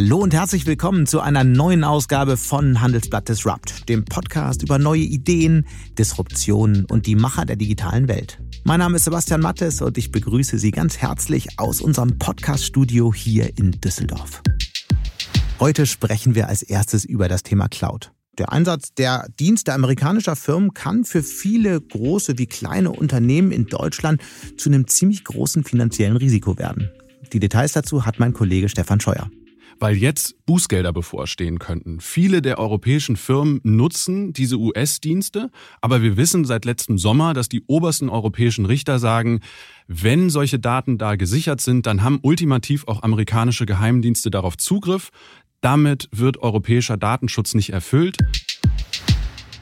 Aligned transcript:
Hallo 0.00 0.18
und 0.18 0.32
herzlich 0.32 0.64
willkommen 0.64 1.08
zu 1.08 1.20
einer 1.20 1.42
neuen 1.42 1.82
Ausgabe 1.82 2.36
von 2.36 2.80
Handelsblatt 2.80 3.28
Disrupt, 3.28 3.88
dem 3.88 4.04
Podcast 4.04 4.62
über 4.62 4.78
neue 4.78 5.00
Ideen, 5.00 5.66
Disruptionen 5.98 6.84
und 6.84 7.06
die 7.06 7.16
Macher 7.16 7.44
der 7.44 7.56
digitalen 7.56 8.06
Welt. 8.06 8.38
Mein 8.62 8.78
Name 8.78 8.94
ist 8.94 9.06
Sebastian 9.06 9.40
Mattes 9.40 9.82
und 9.82 9.98
ich 9.98 10.12
begrüße 10.12 10.56
Sie 10.56 10.70
ganz 10.70 10.98
herzlich 10.98 11.58
aus 11.58 11.80
unserem 11.80 12.16
Podcast-Studio 12.16 13.12
hier 13.12 13.58
in 13.58 13.72
Düsseldorf. 13.72 14.40
Heute 15.58 15.84
sprechen 15.84 16.36
wir 16.36 16.46
als 16.46 16.62
erstes 16.62 17.04
über 17.04 17.26
das 17.26 17.42
Thema 17.42 17.66
Cloud. 17.66 18.12
Der 18.38 18.52
Einsatz 18.52 18.94
der 18.94 19.26
Dienste 19.40 19.72
amerikanischer 19.72 20.36
Firmen 20.36 20.74
kann 20.74 21.04
für 21.04 21.24
viele 21.24 21.80
große 21.80 22.38
wie 22.38 22.46
kleine 22.46 22.92
Unternehmen 22.92 23.50
in 23.50 23.66
Deutschland 23.66 24.22
zu 24.56 24.70
einem 24.70 24.86
ziemlich 24.86 25.24
großen 25.24 25.64
finanziellen 25.64 26.16
Risiko 26.16 26.56
werden. 26.56 26.88
Die 27.32 27.40
Details 27.40 27.72
dazu 27.72 28.06
hat 28.06 28.20
mein 28.20 28.32
Kollege 28.32 28.68
Stefan 28.68 29.00
Scheuer 29.00 29.28
weil 29.80 29.96
jetzt 29.96 30.44
Bußgelder 30.46 30.92
bevorstehen 30.92 31.58
könnten. 31.58 32.00
Viele 32.00 32.42
der 32.42 32.58
europäischen 32.58 33.16
Firmen 33.16 33.60
nutzen 33.62 34.32
diese 34.32 34.56
US-Dienste, 34.56 35.50
aber 35.80 36.02
wir 36.02 36.16
wissen 36.16 36.44
seit 36.44 36.64
letztem 36.64 36.98
Sommer, 36.98 37.34
dass 37.34 37.48
die 37.48 37.62
obersten 37.66 38.08
europäischen 38.08 38.66
Richter 38.66 38.98
sagen, 38.98 39.40
wenn 39.86 40.30
solche 40.30 40.58
Daten 40.58 40.98
da 40.98 41.16
gesichert 41.16 41.60
sind, 41.60 41.86
dann 41.86 42.02
haben 42.02 42.18
ultimativ 42.22 42.86
auch 42.88 43.02
amerikanische 43.02 43.66
Geheimdienste 43.66 44.30
darauf 44.30 44.56
Zugriff. 44.56 45.10
Damit 45.60 46.08
wird 46.12 46.38
europäischer 46.38 46.96
Datenschutz 46.96 47.54
nicht 47.54 47.72
erfüllt. 47.72 48.18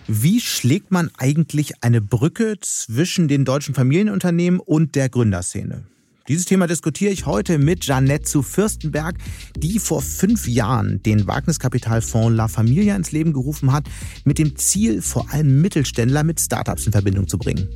Wie 0.08 0.40
schlägt 0.40 0.92
man 0.92 1.10
eigentlich 1.18 1.82
eine 1.82 2.00
Brücke 2.00 2.56
zwischen 2.60 3.26
den 3.26 3.44
deutschen 3.44 3.74
Familienunternehmen 3.74 4.60
und 4.60 4.94
der 4.94 5.08
Gründerszene? 5.08 5.84
Dieses 6.28 6.44
Thema 6.44 6.66
diskutiere 6.66 7.12
ich 7.12 7.24
heute 7.24 7.56
mit 7.56 7.84
Janette 7.84 8.24
zu 8.24 8.42
Fürstenberg, 8.42 9.14
die 9.56 9.78
vor 9.78 10.02
fünf 10.02 10.48
Jahren 10.48 11.00
den 11.04 11.28
Wagniskapitalfonds 11.28 12.36
La 12.36 12.48
Familia 12.48 12.96
ins 12.96 13.12
Leben 13.12 13.32
gerufen 13.32 13.72
hat, 13.72 13.84
mit 14.24 14.38
dem 14.38 14.56
Ziel, 14.56 15.02
vor 15.02 15.26
allem 15.30 15.60
Mittelständler 15.60 16.24
mit 16.24 16.40
Startups 16.40 16.86
in 16.86 16.92
Verbindung 16.92 17.28
zu 17.28 17.38
bringen. 17.38 17.68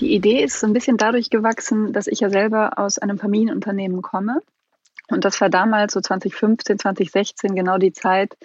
Die 0.00 0.14
Idee 0.14 0.42
ist 0.42 0.58
so 0.58 0.66
ein 0.66 0.72
bisschen 0.72 0.96
dadurch 0.96 1.28
gewachsen, 1.28 1.92
dass 1.92 2.06
ich 2.06 2.20
ja 2.20 2.30
selber 2.30 2.78
aus 2.78 2.98
einem 2.98 3.18
Familienunternehmen 3.18 4.00
komme. 4.00 4.40
Und 5.08 5.26
das 5.26 5.38
war 5.42 5.50
damals 5.50 5.92
so 5.92 6.00
2015, 6.00 6.78
2016 6.78 7.54
genau 7.54 7.76
die 7.76 7.92
Zeit, 7.92 8.36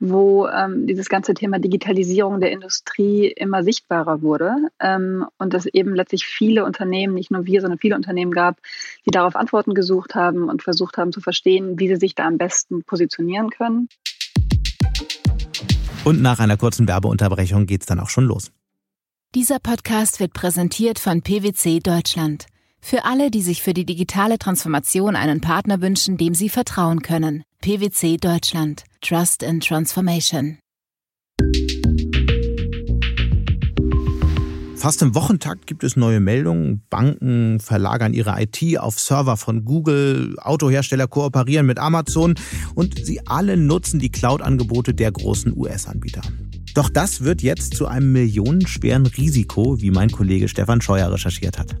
wo 0.00 0.46
ähm, 0.46 0.86
dieses 0.86 1.08
ganze 1.08 1.34
Thema 1.34 1.58
Digitalisierung 1.58 2.40
der 2.40 2.52
Industrie 2.52 3.26
immer 3.28 3.62
sichtbarer 3.62 4.22
wurde 4.22 4.54
ähm, 4.80 5.26
und 5.38 5.54
es 5.54 5.66
eben 5.66 5.94
letztlich 5.94 6.26
viele 6.26 6.64
Unternehmen, 6.64 7.14
nicht 7.14 7.30
nur 7.30 7.46
wir, 7.46 7.60
sondern 7.60 7.78
viele 7.78 7.96
Unternehmen 7.96 8.32
gab, 8.32 8.58
die 9.06 9.10
darauf 9.10 9.34
Antworten 9.34 9.74
gesucht 9.74 10.14
haben 10.14 10.48
und 10.48 10.62
versucht 10.62 10.96
haben 10.98 11.12
zu 11.12 11.20
verstehen, 11.20 11.78
wie 11.78 11.88
sie 11.88 11.96
sich 11.96 12.14
da 12.14 12.26
am 12.26 12.38
besten 12.38 12.84
positionieren 12.84 13.50
können. 13.50 13.88
Und 16.04 16.22
nach 16.22 16.38
einer 16.38 16.56
kurzen 16.56 16.86
Werbeunterbrechung 16.86 17.66
geht's 17.66 17.86
dann 17.86 18.00
auch 18.00 18.08
schon 18.08 18.24
los. 18.24 18.52
Dieser 19.34 19.58
Podcast 19.58 20.20
wird 20.20 20.32
präsentiert 20.32 20.98
von 20.98 21.20
PwC 21.20 21.80
Deutschland. 21.80 22.46
Für 22.80 23.04
alle, 23.04 23.30
die 23.30 23.42
sich 23.42 23.62
für 23.62 23.74
die 23.74 23.84
digitale 23.84 24.38
Transformation 24.38 25.16
einen 25.16 25.40
Partner 25.40 25.82
wünschen, 25.82 26.16
dem 26.16 26.32
sie 26.32 26.48
vertrauen 26.48 27.02
können. 27.02 27.42
PwC 27.68 28.16
Deutschland. 28.16 28.84
Trust 29.02 29.42
in 29.42 29.60
Transformation. 29.60 30.56
Fast 34.74 35.02
im 35.02 35.14
Wochentakt 35.14 35.66
gibt 35.66 35.84
es 35.84 35.94
neue 35.94 36.18
Meldungen. 36.18 36.80
Banken 36.88 37.60
verlagern 37.60 38.14
ihre 38.14 38.40
IT 38.40 38.78
auf 38.78 38.98
Server 38.98 39.36
von 39.36 39.66
Google, 39.66 40.38
Autohersteller 40.38 41.08
kooperieren 41.08 41.66
mit 41.66 41.78
Amazon 41.78 42.36
und 42.74 43.04
sie 43.04 43.20
alle 43.26 43.58
nutzen 43.58 44.00
die 44.00 44.10
Cloud-Angebote 44.10 44.94
der 44.94 45.12
großen 45.12 45.54
US-Anbieter. 45.54 46.22
Doch 46.72 46.88
das 46.88 47.20
wird 47.20 47.42
jetzt 47.42 47.76
zu 47.76 47.86
einem 47.86 48.12
millionenschweren 48.12 49.04
Risiko, 49.04 49.78
wie 49.82 49.90
mein 49.90 50.10
Kollege 50.10 50.48
Stefan 50.48 50.80
Scheuer 50.80 51.12
recherchiert 51.12 51.58
hat. 51.58 51.76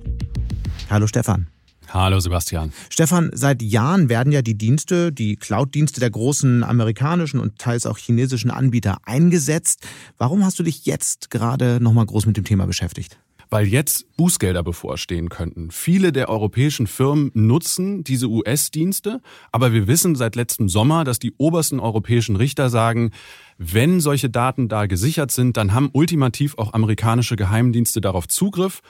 Hallo 0.90 1.06
Stefan. 1.06 1.48
Hallo 1.90 2.20
Sebastian. 2.20 2.72
Stefan, 2.90 3.30
seit 3.32 3.62
Jahren 3.62 4.08
werden 4.08 4.30
ja 4.30 4.42
die 4.42 4.58
Dienste, 4.58 5.10
die 5.10 5.36
Cloud-Dienste 5.36 6.00
der 6.00 6.10
großen 6.10 6.62
amerikanischen 6.62 7.40
und 7.40 7.58
teils 7.58 7.86
auch 7.86 7.96
chinesischen 7.96 8.50
Anbieter 8.50 8.98
eingesetzt. 9.04 9.86
Warum 10.18 10.44
hast 10.44 10.58
du 10.58 10.62
dich 10.62 10.84
jetzt 10.84 11.30
gerade 11.30 11.80
nochmal 11.80 12.04
groß 12.06 12.26
mit 12.26 12.36
dem 12.36 12.44
Thema 12.44 12.66
beschäftigt? 12.66 13.18
weil 13.50 13.66
jetzt 13.66 14.04
Bußgelder 14.16 14.62
bevorstehen 14.62 15.28
könnten. 15.28 15.70
Viele 15.70 16.12
der 16.12 16.28
europäischen 16.28 16.86
Firmen 16.86 17.30
nutzen 17.34 18.04
diese 18.04 18.28
US-Dienste, 18.28 19.20
aber 19.52 19.72
wir 19.72 19.86
wissen 19.86 20.16
seit 20.16 20.36
letztem 20.36 20.68
Sommer, 20.68 21.04
dass 21.04 21.18
die 21.18 21.32
obersten 21.38 21.80
europäischen 21.80 22.36
Richter 22.36 22.68
sagen, 22.68 23.10
wenn 23.56 24.00
solche 24.00 24.30
Daten 24.30 24.68
da 24.68 24.86
gesichert 24.86 25.30
sind, 25.30 25.56
dann 25.56 25.72
haben 25.72 25.90
ultimativ 25.92 26.56
auch 26.58 26.74
amerikanische 26.74 27.36
Geheimdienste 27.36 28.00
darauf 28.00 28.28
Zugriff. 28.28 28.82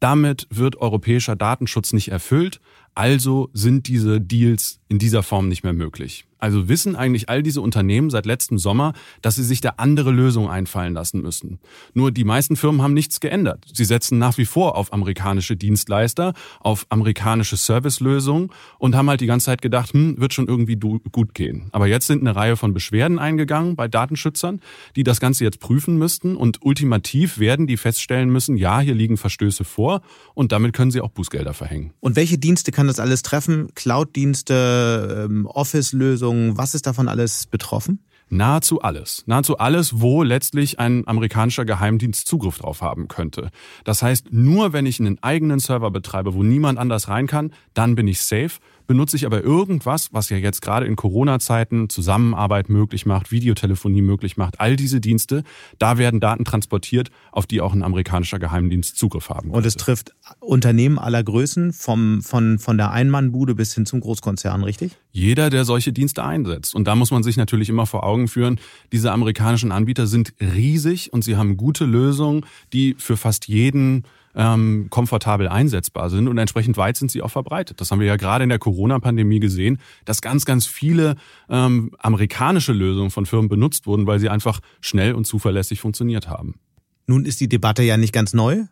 Damit 0.00 0.46
wird 0.50 0.76
europäischer 0.76 1.36
Datenschutz 1.36 1.92
nicht 1.92 2.08
erfüllt, 2.08 2.60
also 2.96 3.50
sind 3.52 3.88
diese 3.88 4.20
Deals 4.20 4.80
in 4.88 4.98
dieser 4.98 5.22
Form 5.22 5.48
nicht 5.48 5.64
mehr 5.64 5.72
möglich. 5.72 6.24
Also 6.38 6.68
wissen 6.68 6.96
eigentlich 6.96 7.28
all 7.28 7.42
diese 7.42 7.60
Unternehmen 7.60 8.10
seit 8.10 8.26
letztem 8.26 8.58
Sommer, 8.58 8.92
dass 9.22 9.36
sie 9.36 9.42
sich 9.42 9.60
da 9.60 9.74
andere 9.78 10.10
Lösungen 10.10 10.50
einfallen 10.50 10.92
lassen 10.92 11.22
müssen. 11.22 11.58
Nur 11.94 12.12
die 12.12 12.24
meisten 12.24 12.56
Firmen 12.56 12.82
haben 12.82 12.94
nichts 12.94 13.20
geändert. 13.20 13.64
Sie 13.72 13.84
setzen 13.84 14.18
nach 14.18 14.36
wie 14.36 14.44
vor 14.44 14.76
auf 14.76 14.92
amerikanische 14.92 15.56
Dienstleister, 15.56 16.34
auf 16.60 16.86
amerikanische 16.90 17.56
Servicelösungen 17.56 18.50
und 18.78 18.94
haben 18.94 19.08
halt 19.08 19.22
die 19.22 19.26
ganze 19.26 19.46
Zeit 19.46 19.62
gedacht, 19.62 19.92
hm, 19.94 20.20
wird 20.20 20.34
schon 20.34 20.46
irgendwie 20.46 20.76
gut 20.76 21.34
gehen. 21.34 21.68
Aber 21.72 21.86
jetzt 21.86 22.06
sind 22.06 22.20
eine 22.20 22.36
Reihe 22.36 22.56
von 22.56 22.74
Beschwerden 22.74 23.18
eingegangen 23.18 23.74
bei 23.74 23.88
Datenschützern, 23.88 24.60
die 24.94 25.04
das 25.04 25.20
Ganze 25.20 25.44
jetzt 25.44 25.58
prüfen 25.58 25.96
müssten 25.96 26.36
und 26.36 26.58
ultimativ 26.64 27.38
werden 27.38 27.66
die 27.66 27.78
feststellen 27.78 28.30
müssen, 28.30 28.56
ja, 28.56 28.80
hier 28.80 28.94
liegen 28.94 29.16
Verstöße 29.16 29.64
vor 29.64 30.02
und 30.34 30.52
damit 30.52 30.74
können 30.74 30.90
sie 30.90 31.00
auch 31.00 31.10
Bußgelder 31.10 31.54
verhängen. 31.54 31.92
Und 32.00 32.14
welche 32.14 32.36
Dienste 32.36 32.72
kann 32.72 32.85
das 32.86 33.00
alles 33.00 33.22
treffen? 33.22 33.68
Cloud-Dienste, 33.74 35.26
ähm, 35.28 35.46
Office-Lösungen? 35.46 36.06
Lösungen, 36.16 36.58
was 36.58 36.74
ist 36.74 36.86
davon 36.86 37.08
alles 37.08 37.46
betroffen? 37.46 38.00
Nahezu 38.28 38.80
alles. 38.80 39.22
Nahezu 39.26 39.58
alles, 39.58 40.00
wo 40.00 40.22
letztlich 40.22 40.80
ein 40.80 41.06
amerikanischer 41.06 41.64
Geheimdienst 41.64 42.26
Zugriff 42.26 42.58
drauf 42.58 42.82
haben 42.82 43.06
könnte. 43.06 43.50
Das 43.84 44.02
heißt, 44.02 44.32
nur 44.32 44.72
wenn 44.72 44.84
ich 44.84 44.98
einen 44.98 45.22
eigenen 45.22 45.60
Server 45.60 45.90
betreibe, 45.92 46.34
wo 46.34 46.42
niemand 46.42 46.78
anders 46.78 47.08
rein 47.08 47.28
kann, 47.28 47.52
dann 47.74 47.94
bin 47.94 48.08
ich 48.08 48.20
safe 48.20 48.58
benutze 48.86 49.16
ich 49.16 49.26
aber 49.26 49.42
irgendwas, 49.42 50.12
was 50.12 50.30
ja 50.30 50.36
jetzt 50.36 50.62
gerade 50.62 50.86
in 50.86 50.96
Corona-Zeiten 50.96 51.88
Zusammenarbeit 51.88 52.68
möglich 52.68 53.06
macht, 53.06 53.30
Videotelefonie 53.30 54.02
möglich 54.02 54.36
macht, 54.36 54.60
all 54.60 54.76
diese 54.76 55.00
Dienste, 55.00 55.42
da 55.78 55.98
werden 55.98 56.20
Daten 56.20 56.44
transportiert, 56.44 57.10
auf 57.32 57.46
die 57.46 57.60
auch 57.60 57.72
ein 57.72 57.82
amerikanischer 57.82 58.38
Geheimdienst 58.38 58.96
Zugriff 58.96 59.28
haben 59.28 59.42
könnte. 59.42 59.56
Und 59.56 59.66
es 59.66 59.76
trifft 59.76 60.14
Unternehmen 60.40 60.98
aller 60.98 61.22
Größen, 61.22 61.72
vom, 61.72 62.22
von, 62.22 62.58
von 62.58 62.76
der 62.76 62.90
Einmannbude 62.90 63.54
bis 63.54 63.74
hin 63.74 63.86
zum 63.86 64.00
Großkonzern, 64.00 64.62
richtig? 64.64 64.96
Jeder, 65.12 65.50
der 65.50 65.64
solche 65.64 65.92
Dienste 65.92 66.24
einsetzt. 66.24 66.74
Und 66.74 66.86
da 66.86 66.94
muss 66.94 67.10
man 67.10 67.22
sich 67.22 67.36
natürlich 67.36 67.68
immer 67.68 67.86
vor 67.86 68.04
Augen 68.04 68.28
führen, 68.28 68.60
diese 68.92 69.12
amerikanischen 69.12 69.72
Anbieter 69.72 70.06
sind 70.06 70.34
riesig 70.40 71.12
und 71.12 71.22
sie 71.22 71.36
haben 71.36 71.56
gute 71.56 71.84
Lösungen, 71.84 72.44
die 72.72 72.94
für 72.98 73.16
fast 73.16 73.48
jeden 73.48 74.04
ähm, 74.36 74.86
komfortabel 74.90 75.48
einsetzbar 75.48 76.10
sind 76.10 76.28
und 76.28 76.38
entsprechend 76.38 76.76
weit 76.76 76.96
sind 76.96 77.10
sie 77.10 77.22
auch 77.22 77.30
verbreitet. 77.30 77.80
Das 77.80 77.90
haben 77.90 78.00
wir 78.00 78.06
ja 78.06 78.16
gerade 78.16 78.44
in 78.44 78.50
der 78.50 78.58
Corona-Pandemie 78.58 79.40
gesehen, 79.40 79.78
dass 80.04 80.20
ganz, 80.22 80.44
ganz 80.44 80.66
viele 80.66 81.16
ähm, 81.48 81.92
amerikanische 81.98 82.72
Lösungen 82.72 83.10
von 83.10 83.26
Firmen 83.26 83.48
benutzt 83.48 83.86
wurden, 83.86 84.06
weil 84.06 84.20
sie 84.20 84.28
einfach 84.28 84.60
schnell 84.80 85.14
und 85.14 85.26
zuverlässig 85.26 85.80
funktioniert 85.80 86.28
haben. 86.28 86.60
Nun 87.06 87.24
ist 87.24 87.40
die 87.40 87.48
Debatte 87.48 87.82
ja 87.82 87.96
nicht 87.96 88.12
ganz 88.12 88.34
neu 88.34 88.64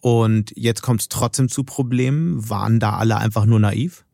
und 0.00 0.52
jetzt 0.56 0.82
kommt 0.82 1.00
es 1.00 1.08
trotzdem 1.08 1.48
zu 1.48 1.64
Problemen. 1.64 2.50
Waren 2.50 2.80
da 2.80 2.94
alle 2.96 3.16
einfach 3.16 3.46
nur 3.46 3.60
naiv? 3.60 4.04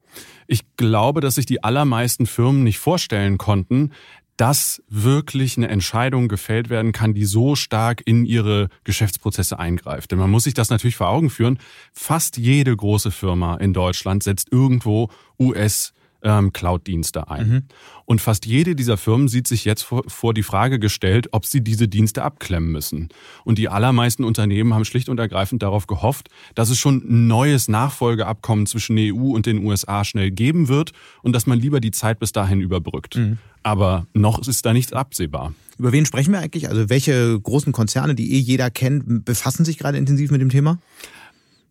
Ich 0.46 0.76
glaube, 0.76 1.20
dass 1.20 1.36
sich 1.36 1.46
die 1.46 1.62
allermeisten 1.62 2.26
Firmen 2.26 2.64
nicht 2.64 2.78
vorstellen 2.78 3.38
konnten, 3.38 3.92
dass 4.40 4.82
wirklich 4.88 5.58
eine 5.58 5.68
Entscheidung 5.68 6.28
gefällt 6.28 6.70
werden 6.70 6.92
kann, 6.92 7.12
die 7.12 7.26
so 7.26 7.56
stark 7.56 8.00
in 8.06 8.24
ihre 8.24 8.70
Geschäftsprozesse 8.84 9.58
eingreift. 9.58 10.10
Denn 10.10 10.18
man 10.18 10.30
muss 10.30 10.44
sich 10.44 10.54
das 10.54 10.70
natürlich 10.70 10.96
vor 10.96 11.08
Augen 11.08 11.28
führen. 11.28 11.58
Fast 11.92 12.38
jede 12.38 12.74
große 12.74 13.10
Firma 13.10 13.56
in 13.56 13.74
Deutschland 13.74 14.22
setzt 14.22 14.50
irgendwo 14.50 15.10
US 15.38 15.92
ähm, 16.22 16.52
Cloud-Dienste 16.52 17.30
ein. 17.30 17.48
Mhm. 17.48 17.62
Und 18.04 18.20
fast 18.20 18.46
jede 18.46 18.74
dieser 18.74 18.96
Firmen 18.96 19.28
sieht 19.28 19.46
sich 19.46 19.64
jetzt 19.64 19.82
vor, 19.82 20.02
vor, 20.08 20.34
die 20.34 20.42
Frage 20.42 20.78
gestellt, 20.78 21.28
ob 21.32 21.46
sie 21.46 21.62
diese 21.62 21.88
Dienste 21.88 22.22
abklemmen 22.22 22.70
müssen. 22.70 23.08
Und 23.44 23.58
die 23.58 23.68
allermeisten 23.68 24.24
Unternehmen 24.24 24.74
haben 24.74 24.84
schlicht 24.84 25.08
und 25.08 25.18
ergreifend 25.18 25.62
darauf 25.62 25.86
gehofft, 25.86 26.28
dass 26.54 26.70
es 26.70 26.78
schon 26.78 27.02
ein 27.08 27.26
neues 27.26 27.68
Nachfolgeabkommen 27.68 28.66
zwischen 28.66 28.96
der 28.96 29.14
EU 29.14 29.34
und 29.34 29.46
den 29.46 29.64
USA 29.64 30.04
schnell 30.04 30.30
geben 30.30 30.68
wird 30.68 30.92
und 31.22 31.32
dass 31.34 31.46
man 31.46 31.58
lieber 31.58 31.80
die 31.80 31.92
Zeit 31.92 32.18
bis 32.18 32.32
dahin 32.32 32.60
überbrückt. 32.60 33.16
Mhm. 33.16 33.38
Aber 33.62 34.06
noch 34.14 34.46
ist 34.46 34.64
da 34.64 34.72
nichts 34.72 34.92
absehbar. 34.92 35.54
Über 35.78 35.92
wen 35.92 36.06
sprechen 36.06 36.32
wir 36.32 36.40
eigentlich? 36.40 36.68
Also 36.68 36.88
welche 36.90 37.38
großen 37.40 37.72
Konzerne, 37.72 38.14
die 38.14 38.34
eh 38.34 38.38
jeder 38.38 38.70
kennt, 38.70 39.24
befassen 39.24 39.64
sich 39.64 39.78
gerade 39.78 39.98
intensiv 39.98 40.30
mit 40.30 40.40
dem 40.40 40.50
Thema? 40.50 40.78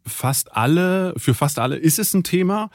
Fast 0.06 0.56
alle, 0.56 1.14
für 1.18 1.34
fast 1.34 1.60
alle 1.60 1.76
ist 1.76 2.00
es 2.00 2.14
ein 2.14 2.24
Thema. 2.24 2.70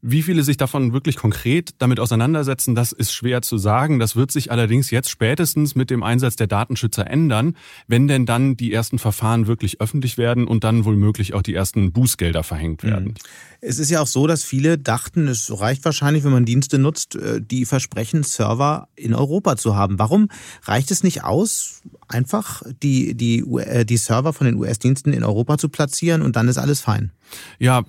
Wie 0.00 0.22
viele 0.22 0.44
sich 0.44 0.56
davon 0.56 0.92
wirklich 0.92 1.16
konkret 1.16 1.70
damit 1.78 1.98
auseinandersetzen, 1.98 2.76
das 2.76 2.92
ist 2.92 3.12
schwer 3.12 3.42
zu 3.42 3.58
sagen. 3.58 3.98
Das 3.98 4.14
wird 4.14 4.30
sich 4.30 4.52
allerdings 4.52 4.90
jetzt 4.90 5.10
spätestens 5.10 5.74
mit 5.74 5.90
dem 5.90 6.04
Einsatz 6.04 6.36
der 6.36 6.46
Datenschützer 6.46 7.06
ändern, 7.08 7.56
wenn 7.88 8.06
denn 8.06 8.24
dann 8.24 8.56
die 8.56 8.72
ersten 8.72 8.98
Verfahren 8.98 9.48
wirklich 9.48 9.80
öffentlich 9.80 10.16
werden 10.16 10.46
und 10.46 10.62
dann 10.62 10.84
wohl 10.84 10.96
auch 11.34 11.42
die 11.42 11.54
ersten 11.54 11.92
Bußgelder 11.92 12.44
verhängt 12.44 12.84
werden. 12.84 13.14
Es 13.60 13.78
ist 13.78 13.90
ja 13.90 14.00
auch 14.00 14.06
so, 14.06 14.26
dass 14.26 14.44
viele 14.44 14.78
dachten, 14.78 15.26
es 15.26 15.60
reicht 15.60 15.84
wahrscheinlich, 15.84 16.22
wenn 16.22 16.30
man 16.30 16.44
Dienste 16.44 16.78
nutzt, 16.78 17.16
äh, 17.16 17.40
die 17.40 17.64
versprechen, 17.64 18.22
Server 18.22 18.88
in 18.94 19.14
Europa 19.14 19.56
zu 19.56 19.74
haben. 19.74 19.98
Warum 19.98 20.28
reicht 20.62 20.90
es 20.90 21.02
nicht 21.02 21.24
aus, 21.24 21.82
einfach 22.06 22.62
die, 22.82 23.14
die, 23.14 23.40
äh, 23.40 23.84
die 23.84 23.96
Server 23.96 24.32
von 24.32 24.46
den 24.46 24.56
US-Diensten 24.56 25.12
in 25.12 25.24
Europa 25.24 25.58
zu 25.58 25.68
platzieren 25.68 26.22
und 26.22 26.36
dann 26.36 26.46
ist 26.46 26.58
alles 26.58 26.80
fein? 26.80 27.12
Ja, 27.58 27.84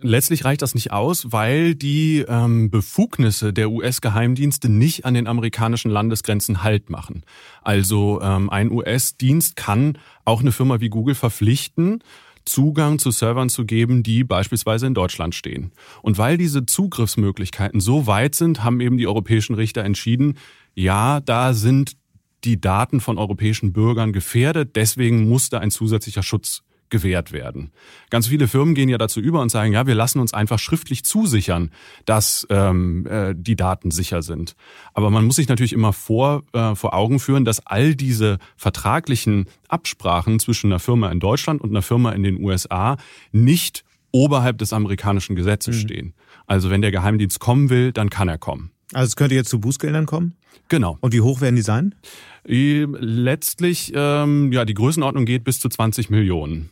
letztlich 0.00 0.44
reicht 0.44 0.62
das 0.62 0.74
nicht 0.74 0.92
aus, 0.92 1.32
weil 1.32 1.74
die 1.74 2.24
ähm, 2.28 2.70
Befugnisse 2.70 3.52
der 3.52 3.70
US-Geheimdienste 3.70 4.68
nicht 4.68 5.04
an 5.04 5.14
den 5.14 5.26
amerikanischen 5.26 5.90
Landesgrenzen 5.90 6.62
Halt 6.62 6.90
machen. 6.90 7.24
Also 7.62 8.20
ähm, 8.22 8.50
ein 8.50 8.70
US-Dienst 8.70 9.56
kann 9.56 9.98
auch 10.24 10.40
eine 10.40 10.52
Firma 10.52 10.80
wie 10.80 10.90
Google 10.90 11.14
verpflichten, 11.14 12.02
Zugang 12.44 12.98
zu 12.98 13.10
Servern 13.10 13.48
zu 13.48 13.64
geben, 13.64 14.02
die 14.02 14.24
beispielsweise 14.24 14.86
in 14.86 14.94
Deutschland 14.94 15.34
stehen. 15.34 15.72
Und 16.02 16.18
weil 16.18 16.36
diese 16.36 16.66
Zugriffsmöglichkeiten 16.66 17.80
so 17.80 18.06
weit 18.06 18.34
sind, 18.34 18.62
haben 18.62 18.80
eben 18.80 18.98
die 18.98 19.06
europäischen 19.06 19.54
Richter 19.54 19.84
entschieden, 19.84 20.38
ja, 20.74 21.20
da 21.20 21.54
sind 21.54 21.96
die 22.44 22.60
Daten 22.60 23.00
von 23.00 23.18
europäischen 23.18 23.72
Bürgern 23.72 24.12
gefährdet, 24.12 24.76
deswegen 24.76 25.28
muss 25.28 25.48
da 25.48 25.60
ein 25.60 25.70
zusätzlicher 25.70 26.22
Schutz 26.22 26.62
gewährt 26.94 27.32
werden. 27.32 27.72
Ganz 28.08 28.28
viele 28.28 28.46
Firmen 28.46 28.76
gehen 28.76 28.88
ja 28.88 28.98
dazu 28.98 29.18
über 29.18 29.40
und 29.40 29.48
sagen, 29.48 29.72
ja, 29.72 29.88
wir 29.88 29.96
lassen 29.96 30.20
uns 30.20 30.32
einfach 30.32 30.60
schriftlich 30.60 31.04
zusichern, 31.04 31.72
dass 32.04 32.46
ähm, 32.50 33.04
äh, 33.06 33.34
die 33.36 33.56
Daten 33.56 33.90
sicher 33.90 34.22
sind. 34.22 34.54
Aber 34.92 35.10
man 35.10 35.24
muss 35.24 35.34
sich 35.34 35.48
natürlich 35.48 35.72
immer 35.72 35.92
vor, 35.92 36.44
äh, 36.52 36.76
vor 36.76 36.94
Augen 36.94 37.18
führen, 37.18 37.44
dass 37.44 37.66
all 37.66 37.96
diese 37.96 38.38
vertraglichen 38.56 39.46
Absprachen 39.66 40.38
zwischen 40.38 40.70
einer 40.70 40.78
Firma 40.78 41.10
in 41.10 41.18
Deutschland 41.18 41.60
und 41.60 41.70
einer 41.70 41.82
Firma 41.82 42.12
in 42.12 42.22
den 42.22 42.40
USA 42.40 42.96
nicht 43.32 43.82
oberhalb 44.12 44.58
des 44.58 44.72
amerikanischen 44.72 45.34
Gesetzes 45.34 45.74
mhm. 45.74 45.80
stehen. 45.80 46.14
Also 46.46 46.70
wenn 46.70 46.80
der 46.80 46.92
Geheimdienst 46.92 47.40
kommen 47.40 47.70
will, 47.70 47.90
dann 47.90 48.08
kann 48.08 48.28
er 48.28 48.38
kommen. 48.38 48.70
Also 48.92 49.06
es 49.06 49.16
könnte 49.16 49.34
jetzt 49.34 49.50
zu 49.50 49.58
Bußgeldern 49.58 50.06
kommen? 50.06 50.36
Genau. 50.68 50.96
Und 51.00 51.12
wie 51.12 51.20
hoch 51.20 51.40
werden 51.40 51.56
die 51.56 51.62
sein? 51.62 51.96
Letztlich, 52.44 53.92
ähm, 53.94 54.52
ja, 54.52 54.64
die 54.64 54.74
Größenordnung 54.74 55.24
geht 55.24 55.44
bis 55.44 55.60
zu 55.60 55.68
20 55.68 56.10
Millionen. 56.10 56.70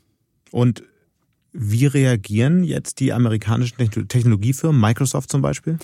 Und 0.52 0.84
wie 1.52 1.86
reagieren 1.86 2.64
jetzt 2.64 3.00
die 3.00 3.12
amerikanischen 3.12 3.76
Technologiefirmen, 4.08 4.80
Microsoft 4.80 5.30
zum 5.30 5.42
Beispiel? 5.42 5.78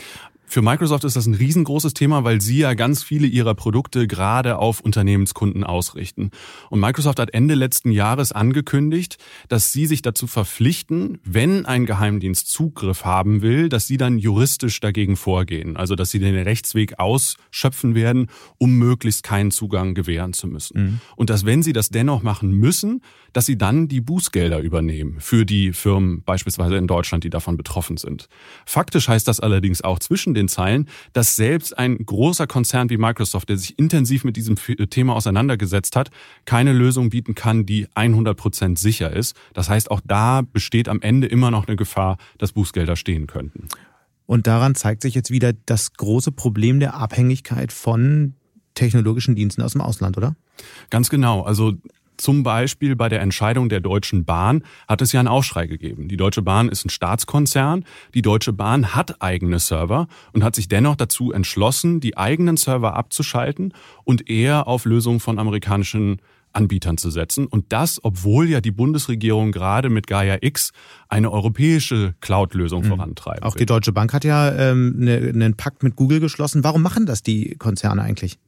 Für 0.51 0.63
Microsoft 0.63 1.05
ist 1.05 1.15
das 1.15 1.27
ein 1.27 1.35
riesengroßes 1.35 1.93
Thema, 1.93 2.25
weil 2.25 2.41
sie 2.41 2.61
ja 2.61 2.73
ganz 2.73 3.03
viele 3.03 3.27
ihrer 3.27 3.55
Produkte 3.55 4.07
gerade 4.07 4.57
auf 4.57 4.81
Unternehmenskunden 4.81 5.63
ausrichten. 5.63 6.31
Und 6.71 6.81
Microsoft 6.81 7.19
hat 7.19 7.35
Ende 7.35 7.55
letzten 7.55 7.91
Jahres 7.91 8.33
angekündigt, 8.33 9.19
dass 9.49 9.73
sie 9.73 9.85
sich 9.85 10.01
dazu 10.01 10.27
verpflichten, 10.27 11.19
wenn 11.23 11.67
ein 11.67 11.85
Geheimdienst 11.85 12.51
Zugriff 12.51 13.05
haben 13.05 13.43
will, 13.43 13.69
dass 13.69 13.87
sie 13.87 13.99
dann 13.99 14.19
juristisch 14.19 14.81
dagegen 14.81 15.17
vorgehen. 15.17 15.77
Also, 15.77 15.95
dass 15.97 16.11
sie 16.11 16.19
den 16.19 16.35
Rechtsweg 16.35 16.99
ausschöpfen 16.99 17.95
werden, 17.95 18.29
um 18.57 18.79
möglichst 18.79 19.23
keinen 19.23 19.51
Zugang 19.51 19.95
gewähren 19.95 20.33
zu 20.33 20.47
müssen. 20.47 20.83
Mhm. 20.83 21.01
Und 21.17 21.29
dass, 21.29 21.45
wenn 21.45 21.63
sie 21.63 21.75
das 21.75 21.91
dennoch 21.91 22.23
machen 22.23 22.53
müssen, 22.53 23.03
dass 23.35 23.45
sie 23.45 23.59
dann 23.59 23.89
die 23.89 24.01
Bußgelder 24.01 24.61
übernehmen 24.61 25.17
für 25.21 25.45
die 25.45 25.75
Firmen 25.75 26.23
beispielsweise 26.23 26.77
in 26.77 26.87
Deutschland, 26.87 27.25
die 27.25 27.31
davon 27.31 27.59
betroffen 27.59 27.99
sind. 27.99 28.29
Faktisch 28.65 29.09
heißt 29.09 29.29
das 29.29 29.41
allerdings 29.41 29.83
auch 29.83 29.99
zwischen 29.99 30.38
den 30.39 30.49
Zeilen, 30.49 30.89
dass 31.13 31.37
selbst 31.37 31.77
ein 31.77 31.99
großer 31.99 32.47
Konzern 32.47 32.91
wie 32.91 32.97
Microsoft, 32.97 33.49
der 33.49 33.59
sich 33.59 33.79
intensiv 33.79 34.25
mit 34.25 34.37
diesem 34.37 34.57
Thema 34.57 35.15
auseinandergesetzt 35.15 35.97
hat, 35.97 36.11
keine 36.45 36.73
Lösung 36.73 37.11
bieten 37.11 37.35
kann, 37.35 37.67
die 37.67 37.87
100 37.95 38.37
Prozent 38.37 38.79
sicher 38.79 39.13
ist. 39.13 39.37
Das 39.53 39.69
heißt, 39.69 39.91
auch 39.91 40.01
da 40.05 40.43
besteht 40.43 40.89
am 40.89 41.03
Ende 41.03 41.27
immer 41.27 41.51
noch 41.51 41.67
eine 41.67 41.77
Gefahr, 41.77 42.17
dass 42.39 42.53
Bußgelder 42.53 42.97
stehen 42.97 43.27
könnten. 43.27 43.69
Und 44.27 44.47
daran 44.47 44.75
zeigt 44.75 45.03
sich 45.03 45.15
jetzt 45.15 45.31
wieder 45.31 45.53
das 45.53 45.95
große 45.95 46.33
Problem 46.33 46.81
der 46.81 46.95
Abhängigkeit 46.95 47.73
von 47.73 48.35
technologischen 48.75 49.35
Diensten 49.35 49.63
aus 49.63 49.73
dem 49.73 49.81
Ausland, 49.81 50.17
oder? 50.17 50.37
Ganz 50.91 51.09
genau. 51.09 51.43
Also 51.43 51.75
zum 52.19 52.43
Beispiel 52.43 52.97
bei 52.97 53.09
der 53.09 53.21
Entscheidung 53.21 53.69
der 53.69 53.81
Deutschen 53.81 54.25
Bahn 54.25 54.63
hat 54.87 55.03
es 55.03 55.13
ja 55.13 55.21
einen 55.21 55.29
Aufschrei 55.29 55.67
gegeben. 55.67 56.09
Die 56.09 56.17
Deutsche 56.17 56.43
Bahn 56.43 56.69
ist 56.69 56.85
ein 56.85 56.91
Staatskonzern. 56.91 57.85
Die 58.15 58.23
Deutsche 58.23 58.53
Bahn 58.53 58.95
hat 58.95 59.23
eigene 59.23 59.59
Server 59.59 60.09
und 60.33 60.45
hat 60.45 60.55
sich 60.55 60.69
dennoch 60.69 60.97
dazu 60.97 61.33
entschlossen, 61.33 62.01
die 62.01 62.17
eigenen 62.17 62.57
Server 62.57 62.97
abzuschalten 62.97 63.73
und 64.05 64.29
eher 64.29 64.67
auf 64.67 64.85
Lösungen 64.85 65.21
von 65.21 65.39
amerikanischen 65.39 66.21
Anbietern 66.53 66.97
zu 66.97 67.11
setzen. 67.11 67.47
Und 67.47 67.67
das, 67.73 68.01
obwohl 68.03 68.49
ja 68.49 68.61
die 68.61 68.71
Bundesregierung 68.71 69.53
gerade 69.53 69.91
mit 69.91 70.07
Gaia 70.07 70.39
X 70.41 70.73
eine 71.09 71.31
europäische 71.31 72.15
Cloud-Lösung 72.21 72.85
mhm. 72.85 72.89
vorantreibt. 72.89 73.43
Auch 73.43 73.55
die 73.55 73.67
Deutsche 73.67 73.93
Bank 73.93 74.13
hat 74.13 74.25
ja 74.25 74.53
ähm, 74.55 74.95
ne, 74.99 75.19
einen 75.19 75.57
Pakt 75.57 75.83
mit 75.83 75.97
Google 75.97 76.21
geschlossen. 76.21 76.65
Warum 76.65 76.83
machen 76.83 77.07
das 77.07 77.23
die 77.23 77.57
Konzerne 77.57 78.03
eigentlich? 78.03 78.39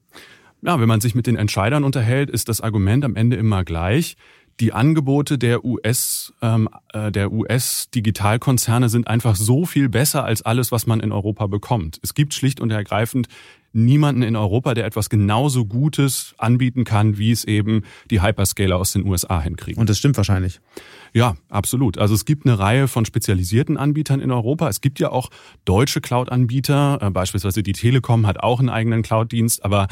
Ja, 0.63 0.79
wenn 0.81 0.89
man 0.89 1.01
sich 1.01 1.15
mit 1.15 1.27
den 1.27 1.37
Entscheidern 1.37 1.85
unterhält, 1.85 2.31
ist 2.31 2.49
das 2.49 2.61
Argument 2.61 3.05
am 3.05 3.17
Ende 3.17 3.37
immer 3.37 3.65
gleich. 3.65 4.17
Die 4.61 4.75
Angebote 4.75 5.39
der 5.39 5.65
US, 5.65 6.35
ähm, 6.43 6.69
äh, 6.93 7.11
der 7.11 7.33
US-Digitalkonzerne 7.33 8.91
sind 8.91 9.09
einfach 9.09 9.35
so 9.35 9.65
viel 9.65 9.89
besser 9.89 10.25
als 10.25 10.43
alles, 10.43 10.71
was 10.71 10.87
man 10.87 11.01
in 11.01 11.13
Europa 11.13 11.47
bekommt. 11.47 11.99
Es 12.03 12.13
gibt 12.13 12.35
schlicht 12.35 12.61
und 12.61 12.71
ergreifend 12.71 13.29
niemanden 13.73 14.23
in 14.23 14.37
Europa, 14.37 14.75
der 14.75 14.85
etwas 14.85 15.09
genauso 15.11 15.65
Gutes 15.65 16.35
anbieten 16.39 16.85
kann, 16.85 17.19
wie 17.19 17.31
es 17.31 17.45
eben 17.45 17.85
die 18.11 18.21
Hyperscaler 18.21 18.77
aus 18.77 18.93
den 18.93 19.07
USA 19.07 19.41
hinkriegen. 19.41 19.81
Und 19.81 19.89
das 19.89 19.99
stimmt 19.99 20.17
wahrscheinlich. 20.17 20.61
Ja, 21.13 21.37
absolut. 21.49 21.99
Also 21.99 22.15
es 22.15 22.25
gibt 22.25 22.47
eine 22.47 22.59
Reihe 22.59 22.89
von 22.89 23.05
spezialisierten 23.05 23.77
Anbietern 23.77 24.21
in 24.21 24.31
Europa. 24.31 24.69
Es 24.69 24.81
gibt 24.81 24.99
ja 25.01 25.11
auch 25.11 25.31
deutsche 25.65 26.01
Cloud-Anbieter, 26.01 26.99
äh, 27.01 27.11
beispielsweise 27.11 27.63
die 27.63 27.73
Telekom 27.73 28.27
hat 28.27 28.41
auch 28.41 28.61
einen 28.61 28.69
eigenen 28.69 29.03
Cloud-Dienst, 29.03 29.65
aber 29.65 29.89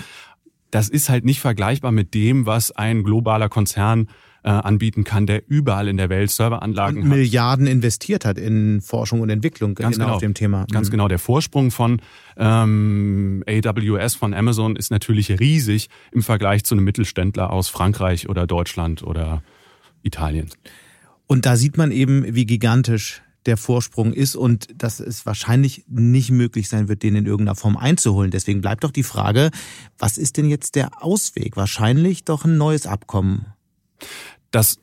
das 0.71 0.89
ist 0.89 1.09
halt 1.09 1.25
nicht 1.25 1.41
vergleichbar 1.41 1.93
mit 1.93 2.15
dem, 2.15 2.47
was 2.47 2.71
ein 2.73 3.03
globaler 3.03 3.49
Konzern 3.49 4.09
äh, 4.45 4.51
anbieten 4.51 5.05
kann, 5.05 5.27
der 5.27 5.43
überall 5.49 5.89
in 5.89 5.97
der 5.97 6.09
Welt 6.09 6.31
Serveranlagen 6.31 7.03
und 7.03 7.09
Milliarden 7.09 7.67
investiert 7.67 8.25
hat 8.25 8.39
in 8.39 8.81
Forschung 8.81 9.21
und 9.21 9.31
Entwicklung 9.31 9.75
Ganz 9.75 9.97
genau, 9.97 10.07
genau 10.07 10.15
auf 10.17 10.21
dem 10.21 10.35
Thema. 10.35 10.67
Ganz 10.71 10.89
mhm. 10.89 10.93
genau. 10.93 11.09
Der 11.09 11.19
Vorsprung 11.19 11.71
von 11.71 12.01
ähm, 12.37 13.43
AWS 13.47 14.15
von 14.15 14.35
Amazon 14.35 14.77
ist 14.77 14.91
natürlich 14.91 15.41
riesig 15.41 15.89
im 16.13 16.23
Vergleich 16.23 16.65
zu 16.65 16.75
einem 16.75 16.85
Mittelständler 16.85 17.51
aus 17.53 17.69
Frankreich 17.69 18.29
oder 18.29 18.47
Deutschland 18.47 19.03
oder 19.03 19.43
Italien. 20.03 20.51
Und 21.27 21.45
da 21.45 21.57
sieht 21.57 21.77
man 21.77 21.91
eben, 21.91 22.35
wie 22.35 22.47
gigantisch 22.47 23.23
der 23.49 23.57
Vorsprung 23.57 24.13
ist 24.13 24.37
und 24.37 24.69
dass 24.77 25.01
es 25.01 25.27
wahrscheinlich 25.27 25.85
nicht 25.89 26.31
möglich 26.31 26.69
sein 26.69 26.89
wird, 26.89 27.03
den 27.03 27.17
in 27.17 27.27
irgendeiner 27.27 27.57
Form 27.57 27.77
einzuholen. 27.77 28.31
Deswegen 28.31 28.61
bleibt 28.61 28.85
doch 28.85 28.91
die 28.91 29.03
Frage, 29.03 29.51
was 29.99 30.19
ist 30.19 30.37
denn 30.37 30.49
jetzt 30.49 30.75
der 30.75 31.03
Ausweg? 31.03 31.57
Wahrscheinlich 31.57 32.25
doch 32.25 32.45
ein 32.45 32.59
neues 32.59 32.87
Abkommen. 32.87 33.47
Das 34.51 34.79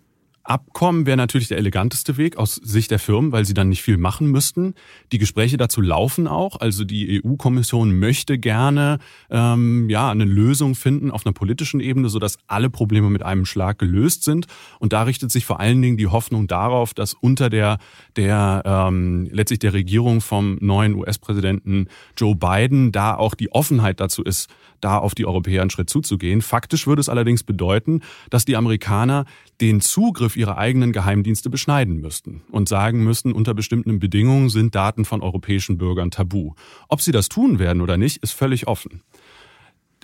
Abkommen 0.45 1.07
wäre 1.07 1.17
natürlich 1.17 1.47
der 1.47 1.57
eleganteste 1.57 2.17
Weg 2.17 2.37
aus 2.37 2.55
Sicht 2.55 2.91
der 2.91 2.99
Firmen, 2.99 3.31
weil 3.31 3.45
sie 3.45 3.55
dann 3.55 3.69
nicht 3.69 3.81
viel 3.81 3.97
machen 3.97 4.27
müssten. 4.27 4.75
Die 5.11 5.17
Gespräche 5.17 5.57
dazu 5.57 5.81
laufen 5.81 6.27
auch. 6.27 6.59
Also 6.59 6.83
die 6.83 7.23
EU-Kommission 7.25 7.97
möchte 7.97 8.37
gerne 8.37 8.99
ähm, 9.31 9.89
ja 9.89 10.11
eine 10.11 10.23
Lösung 10.25 10.75
finden 10.75 11.09
auf 11.09 11.25
einer 11.25 11.33
politischen 11.33 11.79
Ebene, 11.79 12.09
sodass 12.09 12.37
alle 12.45 12.69
Probleme 12.69 13.09
mit 13.09 13.23
einem 13.23 13.47
Schlag 13.47 13.79
gelöst 13.79 14.23
sind. 14.23 14.45
Und 14.77 14.93
da 14.93 15.01
richtet 15.03 15.31
sich 15.31 15.45
vor 15.45 15.59
allen 15.59 15.81
Dingen 15.81 15.97
die 15.97 16.07
Hoffnung 16.07 16.45
darauf, 16.45 16.93
dass 16.93 17.15
unter 17.15 17.49
der 17.49 17.79
der 18.15 18.61
ähm, 18.65 19.27
letztlich 19.31 19.59
der 19.59 19.73
Regierung 19.73 20.21
vom 20.21 20.57
neuen 20.61 20.93
US-Präsidenten 20.93 21.87
Joe 22.17 22.35
Biden 22.35 22.91
da 22.91 23.15
auch 23.15 23.33
die 23.33 23.51
Offenheit 23.51 23.99
dazu 23.99 24.23
ist, 24.23 24.49
da 24.81 24.99
auf 24.99 25.15
die 25.15 25.25
Europäer 25.25 25.61
einen 25.61 25.71
Schritt 25.71 25.89
zuzugehen. 25.89 26.41
Faktisch 26.41 26.85
würde 26.85 26.99
es 26.99 27.09
allerdings 27.09 27.43
bedeuten, 27.43 28.01
dass 28.29 28.45
die 28.45 28.55
Amerikaner 28.55 29.25
den 29.61 29.81
Zugriff 29.81 30.34
ihrer 30.37 30.57
eigenen 30.57 30.91
Geheimdienste 30.91 31.49
beschneiden 31.49 32.01
müssten 32.01 32.41
und 32.51 32.69
sagen 32.69 33.03
müssten, 33.03 33.31
unter 33.31 33.53
bestimmten 33.53 33.99
Bedingungen 33.99 34.49
sind 34.49 34.75
Daten 34.75 35.05
von 35.05 35.21
europäischen 35.21 35.77
Bürgern 35.77 36.11
tabu. 36.11 36.53
Ob 36.87 37.01
sie 37.01 37.11
das 37.11 37.29
tun 37.29 37.59
werden 37.59 37.81
oder 37.81 37.97
nicht, 37.97 38.17
ist 38.17 38.33
völlig 38.33 38.67
offen. 38.67 39.01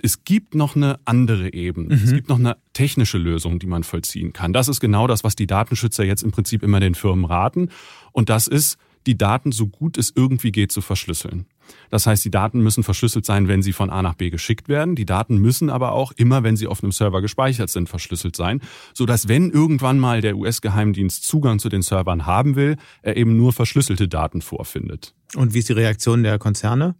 Es 0.04 0.24
gibt 0.24 0.56
noch 0.56 0.74
eine 0.74 0.98
andere 1.04 1.52
Ebene. 1.52 1.94
Mhm. 1.94 2.02
Es 2.02 2.12
gibt 2.12 2.28
noch 2.28 2.38
eine 2.38 2.56
technische 2.72 3.18
Lösung, 3.18 3.60
die 3.60 3.66
man 3.66 3.84
vollziehen 3.84 4.32
kann. 4.32 4.52
Das 4.52 4.68
ist 4.68 4.80
genau 4.80 5.06
das, 5.06 5.22
was 5.22 5.36
die 5.36 5.46
Datenschützer 5.46 6.04
jetzt 6.04 6.22
im 6.22 6.32
Prinzip 6.32 6.64
immer 6.64 6.80
den 6.80 6.96
Firmen 6.96 7.24
raten. 7.24 7.68
Und 8.10 8.28
das 8.28 8.48
ist, 8.48 8.78
die 9.06 9.16
Daten 9.16 9.52
so 9.52 9.68
gut 9.68 9.98
es 9.98 10.12
irgendwie 10.14 10.50
geht 10.50 10.72
zu 10.72 10.80
verschlüsseln. 10.80 11.46
Das 11.90 12.06
heißt, 12.06 12.24
die 12.24 12.30
Daten 12.30 12.60
müssen 12.60 12.82
verschlüsselt 12.82 13.26
sein, 13.26 13.48
wenn 13.48 13.62
sie 13.62 13.72
von 13.72 13.90
A 13.90 14.02
nach 14.02 14.14
B 14.14 14.30
geschickt 14.30 14.68
werden. 14.68 14.94
Die 14.94 15.06
Daten 15.06 15.38
müssen 15.38 15.70
aber 15.70 15.92
auch 15.92 16.12
immer, 16.12 16.42
wenn 16.42 16.56
sie 16.56 16.66
auf 16.66 16.82
einem 16.82 16.92
Server 16.92 17.20
gespeichert 17.20 17.70
sind, 17.70 17.88
verschlüsselt 17.88 18.36
sein, 18.36 18.60
so 18.94 19.06
dass 19.06 19.28
wenn 19.28 19.50
irgendwann 19.50 19.98
mal 19.98 20.20
der 20.20 20.36
US-Geheimdienst 20.36 21.24
Zugang 21.24 21.58
zu 21.58 21.68
den 21.68 21.82
Servern 21.82 22.26
haben 22.26 22.56
will, 22.56 22.76
er 23.02 23.16
eben 23.16 23.36
nur 23.36 23.52
verschlüsselte 23.52 24.08
Daten 24.08 24.42
vorfindet. 24.42 25.14
Und 25.34 25.54
wie 25.54 25.58
ist 25.58 25.68
die 25.68 25.74
Reaktion 25.74 26.22
der 26.22 26.38
Konzerne? 26.38 26.94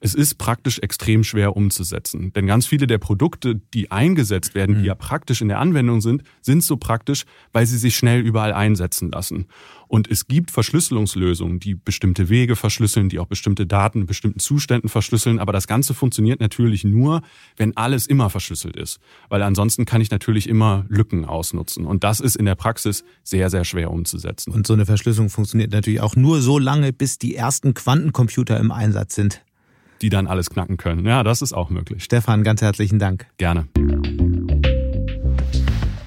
Es 0.00 0.14
ist 0.14 0.36
praktisch 0.36 0.78
extrem 0.80 1.24
schwer 1.24 1.56
umzusetzen. 1.56 2.32
Denn 2.32 2.46
ganz 2.46 2.66
viele 2.66 2.86
der 2.86 2.98
Produkte, 2.98 3.60
die 3.74 3.90
eingesetzt 3.90 4.54
werden, 4.54 4.76
die 4.76 4.82
mhm. 4.82 4.86
ja 4.86 4.94
praktisch 4.94 5.40
in 5.40 5.48
der 5.48 5.58
Anwendung 5.58 6.00
sind, 6.00 6.22
sind 6.40 6.62
so 6.62 6.76
praktisch, 6.76 7.24
weil 7.52 7.66
sie 7.66 7.78
sich 7.78 7.96
schnell 7.96 8.20
überall 8.20 8.52
einsetzen 8.52 9.10
lassen. 9.10 9.46
Und 9.90 10.08
es 10.08 10.28
gibt 10.28 10.52
Verschlüsselungslösungen, 10.52 11.58
die 11.58 11.74
bestimmte 11.74 12.28
Wege 12.28 12.54
verschlüsseln, 12.54 13.08
die 13.08 13.18
auch 13.18 13.26
bestimmte 13.26 13.66
Daten 13.66 14.02
in 14.02 14.06
bestimmten 14.06 14.38
Zuständen 14.38 14.88
verschlüsseln. 14.88 15.40
Aber 15.40 15.52
das 15.52 15.66
Ganze 15.66 15.94
funktioniert 15.94 16.38
natürlich 16.38 16.84
nur, 16.84 17.22
wenn 17.56 17.76
alles 17.76 18.06
immer 18.06 18.30
verschlüsselt 18.30 18.76
ist. 18.76 19.00
Weil 19.30 19.42
ansonsten 19.42 19.86
kann 19.86 20.00
ich 20.00 20.12
natürlich 20.12 20.48
immer 20.48 20.84
Lücken 20.88 21.24
ausnutzen. 21.24 21.86
Und 21.86 22.04
das 22.04 22.20
ist 22.20 22.36
in 22.36 22.44
der 22.44 22.54
Praxis 22.54 23.02
sehr, 23.24 23.50
sehr 23.50 23.64
schwer 23.64 23.90
umzusetzen. 23.90 24.52
Und 24.52 24.64
so 24.64 24.74
eine 24.74 24.86
Verschlüsselung 24.86 25.28
funktioniert 25.28 25.72
natürlich 25.72 26.00
auch 26.00 26.14
nur 26.14 26.40
so 26.40 26.60
lange, 26.60 26.92
bis 26.92 27.18
die 27.18 27.34
ersten 27.34 27.74
Quantencomputer 27.74 28.60
im 28.60 28.70
Einsatz 28.70 29.16
sind 29.16 29.42
die 30.02 30.08
dann 30.08 30.28
alles 30.28 30.48
knacken 30.48 30.78
können. 30.78 31.04
Ja, 31.04 31.22
das 31.22 31.42
ist 31.42 31.52
auch 31.52 31.68
möglich. 31.68 32.02
Stefan, 32.02 32.42
ganz 32.42 32.62
herzlichen 32.62 32.98
Dank. 32.98 33.26
Gerne. 33.36 33.68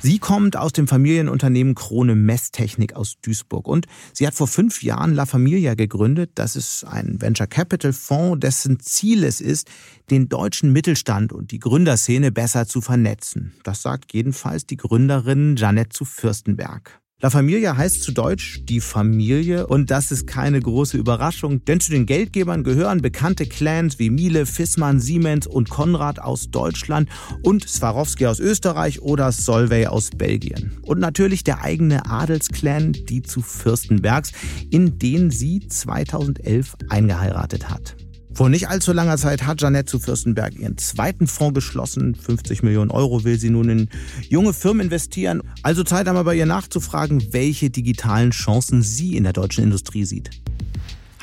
Sie 0.06 0.20
kommt 0.20 0.58
aus 0.58 0.74
dem 0.74 0.90
Familienunternehmen 0.90 1.76
Krone 1.76 2.14
Messtechnik 2.16 2.94
aus 2.94 3.16
Duisburg 3.22 3.70
und 3.70 3.86
sie 4.12 4.28
hat 4.28 4.34
vor 4.34 4.50
fünf 4.50 4.84
Jahren 4.84 5.14
La 5.14 5.26
Familia 5.26 5.76
gegründet. 5.76 6.32
Das 6.36 6.58
ist 6.58 6.84
ein 6.84 7.22
Venture 7.22 7.48
Capital 7.48 7.94
Fonds, 7.94 8.42
dessen 8.42 8.82
Ziel 8.82 9.24
es 9.24 9.40
ist, 9.40 9.72
den 10.10 10.28
deutschen 10.28 10.74
Mittelstand 10.74 11.32
und 11.32 11.52
die 11.52 11.60
Gründerszene 11.60 12.34
besser 12.34 12.68
zu 12.68 12.82
vernetzen. 12.82 13.54
Das 13.64 13.82
sagt 13.82 14.12
jedenfalls 14.12 14.66
die 14.66 14.76
Gründerin 14.76 15.56
Janette 15.56 15.96
zu 15.96 16.04
Fürstenberg. 16.04 17.02
La 17.22 17.30
Familia 17.30 17.78
heißt 17.78 18.04
zu 18.04 18.12
Deutsch 18.12 18.64
die 18.66 18.82
Familie 18.82 19.68
und 19.68 19.92
das 19.92 20.12
ist 20.12 20.28
keine 20.28 20.60
große 20.60 20.98
Überraschung, 20.98 21.64
denn 21.64 21.80
zu 21.80 21.92
den 21.92 22.06
Geldgebern 22.06 22.66
gehören 22.66 23.02
bekannte 23.02 23.46
Clans 23.46 23.98
wie 23.98 24.10
Miele, 24.10 24.46
Fissmann, 24.46 25.00
Siemens 25.00 25.48
und 25.48 25.70
Konrad 25.70 26.20
aus 26.20 26.52
Deutschland 26.52 27.10
und 27.42 27.68
Swarovski 27.68 28.28
aus 28.28 28.42
Österreich 28.42 29.02
oder 29.02 29.32
Solvay 29.32 29.88
aus 29.88 30.10
Belgien. 30.10 30.78
Und 30.82 31.00
natürlich 31.00 31.46
der 31.46 31.62
eigene 31.62 32.06
Adelsclan, 32.06 32.92
die 32.92 33.22
zu 33.22 33.42
Fürstenbergs, 33.42 34.34
in 34.70 35.00
den 35.00 35.32
sie 35.32 35.66
2011 35.66 36.76
eingeheiratet 36.90 37.70
hat. 37.70 37.96
Vor 38.34 38.50
nicht 38.50 38.68
allzu 38.68 38.94
langer 38.94 39.18
Zeit 39.18 39.46
hat 39.46 39.62
Janette 39.62 39.86
zu 39.86 40.00
Fürstenberg 40.00 40.56
ihren 40.56 40.76
zweiten 40.80 41.28
Fonds 41.28 41.54
geschlossen. 41.54 42.16
50 42.16 42.64
Millionen 42.64 42.90
Euro 42.90 43.24
will 43.24 43.38
sie 43.38 43.52
nun 43.52 43.70
in 43.70 43.90
junge 44.28 44.54
Firmen 44.54 44.86
investieren. 44.86 45.44
Also 45.62 45.84
Zeit 45.84 46.08
einmal 46.08 46.24
bei 46.24 46.36
ihr 46.36 46.48
nachzufragen, 46.48 47.32
welche 47.32 47.70
digitalen 47.70 48.32
Chancen 48.32 48.82
sie 48.82 49.18
in 49.18 49.24
der 49.24 49.34
deutschen 49.34 49.64
Industrie 49.64 50.04
sieht. 50.06 50.32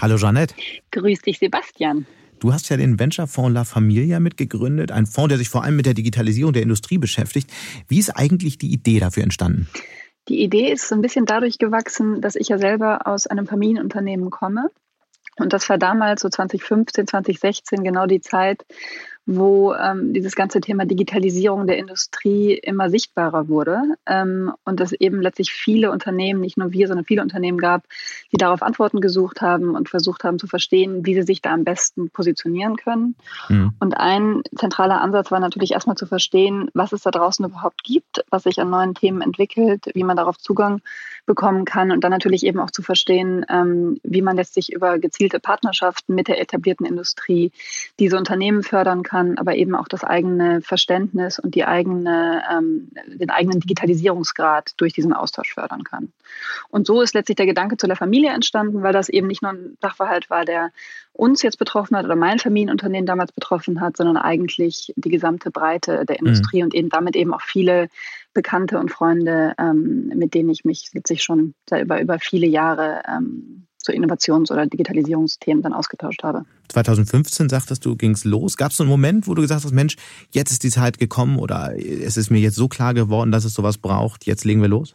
Hallo 0.00 0.16
Janette. 0.18 0.54
Grüß 0.92 1.22
dich, 1.22 1.40
Sebastian. 1.40 2.06
Du 2.38 2.52
hast 2.52 2.68
ja 2.68 2.76
den 2.76 3.00
Venture-Fonds 3.00 3.54
La 3.54 3.64
Familia 3.64 4.20
mitgegründet, 4.20 4.92
ein 4.92 5.06
Fonds, 5.06 5.30
der 5.30 5.38
sich 5.38 5.48
vor 5.48 5.64
allem 5.64 5.74
mit 5.74 5.86
der 5.86 5.94
Digitalisierung 5.94 6.52
der 6.52 6.62
Industrie 6.62 6.98
beschäftigt. 6.98 7.50
Wie 7.88 7.98
ist 7.98 8.10
eigentlich 8.10 8.56
die 8.56 8.72
Idee 8.72 9.00
dafür 9.00 9.24
entstanden? 9.24 9.68
Die 10.28 10.44
Idee 10.44 10.72
ist 10.72 10.88
so 10.88 10.94
ein 10.94 11.02
bisschen 11.02 11.26
dadurch 11.26 11.58
gewachsen, 11.58 12.20
dass 12.20 12.36
ich 12.36 12.48
ja 12.48 12.58
selber 12.58 13.08
aus 13.08 13.26
einem 13.26 13.48
Familienunternehmen 13.48 14.30
komme 14.30 14.70
und 15.40 15.52
das 15.52 15.68
war 15.68 15.78
damals 15.78 16.22
so 16.22 16.28
2015, 16.28 17.06
2016 17.06 17.82
genau 17.84 18.06
die 18.06 18.20
Zeit, 18.20 18.64
wo 19.32 19.74
ähm, 19.74 20.12
dieses 20.12 20.34
ganze 20.34 20.60
Thema 20.60 20.84
Digitalisierung 20.86 21.68
der 21.68 21.78
Industrie 21.78 22.54
immer 22.54 22.90
sichtbarer 22.90 23.48
wurde 23.48 23.80
ähm, 24.04 24.52
und 24.64 24.80
es 24.80 24.92
eben 24.92 25.22
letztlich 25.22 25.52
viele 25.52 25.92
Unternehmen, 25.92 26.40
nicht 26.40 26.56
nur 26.56 26.72
wir, 26.72 26.88
sondern 26.88 27.04
viele 27.04 27.22
Unternehmen 27.22 27.58
gab, 27.58 27.84
die 28.32 28.38
darauf 28.38 28.60
Antworten 28.60 29.00
gesucht 29.00 29.40
haben 29.40 29.76
und 29.76 29.88
versucht 29.88 30.24
haben 30.24 30.40
zu 30.40 30.48
verstehen, 30.48 31.06
wie 31.06 31.14
sie 31.14 31.22
sich 31.22 31.40
da 31.40 31.52
am 31.52 31.62
besten 31.62 32.10
positionieren 32.10 32.74
können. 32.74 33.14
Mhm. 33.48 33.72
Und 33.78 33.96
ein 33.96 34.42
zentraler 34.56 35.00
Ansatz 35.00 35.30
war 35.30 35.38
natürlich 35.38 35.72
erstmal 35.72 35.96
zu 35.96 36.06
verstehen, 36.06 36.68
was 36.74 36.92
es 36.92 37.02
da 37.02 37.12
draußen 37.12 37.44
überhaupt 37.44 37.84
gibt, 37.84 38.24
was 38.30 38.42
sich 38.42 38.60
an 38.60 38.70
neuen 38.70 38.96
Themen 38.96 39.20
entwickelt, 39.20 39.86
wie 39.94 40.02
man 40.02 40.16
darauf 40.16 40.38
Zugang 40.38 40.80
bekommen 41.24 41.64
kann 41.64 41.92
und 41.92 42.02
dann 42.02 42.10
natürlich 42.10 42.44
eben 42.44 42.58
auch 42.58 42.72
zu 42.72 42.82
verstehen, 42.82 43.46
ähm, 43.48 44.00
wie 44.02 44.22
man 44.22 44.34
letztlich 44.34 44.72
über 44.72 44.98
gezielte 44.98 45.38
Partnerschaften 45.38 46.16
mit 46.16 46.26
der 46.26 46.40
etablierten 46.40 46.84
Industrie 46.84 47.52
diese 48.00 48.16
Unternehmen 48.16 48.64
fördern 48.64 49.04
kann 49.04 49.19
kann, 49.20 49.38
aber 49.38 49.54
eben 49.54 49.74
auch 49.74 49.88
das 49.88 50.04
eigene 50.04 50.60
Verständnis 50.62 51.38
und 51.38 51.54
die 51.54 51.64
eigene, 51.64 52.42
ähm, 52.50 52.90
den 53.06 53.30
eigenen 53.30 53.60
Digitalisierungsgrad 53.60 54.72
durch 54.78 54.92
diesen 54.92 55.12
Austausch 55.12 55.54
fördern 55.54 55.84
kann. 55.84 56.12
Und 56.70 56.86
so 56.86 57.02
ist 57.02 57.14
letztlich 57.14 57.36
der 57.36 57.46
Gedanke 57.46 57.76
zu 57.76 57.86
der 57.86 57.96
Familie 57.96 58.30
entstanden, 58.30 58.82
weil 58.82 58.92
das 58.92 59.08
eben 59.08 59.26
nicht 59.26 59.42
nur 59.42 59.52
ein 59.52 59.76
Sachverhalt 59.80 60.30
war, 60.30 60.44
der 60.44 60.70
uns 61.12 61.42
jetzt 61.42 61.58
betroffen 61.58 61.96
hat 61.96 62.04
oder 62.04 62.16
mein 62.16 62.38
Familienunternehmen 62.38 63.06
damals 63.06 63.32
betroffen 63.32 63.80
hat, 63.80 63.96
sondern 63.96 64.16
eigentlich 64.16 64.92
die 64.96 65.10
gesamte 65.10 65.50
Breite 65.50 66.04
der 66.06 66.16
mhm. 66.20 66.26
Industrie 66.26 66.58
mhm. 66.58 66.64
und 66.64 66.74
eben 66.74 66.88
damit 66.88 67.16
eben 67.16 67.34
auch 67.34 67.42
viele 67.42 67.88
Bekannte 68.32 68.78
und 68.78 68.90
Freunde, 68.90 69.54
ähm, 69.58 70.12
mit 70.14 70.34
denen 70.34 70.50
ich 70.50 70.64
mich 70.64 70.90
letztlich 70.94 71.22
schon 71.22 71.54
über, 71.70 72.00
über 72.00 72.18
viele 72.20 72.46
Jahre 72.46 73.02
ähm, 73.08 73.66
zu 73.90 73.96
Innovations- 73.96 74.50
oder 74.50 74.66
Digitalisierungsthemen 74.66 75.62
dann 75.62 75.72
ausgetauscht 75.72 76.22
habe. 76.22 76.44
2015 76.68 77.48
sagtest 77.48 77.84
du, 77.84 77.96
ging 77.96 78.12
es 78.12 78.24
los. 78.24 78.56
Gab 78.56 78.70
es 78.70 78.76
so 78.76 78.84
einen 78.84 78.90
Moment, 78.90 79.26
wo 79.26 79.34
du 79.34 79.42
gesagt 79.42 79.64
hast, 79.64 79.72
Mensch, 79.72 79.96
jetzt 80.30 80.52
ist 80.52 80.62
die 80.62 80.70
Zeit 80.70 80.98
gekommen 80.98 81.38
oder 81.38 81.74
es 81.76 82.16
ist 82.16 82.30
mir 82.30 82.38
jetzt 82.38 82.56
so 82.56 82.68
klar 82.68 82.94
geworden, 82.94 83.32
dass 83.32 83.44
es 83.44 83.54
sowas 83.54 83.78
braucht, 83.78 84.26
jetzt 84.26 84.44
legen 84.44 84.62
wir 84.62 84.68
los? 84.68 84.94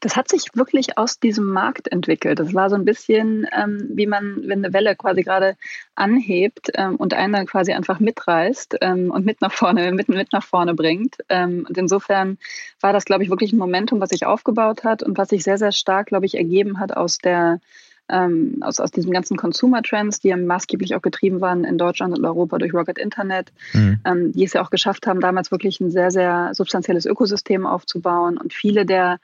Das 0.00 0.16
hat 0.16 0.28
sich 0.28 0.46
wirklich 0.54 0.96
aus 0.96 1.18
diesem 1.18 1.46
Markt 1.46 1.90
entwickelt. 1.90 2.38
Das 2.38 2.54
war 2.54 2.70
so 2.70 2.76
ein 2.76 2.84
bisschen, 2.84 3.46
ähm, 3.52 3.88
wie 3.90 4.06
man, 4.06 4.42
wenn 4.44 4.64
eine 4.64 4.72
Welle 4.72 4.94
quasi 4.94 5.22
gerade 5.22 5.56
anhebt 5.94 6.70
ähm, 6.74 6.96
und 6.96 7.14
einen 7.14 7.32
dann 7.32 7.46
quasi 7.46 7.72
einfach 7.72 7.98
mitreißt 7.98 8.78
ähm, 8.80 9.10
und 9.10 9.26
mit 9.26 9.40
nach 9.40 9.52
vorne, 9.52 9.92
mit, 9.92 10.08
mit 10.08 10.32
nach 10.32 10.44
vorne 10.44 10.74
bringt. 10.74 11.16
Ähm, 11.28 11.66
und 11.68 11.76
insofern 11.76 12.38
war 12.80 12.92
das, 12.92 13.04
glaube 13.04 13.24
ich, 13.24 13.30
wirklich 13.30 13.52
ein 13.52 13.58
Momentum, 13.58 14.00
was 14.00 14.10
sich 14.10 14.24
aufgebaut 14.24 14.84
hat 14.84 15.02
und 15.02 15.18
was 15.18 15.30
sich 15.30 15.42
sehr, 15.42 15.58
sehr 15.58 15.72
stark, 15.72 16.06
glaube 16.06 16.26
ich, 16.26 16.36
ergeben 16.36 16.78
hat 16.78 16.96
aus 16.96 17.18
der 17.18 17.60
ähm, 18.08 18.58
aus, 18.60 18.80
aus 18.80 18.90
diesem 18.90 19.12
ganzen 19.12 19.36
Consumer 19.36 19.82
Trends, 19.82 20.20
die 20.20 20.28
ja 20.28 20.36
maßgeblich 20.36 20.94
auch 20.94 21.02
getrieben 21.02 21.40
waren 21.40 21.64
in 21.64 21.78
Deutschland 21.78 22.16
und 22.16 22.24
Europa 22.24 22.58
durch 22.58 22.72
Rocket 22.72 22.98
Internet, 22.98 23.52
mhm. 23.72 24.00
ähm, 24.04 24.32
die 24.32 24.44
es 24.44 24.52
ja 24.52 24.62
auch 24.62 24.70
geschafft 24.70 25.06
haben, 25.06 25.20
damals 25.20 25.50
wirklich 25.50 25.80
ein 25.80 25.90
sehr, 25.90 26.10
sehr 26.10 26.50
substanzielles 26.54 27.06
Ökosystem 27.06 27.66
aufzubauen 27.66 28.38
und 28.38 28.52
viele 28.52 28.86
der 28.86 29.18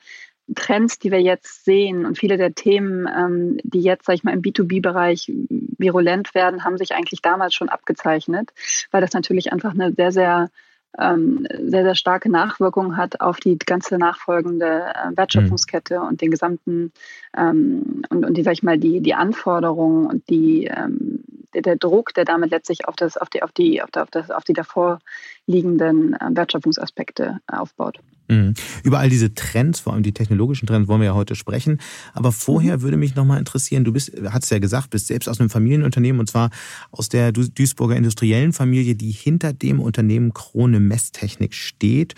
Trends, 0.55 0.99
die 0.99 1.11
wir 1.11 1.21
jetzt 1.21 1.65
sehen 1.65 2.05
und 2.05 2.19
viele 2.19 2.37
der 2.37 2.55
Themen, 2.55 3.09
ähm, 3.09 3.59
die 3.63 3.81
jetzt, 3.81 4.07
sag 4.07 4.15
ich 4.15 4.25
mal, 4.25 4.35
im 4.35 4.43
B2B-Bereich 4.43 5.33
virulent 5.79 6.35
werden, 6.35 6.65
haben 6.65 6.79
sich 6.79 6.95
eigentlich 6.95 7.23
damals 7.23 7.55
schon 7.55 7.69
abgezeichnet, 7.69 8.51
weil 8.91 9.01
das 9.01 9.13
natürlich 9.13 9.53
einfach 9.53 9.73
eine 9.73 9.93
sehr, 9.93 10.13
sehr 10.13 10.51
ähm, 10.99 11.47
sehr, 11.51 11.85
sehr 11.85 11.95
starke 11.95 12.31
Nachwirkungen 12.31 12.97
hat 12.97 13.21
auf 13.21 13.39
die 13.39 13.59
ganze 13.59 13.99
nachfolgende 13.99 14.67
äh, 14.67 15.17
Wertschöpfungskette 15.17 16.01
mhm. 16.01 16.07
und 16.07 16.21
den 16.21 16.31
gesamten 16.31 16.93
ähm, 17.37 18.03
und, 18.11 18.25
und 18.25 18.37
die, 18.37 18.43
sag 18.43 18.53
ich 18.53 18.63
mal, 18.63 18.79
die, 18.79 19.01
die 19.01 19.15
Anforderungen 19.15 20.07
und 20.07 20.29
die, 20.29 20.67
ähm, 20.67 21.25
der, 21.55 21.63
der, 21.63 21.77
Druck, 21.77 22.15
der 22.15 22.25
damit 22.25 22.51
letztlich 22.51 22.87
auf 22.87 22.97
das, 22.97 23.17
auf 23.17 23.31
die, 23.31 23.43
auf 23.43 23.53
die, 23.53 23.83
auf, 23.83 23.91
das, 24.11 24.31
auf 24.31 24.45
die 24.45 24.53
davor 24.53 24.99
liegenden 25.47 26.15
äh, 26.15 26.29
Wertschöpfungsaspekte 26.31 27.39
aufbaut. 27.47 28.01
Mhm. 28.33 28.55
Über 28.83 28.99
all 28.99 29.11
diese 29.11 29.35
Trends, 29.35 29.81
vor 29.81 29.93
allem 29.93 30.03
die 30.03 30.13
technologischen 30.13 30.67
Trends, 30.67 30.89
wollen 30.89 31.01
wir 31.01 31.07
ja 31.07 31.15
heute 31.15 31.35
sprechen. 31.35 31.79
Aber 32.13 32.33
vorher 32.33 32.79
mhm. 32.79 32.83
würde 32.83 32.97
mich 32.97 33.15
nochmal 33.15 33.39
interessieren, 33.39 33.85
du 33.85 33.93
bist, 33.93 34.13
hast 34.31 34.51
ja 34.51 34.59
gesagt, 34.59 34.91
bist 34.91 35.07
selbst 35.07 35.29
aus 35.29 35.41
einem 35.41 35.51
Familienunternehmen 35.51 36.21
und 36.21 36.29
zwar 36.29 36.51
aus 36.91 37.09
der 37.09 37.33
Duisburger 37.33 37.97
industriellen 37.97 38.53
Familie, 38.53 38.95
die 38.95 39.11
hinter 39.11 39.53
dem 39.53 39.81
Unternehmen 39.81 40.33
Krone 40.33 40.81
Messtechnik 40.81 41.55
steht. 41.55 42.15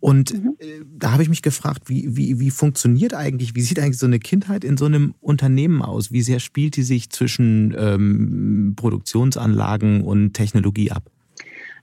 Und 0.00 0.32
mhm. 0.32 0.56
Äh, 0.58 0.84
da 0.98 1.12
habe 1.12 1.22
ich 1.22 1.28
mich 1.28 1.42
gefragt, 1.42 1.84
wie, 1.88 2.16
wie, 2.16 2.40
wie 2.40 2.50
funktioniert 2.50 3.14
eigentlich, 3.14 3.54
wie 3.54 3.60
sieht 3.60 3.78
eigentlich 3.78 3.98
so 3.98 4.06
eine 4.06 4.18
Kindheit 4.18 4.64
in 4.64 4.76
so 4.76 4.86
einem 4.86 5.14
Unternehmen 5.20 5.82
aus? 5.82 6.12
Wie 6.12 6.22
sehr 6.22 6.40
spielt 6.40 6.76
die 6.76 6.82
sich 6.82 7.10
zwischen 7.10 7.74
ähm, 7.78 8.74
Produktionsanlagen 8.76 10.02
und 10.02 10.32
Technologie 10.34 10.90
ab? 10.90 11.10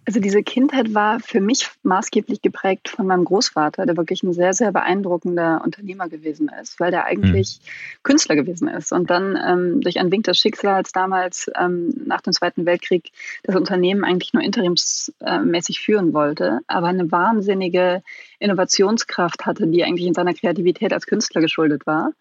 Also 0.07 0.21
diese 0.21 0.41
Kindheit 0.41 0.93
war 0.93 1.19
für 1.19 1.41
mich 1.41 1.67
maßgeblich 1.83 2.41
geprägt 2.41 2.87
von 2.87 3.07
meinem 3.07 3.25
Großvater, 3.25 3.85
der 3.85 3.97
wirklich 3.97 4.23
ein 4.23 4.31
sehr, 4.31 4.53
sehr 4.53 4.71
beeindruckender 4.71 5.61
Unternehmer 5.65 6.07
gewesen 6.07 6.49
ist, 6.61 6.79
weil 6.79 6.91
der 6.91 7.03
eigentlich 7.03 7.59
mhm. 7.61 8.03
Künstler 8.03 8.37
gewesen 8.37 8.69
ist 8.69 8.93
und 8.93 9.09
dann 9.09 9.37
ähm, 9.45 9.81
durch 9.81 9.99
ein 9.99 10.09
Wink 10.09 10.23
des 10.23 10.37
Schicksals 10.37 10.93
damals 10.93 11.51
ähm, 11.59 11.93
nach 12.05 12.21
dem 12.21 12.31
Zweiten 12.31 12.65
Weltkrieg 12.65 13.11
das 13.43 13.57
Unternehmen 13.57 14.05
eigentlich 14.05 14.31
nur 14.31 14.43
interimsmäßig 14.43 15.81
führen 15.81 16.13
wollte, 16.13 16.61
aber 16.67 16.87
eine 16.87 17.11
wahnsinnige 17.11 18.01
Innovationskraft 18.39 19.45
hatte, 19.45 19.67
die 19.67 19.83
eigentlich 19.83 20.07
in 20.07 20.13
seiner 20.13 20.33
Kreativität 20.33 20.93
als 20.93 21.05
Künstler 21.05 21.41
geschuldet 21.41 21.85
war. 21.85 22.13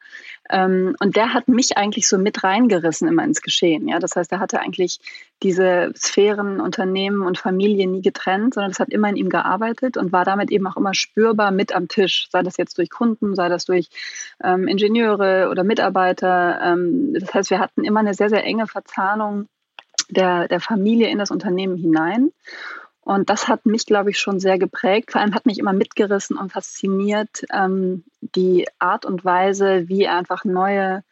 Ähm, 0.51 0.97
und 1.01 1.17
der 1.17 1.35
hat 1.35 1.49
mich 1.49 1.77
eigentlich 1.77 2.09
so 2.09 2.19
mit 2.19 2.45
reingerissen 2.45 3.09
immer 3.09 3.25
ins 3.25 3.43
Geschehen. 3.43 3.89
Ja, 3.89 3.99
das 3.99 4.17
heißt, 4.17 4.31
er 4.33 4.41
hatte 4.41 4.61
eigentlich 4.61 5.01
diese 5.43 5.93
Sphären, 5.97 6.61
Unternehmen 6.61 7.23
und 7.23 7.39
Familie 7.39 7.87
nie 7.87 8.03
getrennt, 8.03 8.55
sondern 8.55 8.71
das 8.71 8.81
hat 8.81 8.91
immer 8.91 9.09
in 9.09 9.17
ihm 9.17 9.29
gearbeitet 9.29 9.97
und 9.97 10.13
war 10.13 10.25
damit 10.25 10.51
eben 10.51 10.67
auch 10.67 10.77
immer 10.77 10.95
spürbar 10.95 11.51
mit 11.51 11.75
am 11.75 11.89
Tisch. 11.89 12.29
Sei 12.31 12.43
das 12.43 12.57
jetzt 12.57 12.79
durch 12.79 12.91
Kunden, 12.91 13.35
sei 13.35 13.49
das 13.49 13.65
durch 13.65 13.89
ähm, 14.43 14.69
Ingenieure 14.69 15.49
oder 15.51 15.65
Mitarbeiter. 15.65 16.61
Ähm, 16.63 17.15
das 17.15 17.35
heißt, 17.35 17.51
wir 17.51 17.59
hatten 17.59 17.85
immer 17.85 18.01
eine 18.01 18.15
sehr, 18.15 18.31
sehr 18.31 18.45
enge 18.45 18.67
Verzahnung 18.67 19.49
der, 20.09 20.49
der 20.49 20.61
Familie 20.61 21.09
in 21.09 21.19
das 21.19 21.31
Unternehmen 21.31 21.77
hinein. 21.77 22.33
Und 23.07 23.31
das 23.31 23.47
hat 23.47 23.67
mich, 23.67 23.87
glaube 23.87 24.11
ich, 24.11 24.19
schon 24.19 24.41
sehr 24.41 24.59
geprägt. 24.59 25.13
Vor 25.13 25.21
allem 25.21 25.33
hat 25.33 25.47
mich 25.47 25.61
immer 25.61 25.73
mitgerissen 25.73 26.37
und 26.37 26.51
fasziniert 26.51 27.45
ähm, 27.53 28.03
die 28.21 28.67
Art 28.81 29.05
und 29.05 29.25
Weise, 29.25 29.89
wie 29.89 30.03
er 30.03 30.17
einfach 30.17 30.45
neue 30.45 31.05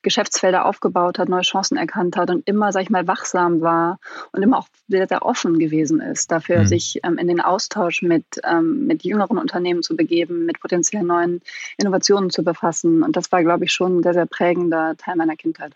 Geschäftsfelder 0.00 0.64
aufgebaut 0.64 1.18
hat, 1.18 1.28
neue 1.28 1.42
Chancen 1.42 1.76
erkannt 1.76 2.16
hat 2.16 2.30
und 2.30 2.48
immer, 2.48 2.72
sag 2.72 2.84
ich 2.84 2.88
mal, 2.88 3.06
wachsam 3.06 3.60
war 3.60 3.98
und 4.32 4.42
immer 4.42 4.60
auch 4.60 4.68
sehr, 4.88 5.06
sehr 5.06 5.26
offen 5.26 5.58
gewesen 5.58 6.00
ist, 6.00 6.32
dafür 6.32 6.60
mhm. 6.60 6.66
sich 6.68 7.00
ähm, 7.04 7.18
in 7.18 7.28
den 7.28 7.42
Austausch 7.42 8.00
mit, 8.00 8.24
ähm, 8.44 8.86
mit 8.86 9.04
jüngeren 9.04 9.36
Unternehmen 9.36 9.82
zu 9.82 9.94
begeben, 9.94 10.46
mit 10.46 10.58
potenziell 10.58 11.02
neuen 11.02 11.42
Innovationen 11.76 12.30
zu 12.30 12.44
befassen. 12.44 13.02
Und 13.02 13.14
das 13.14 13.30
war, 13.30 13.42
glaube 13.42 13.66
ich, 13.66 13.74
schon 13.74 13.98
ein 13.98 14.02
sehr, 14.02 14.14
sehr 14.14 14.26
prägender 14.26 14.96
Teil 14.96 15.16
meiner 15.16 15.36
Kindheit. 15.36 15.74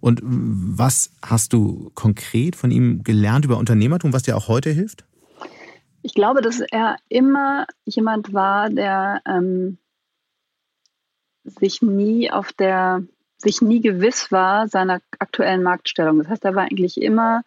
Und 0.00 0.20
was 0.22 1.12
hast 1.24 1.52
du 1.52 1.90
konkret 1.94 2.56
von 2.56 2.70
ihm 2.70 3.02
gelernt 3.02 3.44
über 3.44 3.58
Unternehmertum, 3.58 4.12
was 4.12 4.22
dir 4.22 4.36
auch 4.36 4.48
heute 4.48 4.70
hilft? 4.70 5.04
Ich 6.02 6.14
glaube, 6.14 6.40
dass 6.40 6.60
er 6.60 6.96
immer 7.08 7.66
jemand 7.84 8.32
war, 8.32 8.70
der 8.70 9.20
ähm, 9.26 9.78
sich 11.44 11.82
nie 11.82 12.30
auf 12.30 12.52
der, 12.52 13.02
sich 13.38 13.60
nie 13.60 13.80
gewiss 13.80 14.32
war 14.32 14.68
seiner 14.68 15.00
aktuellen 15.18 15.62
Marktstellung. 15.62 16.18
Das 16.18 16.28
heißt, 16.28 16.44
er 16.44 16.54
war 16.54 16.64
eigentlich 16.64 17.00
immer 17.00 17.42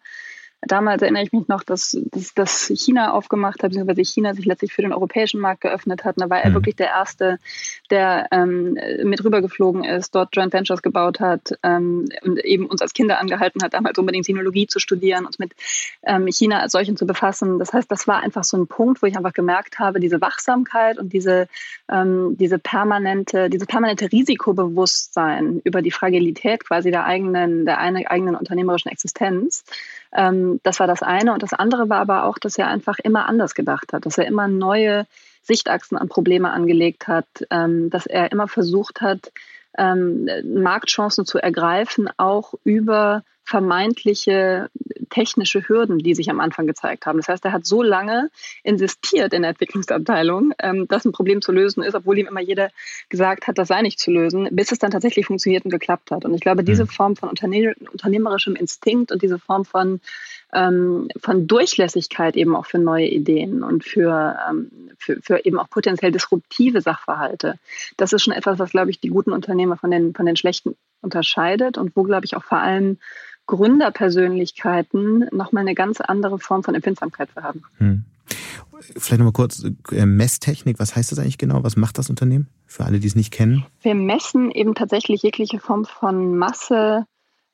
Damals 0.66 1.02
erinnere 1.02 1.22
ich 1.22 1.32
mich 1.32 1.48
noch, 1.48 1.62
dass, 1.62 1.96
dass, 2.10 2.34
dass 2.34 2.66
China 2.74 3.12
aufgemacht 3.12 3.62
hat, 3.62 3.70
beziehungsweise 3.70 4.02
China 4.02 4.34
sich 4.34 4.46
letztlich 4.46 4.72
für 4.72 4.82
den 4.82 4.92
europäischen 4.92 5.40
Markt 5.40 5.62
geöffnet 5.62 6.04
hat. 6.04 6.16
Da 6.18 6.30
war 6.30 6.40
er 6.40 6.50
mhm. 6.50 6.54
wirklich 6.54 6.76
der 6.76 6.88
Erste, 6.88 7.38
der 7.90 8.28
ähm, 8.30 8.78
mit 9.04 9.24
rübergeflogen 9.24 9.84
ist, 9.84 10.14
dort 10.14 10.34
Joint 10.34 10.52
Ventures 10.52 10.82
gebaut 10.82 11.20
hat 11.20 11.58
ähm, 11.62 12.08
und 12.22 12.44
eben 12.44 12.66
uns 12.66 12.82
als 12.82 12.92
Kinder 12.92 13.20
angehalten 13.20 13.62
hat, 13.62 13.74
damals 13.74 13.98
unbedingt 13.98 14.26
Sinologie 14.26 14.66
zu 14.66 14.78
studieren, 14.78 15.26
uns 15.26 15.38
mit 15.38 15.52
ähm, 16.04 16.26
China 16.26 16.60
als 16.60 16.72
solchen 16.72 16.96
zu 16.96 17.06
befassen. 17.06 17.58
Das 17.58 17.72
heißt, 17.72 17.90
das 17.90 18.06
war 18.06 18.22
einfach 18.22 18.44
so 18.44 18.56
ein 18.56 18.66
Punkt, 18.66 19.02
wo 19.02 19.06
ich 19.06 19.16
einfach 19.16 19.32
gemerkt 19.32 19.78
habe, 19.78 20.00
diese 20.00 20.20
Wachsamkeit 20.20 20.98
und 20.98 21.12
diese, 21.12 21.48
ähm, 21.90 22.36
diese 22.38 22.58
permanente, 22.58 23.50
dieses 23.50 23.66
permanente 23.66 24.10
Risikobewusstsein 24.10 25.60
über 25.64 25.82
die 25.82 25.90
Fragilität 25.90 26.64
quasi 26.64 26.90
der 26.90 27.04
eigenen, 27.04 27.64
der 27.66 27.80
eigenen 27.80 28.36
unternehmerischen 28.36 28.90
Existenz 28.90 29.64
ähm, 30.14 30.60
das 30.62 30.80
war 30.80 30.86
das 30.86 31.02
eine. 31.02 31.32
Und 31.32 31.42
das 31.42 31.52
andere 31.52 31.88
war 31.88 31.98
aber 31.98 32.24
auch, 32.24 32.38
dass 32.38 32.58
er 32.58 32.68
einfach 32.68 32.98
immer 32.98 33.26
anders 33.26 33.54
gedacht 33.54 33.92
hat, 33.92 34.06
dass 34.06 34.18
er 34.18 34.26
immer 34.26 34.48
neue 34.48 35.06
Sichtachsen 35.42 35.98
an 35.98 36.08
Probleme 36.08 36.50
angelegt 36.50 37.06
hat, 37.08 37.26
ähm, 37.50 37.90
dass 37.90 38.06
er 38.06 38.32
immer 38.32 38.48
versucht 38.48 39.00
hat, 39.00 39.32
ähm, 39.76 40.28
Marktchancen 40.44 41.26
zu 41.26 41.38
ergreifen, 41.38 42.08
auch 42.16 42.54
über 42.64 43.22
vermeintliche 43.44 44.70
technische 45.10 45.68
Hürden, 45.68 45.98
die 45.98 46.14
sich 46.14 46.30
am 46.30 46.40
Anfang 46.40 46.66
gezeigt 46.66 47.06
haben. 47.06 47.18
Das 47.18 47.28
heißt, 47.28 47.44
er 47.44 47.52
hat 47.52 47.66
so 47.66 47.82
lange 47.82 48.30
insistiert 48.62 49.32
in 49.32 49.42
der 49.42 49.50
Entwicklungsabteilung, 49.50 50.52
ähm, 50.58 50.88
dass 50.88 51.04
ein 51.04 51.12
Problem 51.12 51.42
zu 51.42 51.52
lösen 51.52 51.82
ist, 51.82 51.94
obwohl 51.94 52.18
ihm 52.18 52.26
immer 52.26 52.40
jeder 52.40 52.70
gesagt 53.10 53.46
hat, 53.46 53.58
das 53.58 53.68
sei 53.68 53.82
nicht 53.82 54.00
zu 54.00 54.10
lösen, 54.10 54.48
bis 54.50 54.72
es 54.72 54.78
dann 54.78 54.90
tatsächlich 54.90 55.26
funktioniert 55.26 55.64
und 55.64 55.70
geklappt 55.70 56.10
hat. 56.10 56.24
Und 56.24 56.34
ich 56.34 56.40
glaube, 56.40 56.64
diese 56.64 56.84
mhm. 56.84 56.88
Form 56.88 57.16
von 57.16 57.28
unternehmerischem 57.28 58.56
Instinkt 58.56 59.12
und 59.12 59.22
diese 59.22 59.38
Form 59.38 59.64
von 59.64 60.00
ähm, 60.54 61.08
von 61.20 61.46
Durchlässigkeit 61.46 62.36
eben 62.36 62.54
auch 62.56 62.66
für 62.66 62.78
neue 62.78 63.08
Ideen 63.08 63.62
und 63.62 63.84
für, 63.84 64.38
ähm, 64.48 64.70
für, 64.96 65.20
für 65.20 65.44
eben 65.44 65.58
auch 65.58 65.68
potenziell 65.68 66.12
disruptive 66.12 66.80
Sachverhalte. 66.80 67.58
Das 67.96 68.12
ist 68.12 68.22
schon 68.22 68.32
etwas, 68.32 68.58
was, 68.58 68.70
glaube 68.70 68.90
ich, 68.90 69.00
die 69.00 69.08
guten 69.08 69.32
Unternehmer 69.32 69.76
von 69.76 69.90
den, 69.90 70.14
von 70.14 70.26
den 70.26 70.36
schlechten 70.36 70.76
unterscheidet 71.02 71.76
und 71.76 71.94
wo, 71.96 72.04
glaube 72.04 72.24
ich, 72.24 72.36
auch 72.36 72.44
vor 72.44 72.58
allem 72.58 72.98
Gründerpersönlichkeiten 73.46 75.28
nochmal 75.32 75.62
eine 75.62 75.74
ganz 75.74 76.00
andere 76.00 76.38
Form 76.38 76.62
von 76.62 76.74
Empfindsamkeit 76.74 77.30
für 77.30 77.42
haben. 77.42 77.62
Hm. 77.78 78.04
Vielleicht 78.80 79.18
nochmal 79.18 79.32
kurz, 79.32 79.64
äh, 79.92 80.06
Messtechnik, 80.06 80.78
was 80.78 80.96
heißt 80.96 81.12
das 81.12 81.18
eigentlich 81.18 81.38
genau? 81.38 81.62
Was 81.62 81.76
macht 81.76 81.98
das 81.98 82.10
Unternehmen? 82.10 82.48
Für 82.66 82.84
alle, 82.84 82.98
die 82.98 83.06
es 83.06 83.14
nicht 83.14 83.32
kennen. 83.32 83.64
Wir 83.82 83.94
messen 83.94 84.50
eben 84.50 84.74
tatsächlich 84.74 85.22
jegliche 85.22 85.60
Form 85.60 85.84
von 85.84 86.36
Masse, 86.36 87.06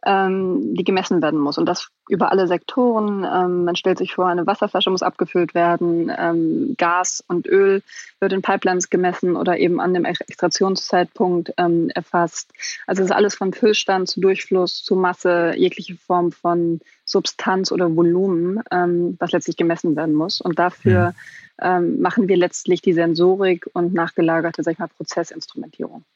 ähm, 0.05 0.75
die 0.75 0.85
gemessen 0.85 1.23
werden 1.23 1.39
muss. 1.39 1.59
Und 1.59 1.67
das 1.67 1.89
über 2.11 2.31
alle 2.31 2.47
Sektoren. 2.47 3.25
Ähm, 3.25 3.65
man 3.65 3.77
stellt 3.77 3.99
sich 3.99 4.15
vor, 4.15 4.27
eine 4.27 4.47
Wasserflasche 4.47 4.91
muss 4.91 5.03
abgefüllt 5.03 5.55
werden, 5.55 6.13
ähm, 6.17 6.75
Gas 6.77 7.25
und 7.27 7.47
Öl 7.47 7.83
wird 8.19 8.33
in 8.33 8.43
Pipelines 8.43 8.91
gemessen 8.91 9.37
oder 9.37 9.59
eben 9.59 9.81
an 9.81 9.95
dem 9.95 10.05
Extraktionszeitpunkt 10.05 11.55
ähm, 11.57 11.91
erfasst. 11.95 12.53
Also 12.87 13.03
es 13.03 13.11
ist 13.11 13.17
alles 13.17 13.35
von 13.35 13.53
Füllstand 13.53 14.09
zu 14.09 14.21
Durchfluss 14.21 14.83
zu 14.83 14.97
Masse, 14.97 15.55
jegliche 15.57 15.97
Form 15.97 16.33
von 16.33 16.81
Substanz 17.05 17.73
oder 17.73 17.95
Volumen, 17.95 18.63
ähm, 18.71 19.17
was 19.19 19.33
letztlich 19.33 19.57
gemessen 19.57 19.97
werden 19.97 20.15
muss. 20.15 20.41
Und 20.41 20.59
dafür. 20.59 21.15
Ähm, 21.63 22.01
machen 22.01 22.27
wir 22.27 22.39
letztlich 22.39 22.81
die 22.81 22.95
Sensorik 22.95 23.69
und 23.75 23.93
nachgelagerte, 23.93 24.63
sag 24.63 24.73
ich 24.73 24.79
mal, 24.79 24.89
Prozessinstrumentierung. 24.89 26.07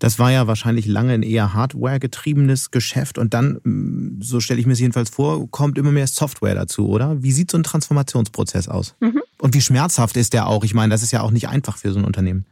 Das 0.00 0.18
war 0.18 0.32
ja 0.32 0.46
wahrscheinlich 0.46 0.86
lange 0.86 1.12
ein 1.12 1.22
eher 1.22 1.54
Hardware-getriebenes 1.54 2.70
Geschäft 2.70 3.18
und 3.18 3.34
dann, 3.34 3.60
mm, 3.62 4.22
so 4.22 4.40
stelle 4.40 4.58
ich 4.58 4.66
mir 4.66 4.72
es 4.72 4.80
jedenfalls 4.80 5.10
vor, 5.10 5.48
kommt 5.50 5.78
immer 5.78 5.92
mehr 5.92 6.06
Software 6.06 6.54
dazu, 6.54 6.88
oder? 6.88 7.22
Wie 7.22 7.32
sieht 7.32 7.50
so 7.50 7.58
ein 7.58 7.62
Transformationsprozess 7.62 8.66
aus? 8.66 8.96
Mhm. 9.00 9.22
Und 9.38 9.54
wie 9.54 9.60
schmerzhaft 9.60 10.16
ist 10.16 10.32
der 10.32 10.46
auch? 10.46 10.64
Ich 10.64 10.74
meine, 10.74 10.90
das 10.90 11.02
ist 11.02 11.12
ja 11.12 11.20
auch 11.20 11.30
nicht 11.30 11.48
einfach 11.48 11.76
für 11.76 11.92
so 11.92 11.98
ein 11.98 12.04
Unternehmen. 12.04 12.46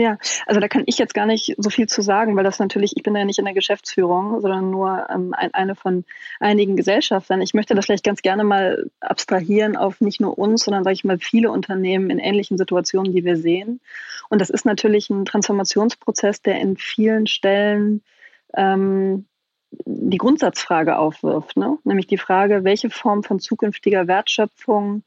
Ja, 0.00 0.16
also 0.46 0.62
da 0.62 0.68
kann 0.68 0.84
ich 0.86 0.96
jetzt 0.96 1.12
gar 1.12 1.26
nicht 1.26 1.56
so 1.58 1.68
viel 1.68 1.86
zu 1.86 2.00
sagen, 2.00 2.34
weil 2.34 2.42
das 2.42 2.58
natürlich, 2.58 2.96
ich 2.96 3.02
bin 3.02 3.14
ja 3.14 3.26
nicht 3.26 3.38
in 3.38 3.44
der 3.44 3.52
Geschäftsführung, 3.52 4.40
sondern 4.40 4.70
nur 4.70 5.06
ähm, 5.10 5.34
eine 5.34 5.74
von 5.74 6.06
einigen 6.38 6.74
Gesellschaftern. 6.74 7.42
Ich 7.42 7.52
möchte 7.52 7.74
das 7.74 7.84
vielleicht 7.84 8.04
ganz 8.04 8.22
gerne 8.22 8.42
mal 8.42 8.90
abstrahieren 9.00 9.76
auf 9.76 10.00
nicht 10.00 10.18
nur 10.18 10.38
uns, 10.38 10.64
sondern, 10.64 10.84
sage 10.84 10.94
ich 10.94 11.04
mal, 11.04 11.18
viele 11.18 11.50
Unternehmen 11.50 12.08
in 12.08 12.18
ähnlichen 12.18 12.56
Situationen, 12.56 13.12
die 13.12 13.26
wir 13.26 13.36
sehen. 13.36 13.82
Und 14.30 14.40
das 14.40 14.48
ist 14.48 14.64
natürlich 14.64 15.10
ein 15.10 15.26
Transformationsprozess, 15.26 16.40
der 16.40 16.58
in 16.60 16.78
vielen 16.78 17.26
Stellen 17.26 18.02
ähm, 18.54 19.26
die 19.84 20.16
Grundsatzfrage 20.16 20.96
aufwirft, 20.96 21.58
ne? 21.58 21.76
nämlich 21.84 22.06
die 22.06 22.16
Frage, 22.16 22.64
welche 22.64 22.88
Form 22.88 23.22
von 23.22 23.38
zukünftiger 23.38 24.06
Wertschöpfung 24.06 25.02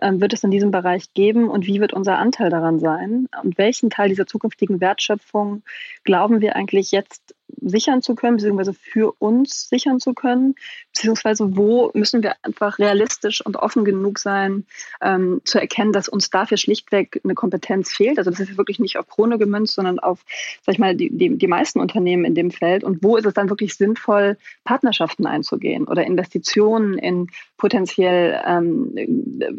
wird 0.00 0.32
es 0.32 0.44
in 0.44 0.50
diesem 0.50 0.70
Bereich 0.70 1.12
geben 1.14 1.48
und 1.48 1.66
wie 1.66 1.80
wird 1.80 1.92
unser 1.92 2.18
Anteil 2.18 2.50
daran 2.50 2.78
sein? 2.78 3.28
Und 3.42 3.58
welchen 3.58 3.90
Teil 3.90 4.08
dieser 4.08 4.26
zukünftigen 4.26 4.80
Wertschöpfung 4.80 5.62
glauben 6.04 6.40
wir 6.40 6.56
eigentlich 6.56 6.90
jetzt 6.90 7.35
sichern 7.48 8.02
zu 8.02 8.14
können, 8.14 8.36
beziehungsweise 8.36 8.74
für 8.74 9.12
uns 9.18 9.68
sichern 9.68 10.00
zu 10.00 10.14
können, 10.14 10.54
beziehungsweise 10.92 11.56
wo 11.56 11.90
müssen 11.94 12.22
wir 12.22 12.34
einfach 12.42 12.78
realistisch 12.78 13.44
und 13.44 13.56
offen 13.56 13.84
genug 13.84 14.18
sein, 14.18 14.64
ähm, 15.00 15.40
zu 15.44 15.58
erkennen, 15.60 15.92
dass 15.92 16.08
uns 16.08 16.30
dafür 16.30 16.56
schlichtweg 16.56 17.20
eine 17.24 17.34
Kompetenz 17.34 17.92
fehlt. 17.92 18.18
Also 18.18 18.30
das 18.30 18.40
ist 18.40 18.56
wirklich 18.56 18.78
nicht 18.78 18.98
auf 18.98 19.08
Krone 19.08 19.38
gemünzt, 19.38 19.74
sondern 19.74 19.98
auf, 19.98 20.24
sag 20.64 20.74
ich 20.74 20.78
mal, 20.78 20.96
die, 20.96 21.10
die, 21.10 21.36
die 21.36 21.46
meisten 21.46 21.80
Unternehmen 21.80 22.24
in 22.24 22.34
dem 22.34 22.50
Feld. 22.50 22.84
Und 22.84 23.02
wo 23.02 23.16
ist 23.16 23.26
es 23.26 23.34
dann 23.34 23.50
wirklich 23.50 23.74
sinnvoll, 23.74 24.36
Partnerschaften 24.64 25.26
einzugehen 25.26 25.86
oder 25.86 26.04
Investitionen 26.04 26.98
in 26.98 27.28
potenziell 27.56 28.40
ähm, 28.46 28.94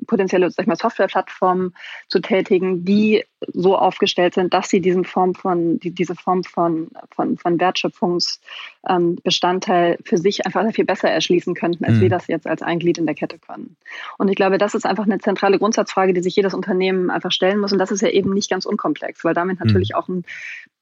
potenzielle, 0.08 0.50
sag 0.52 0.64
ich 0.64 0.68
mal, 0.68 0.76
Softwareplattformen 0.76 1.74
zu 2.08 2.20
tätigen, 2.20 2.86
die 2.86 3.24
so 3.54 3.78
aufgestellt 3.78 4.34
sind, 4.34 4.54
dass 4.54 4.70
sie 4.70 4.82
diesen 4.82 5.04
Form 5.04 5.36
von, 5.36 5.80
die, 5.80 5.92
diese 5.92 6.16
Form 6.16 6.44
von, 6.44 6.90
von, 7.12 7.38
von 7.38 7.58
Wertschöpfungsbestandteil 7.78 9.98
für 10.04 10.18
sich 10.18 10.46
einfach 10.46 10.64
sehr 10.64 10.74
viel 10.74 10.86
besser 10.86 11.10
erschließen 11.10 11.54
könnten, 11.54 11.86
als 11.86 11.98
mhm. 11.98 12.02
wir 12.02 12.10
das 12.10 12.28
jetzt 12.28 12.48
als 12.48 12.62
ein 12.62 12.80
Glied 12.80 12.98
in 12.98 13.06
der 13.06 13.16
Kette 13.16 13.40
können. 13.40 13.78
Und 14.18 14.30
ich 14.30 14.36
glaube, 14.36 14.58
das 14.58 14.76
ist 14.76 14.86
einfach 14.86 15.06
eine 15.06 15.20
zentrale 15.20 15.60
Grundsatzfrage, 15.60 16.14
die 16.14 16.22
sich 16.22 16.36
jedes 16.36 16.54
Unternehmen 16.54 17.10
einfach 17.10 17.32
stellen 17.32 17.60
muss. 17.60 17.72
Und 17.72 17.80
das 17.80 17.92
ist 17.92 18.02
ja 18.02 18.10
eben 18.10 18.34
nicht 18.34 18.50
ganz 18.50 18.66
unkomplex, 18.66 19.24
weil 19.24 19.34
damit 19.34 19.60
natürlich 19.60 19.92
mhm. 19.92 19.96
auch 19.96 20.08
ein, 20.10 20.26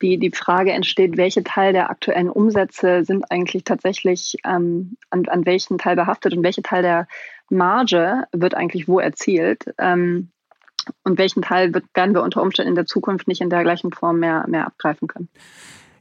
die, 0.01 0.17
die 0.17 0.31
Frage 0.31 0.71
entsteht, 0.71 1.17
welche 1.17 1.43
Teil 1.43 1.73
der 1.73 1.89
aktuellen 1.89 2.29
Umsätze 2.29 3.03
sind 3.03 3.31
eigentlich 3.31 3.63
tatsächlich 3.63 4.37
ähm, 4.45 4.97
an, 5.09 5.25
an 5.27 5.45
welchen 5.45 5.77
Teil 5.77 5.95
behaftet 5.95 6.35
und 6.35 6.43
welche 6.43 6.61
Teil 6.61 6.81
der 6.81 7.07
Marge 7.49 8.23
wird 8.31 8.55
eigentlich 8.55 8.87
wo 8.87 8.99
erzielt. 8.99 9.73
Ähm, 9.77 10.29
und 11.03 11.17
welchen 11.17 11.41
Teil 11.41 11.73
wird, 11.73 11.85
werden 11.93 12.13
wir 12.13 12.23
unter 12.23 12.41
Umständen 12.41 12.69
in 12.69 12.75
der 12.75 12.85
Zukunft 12.85 13.27
nicht 13.27 13.41
in 13.41 13.49
der 13.49 13.63
gleichen 13.63 13.91
Form 13.91 14.19
mehr, 14.19 14.45
mehr 14.47 14.67
abgreifen 14.67 15.07
können. 15.07 15.29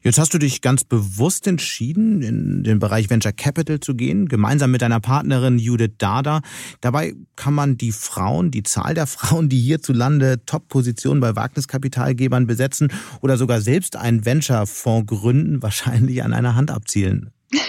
Jetzt 0.07 0.19
hast 0.19 0.35
du 0.35 0.39
dich 0.39 0.61
ganz 0.61 0.85
bewusst 0.85 1.47
entschieden, 1.47 2.21
in 2.21 2.63
den 2.63 2.79
Bereich 2.79 3.09
Venture 3.09 3.33
Capital 3.33 3.81
zu 3.81 3.95
gehen, 3.95 4.29
gemeinsam 4.29 4.71
mit 4.71 4.83
deiner 4.83 5.01
Partnerin 5.01 5.59
Judith 5.59 5.95
Dada. 5.97 6.43
Dabei 6.83 7.15
kann 7.37 7.55
man 7.55 7.79
die 7.79 7.91
Frauen, 7.91 8.51
die 8.51 8.63
Zahl 8.63 8.93
der 8.93 9.07
Frauen, 9.07 9.49
die 9.49 9.59
hierzulande 9.59 10.45
Top-Positionen 10.45 11.21
bei 11.21 11.35
Wagniskapitalgebern 11.35 12.47
besetzen 12.47 12.93
oder 13.23 13.39
sogar 13.39 13.63
selbst 13.63 13.97
einen 13.97 14.27
Venture-Fonds 14.27 15.07
gründen, 15.07 15.63
wahrscheinlich 15.63 16.23
an 16.23 16.35
einer 16.35 16.55
Hand 16.55 16.71
abzielen. 16.71 17.33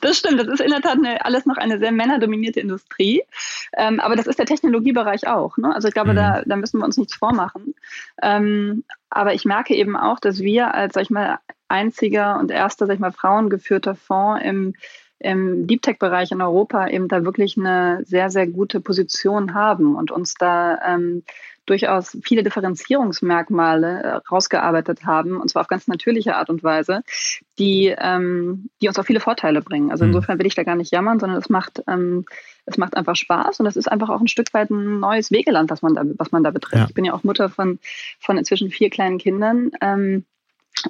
Das 0.00 0.16
stimmt, 0.16 0.38
das 0.38 0.46
ist 0.46 0.60
in 0.60 0.70
der 0.70 0.80
Tat 0.80 0.96
eine, 0.96 1.24
alles 1.24 1.44
noch 1.44 1.56
eine 1.56 1.80
sehr 1.80 1.90
männerdominierte 1.90 2.60
Industrie. 2.60 3.22
Ähm, 3.76 3.98
aber 3.98 4.14
das 4.14 4.28
ist 4.28 4.38
der 4.38 4.46
Technologiebereich 4.46 5.26
auch. 5.26 5.56
Ne? 5.58 5.74
Also 5.74 5.88
ich 5.88 5.94
glaube, 5.94 6.12
mhm. 6.12 6.16
da, 6.16 6.42
da 6.46 6.56
müssen 6.56 6.78
wir 6.78 6.84
uns 6.84 6.96
nichts 6.96 7.16
vormachen. 7.16 7.74
Ähm, 8.22 8.84
aber 9.10 9.34
ich 9.34 9.44
merke 9.44 9.74
eben 9.74 9.96
auch, 9.96 10.20
dass 10.20 10.38
wir 10.38 10.72
als, 10.72 10.94
sag 10.94 11.02
ich 11.02 11.10
mal, 11.10 11.40
einziger 11.68 12.38
und 12.38 12.50
erster, 12.50 12.86
sag 12.86 12.94
ich 12.94 13.00
mal, 13.00 13.12
frauengeführter 13.12 13.94
Fonds 13.94 14.42
im 14.44 14.74
im 15.20 15.66
Deep 15.66 15.82
Tech-Bereich 15.82 16.30
in 16.30 16.40
Europa 16.40 16.88
eben 16.88 17.08
da 17.08 17.24
wirklich 17.24 17.56
eine 17.58 18.04
sehr, 18.04 18.30
sehr 18.30 18.46
gute 18.46 18.80
Position 18.80 19.54
haben 19.54 19.96
und 19.96 20.12
uns 20.12 20.34
da 20.34 20.78
ähm, 20.86 21.24
durchaus 21.66 22.16
viele 22.22 22.42
Differenzierungsmerkmale 22.42 24.02
äh, 24.02 24.08
rausgearbeitet 24.30 25.04
haben, 25.04 25.38
und 25.40 25.50
zwar 25.50 25.62
auf 25.62 25.68
ganz 25.68 25.86
natürliche 25.86 26.36
Art 26.36 26.50
und 26.50 26.62
Weise, 26.62 27.02
die, 27.58 27.94
ähm, 27.98 28.70
die 28.80 28.88
uns 28.88 28.98
auch 28.98 29.04
viele 29.04 29.20
Vorteile 29.20 29.60
bringen. 29.60 29.90
Also 29.90 30.04
mhm. 30.04 30.10
insofern 30.10 30.38
will 30.38 30.46
ich 30.46 30.54
da 30.54 30.62
gar 30.62 30.76
nicht 30.76 30.92
jammern, 30.92 31.20
sondern 31.20 31.38
es 31.38 31.50
macht, 31.50 31.82
ähm, 31.86 32.24
es 32.64 32.78
macht 32.78 32.96
einfach 32.96 33.16
Spaß 33.16 33.60
und 33.60 33.66
es 33.66 33.76
ist 33.76 33.90
einfach 33.90 34.08
auch 34.08 34.20
ein 34.20 34.28
Stück 34.28 34.54
weit 34.54 34.70
ein 34.70 35.00
neues 35.00 35.30
Wegeland, 35.30 35.70
was 35.70 35.82
man 35.82 35.94
da, 35.94 36.02
was 36.16 36.32
man 36.32 36.42
da 36.42 36.50
betrifft. 36.50 36.80
Ja. 36.80 36.86
Ich 36.88 36.94
bin 36.94 37.04
ja 37.04 37.12
auch 37.12 37.24
Mutter 37.24 37.50
von, 37.50 37.78
von 38.18 38.38
inzwischen 38.38 38.70
vier 38.70 38.88
kleinen 38.88 39.18
Kindern. 39.18 39.72
Ähm, 39.80 40.24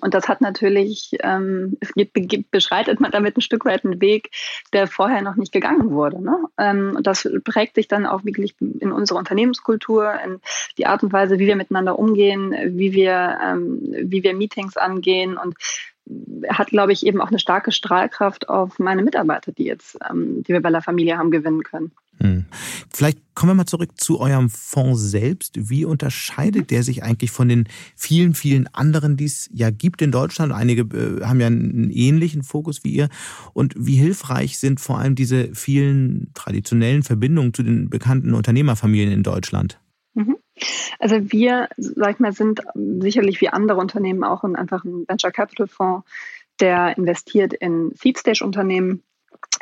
und 0.01 0.15
das 0.15 0.29
hat 0.29 0.41
natürlich, 0.41 1.11
ähm, 1.23 1.77
es 1.81 1.93
gibt, 1.95 2.51
beschreitet 2.51 3.01
man 3.01 3.11
damit 3.11 3.37
ein 3.37 3.41
Stück 3.41 3.65
weit 3.65 3.85
einen 3.85 4.01
Weg, 4.01 4.31
der 4.73 4.87
vorher 4.87 5.23
noch 5.23 5.37
nicht 5.37 5.53
gegangen 5.53 5.91
wurde. 5.91 6.23
Ne? 6.23 6.39
Ähm, 6.59 6.99
das 7.03 7.29
prägt 7.45 7.77
sich 7.77 7.89
dann 7.89 8.07
auch 8.07 8.25
wirklich 8.25 8.55
in 8.61 8.93
unsere 8.93 9.19
Unternehmenskultur, 9.19 10.13
in 10.25 10.41
die 10.77 10.87
Art 10.87 11.03
und 11.03 11.13
Weise, 11.13 11.39
wie 11.39 11.47
wir 11.47 11.57
miteinander 11.57 11.99
umgehen, 11.99 12.55
wie 12.77 12.93
wir, 12.93 13.39
ähm, 13.43 13.81
wie 13.83 14.23
wir 14.23 14.35
Meetings 14.35 14.77
angehen 14.77 15.37
und 15.37 15.57
hat, 16.49 16.69
glaube 16.69 16.93
ich, 16.93 17.05
eben 17.05 17.21
auch 17.21 17.29
eine 17.29 17.39
starke 17.39 17.73
Strahlkraft 17.73 18.49
auf 18.49 18.79
meine 18.79 19.03
Mitarbeiter, 19.03 19.53
die 19.53 19.65
jetzt, 19.65 19.99
ähm, 20.09 20.43
die 20.43 20.53
wir 20.53 20.63
bei 20.63 20.71
der 20.71 20.83
Familie 20.83 21.19
haben 21.19 21.31
gewinnen 21.31 21.63
können. 21.63 21.93
Hm. 22.21 22.47
Vielleicht 22.91 23.19
kommen 23.35 23.51
wir 23.51 23.55
mal 23.55 23.67
zurück 23.67 23.91
zu 23.97 24.19
eurem 24.21 24.51
Fonds 24.51 25.01
selbst. 25.01 25.71
Wie 25.71 25.85
unterscheidet 25.85 26.71
der 26.71 26.83
sich 26.83 27.03
eigentlich 27.05 27.31
von 27.31 27.49
den 27.49 27.69
vielen, 27.95 28.35
vielen 28.35 28.67
anderen, 28.75 29.17
die 29.17 29.27
es 29.27 29.49
ja 29.53 29.71
gibt 29.71 30.03
in 30.03 30.11
Deutschland? 30.11 30.53
Einige 30.53 30.83
äh, 30.83 31.25
haben 31.25 31.41
ja 31.41 31.47
einen 31.47 31.91
ähnlichen 31.91 32.43
Fokus 32.43 32.83
wie 32.83 32.91
ihr. 32.91 33.09
Und 33.53 33.75
wie 33.79 33.97
hilfreich 33.97 34.59
sind 34.59 34.81
vor 34.81 34.99
allem 34.99 35.15
diese 35.15 35.55
vielen 35.55 36.33
traditionellen 36.35 37.05
Verbindungen 37.05 37.55
zu 37.55 37.63
den 37.63 37.89
bekannten 37.89 38.35
Unternehmerfamilien 38.35 39.13
in 39.13 39.23
Deutschland? 39.23 39.81
Mhm. 40.15 40.37
Also 40.99 41.31
wir, 41.31 41.69
sag 41.77 42.15
ich 42.15 42.19
mal, 42.19 42.33
sind 42.33 42.63
sicherlich 42.75 43.41
wie 43.41 43.49
andere 43.49 43.79
Unternehmen 43.79 44.25
auch 44.25 44.43
in 44.43 44.57
einfach 44.57 44.85
ein 44.85 45.05
Venture 45.07 45.31
Capital 45.31 45.69
Fonds, 45.69 46.05
der 46.61 46.99
investiert 46.99 47.55
in 47.55 47.93
Seed 47.95 48.19
Stage 48.19 48.45
Unternehmen 48.45 49.05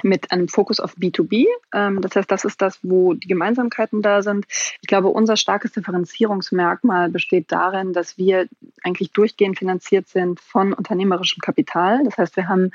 mit 0.03 0.31
einem 0.31 0.49
Fokus 0.49 0.81
auf 0.81 0.97
B2B. 0.97 1.47
Ähm, 1.75 2.01
das 2.01 2.17
heißt, 2.17 2.31
das 2.31 2.45
ist 2.45 2.61
das, 2.61 2.79
wo 2.83 3.15
die 3.15 3.29
Gemeinsamkeiten 3.29 4.03
da 4.03 4.23
sind. 4.23 4.47
Ich 4.81 4.89
glaube, 4.89 5.09
unser 5.09 5.37
starkes 5.37 5.73
Differenzierungsmerkmal 5.73 7.11
besteht 7.11 7.51
darin, 7.51 7.93
dass 7.93 8.19
wir 8.19 8.47
eigentlich 8.83 9.13
durchgehend 9.13 9.59
finanziert 9.59 10.09
sind 10.09 10.41
von 10.41 10.73
unternehmerischem 10.73 11.41
Kapital. 11.41 12.03
Das 12.05 12.19
heißt, 12.19 12.37
wir 12.37 12.49
haben 12.49 12.73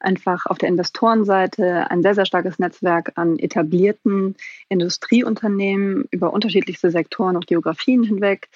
einfach 0.00 0.46
auf 0.46 0.58
der 0.58 0.70
Investorenseite 0.70 1.90
ein 1.90 2.02
sehr, 2.02 2.14
sehr 2.14 2.24
starkes 2.24 2.58
Netzwerk 2.58 3.12
an 3.16 3.38
etablierten 3.38 4.34
Industrieunternehmen 4.68 6.06
über 6.10 6.32
unterschiedlichste 6.32 6.90
Sektoren 6.90 7.36
und 7.36 7.46
Geografien 7.46 8.02
hinweg 8.02 8.48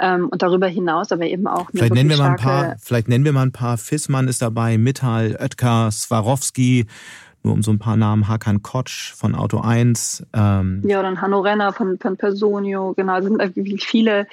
ähm, 0.00 0.28
und 0.28 0.42
darüber 0.42 0.68
hinaus 0.68 1.10
aber 1.10 1.26
eben 1.26 1.48
auch 1.48 1.70
vielleicht 1.72 1.94
nennen 1.94 2.08
wir 2.08 2.18
mal 2.18 2.30
ein 2.30 2.36
paar 2.36 2.76
vielleicht 2.78 3.08
nennen 3.08 3.24
wir 3.24 3.32
mal 3.32 3.42
ein 3.42 3.52
paar 3.52 3.78
Fissmann 3.78 4.28
ist 4.28 4.42
dabei 4.42 4.78
Mittal 4.78 5.36
Oetker 5.40 5.90
Swarovski 5.90 6.86
nur 7.42 7.54
um 7.54 7.62
so 7.62 7.72
ein 7.72 7.78
paar 7.78 7.96
Namen, 7.96 8.28
Hakan 8.28 8.62
Kotsch 8.62 9.12
von 9.12 9.34
Auto 9.34 9.60
1. 9.60 10.26
Ähm. 10.32 10.82
Ja, 10.86 11.02
dann 11.02 11.20
Hanno 11.20 11.40
Renner 11.40 11.72
von, 11.72 11.98
von 11.98 12.16
Personio, 12.16 12.94
genau, 12.94 13.18
es 13.18 13.24
sind 13.24 13.82
viele, 13.82 14.26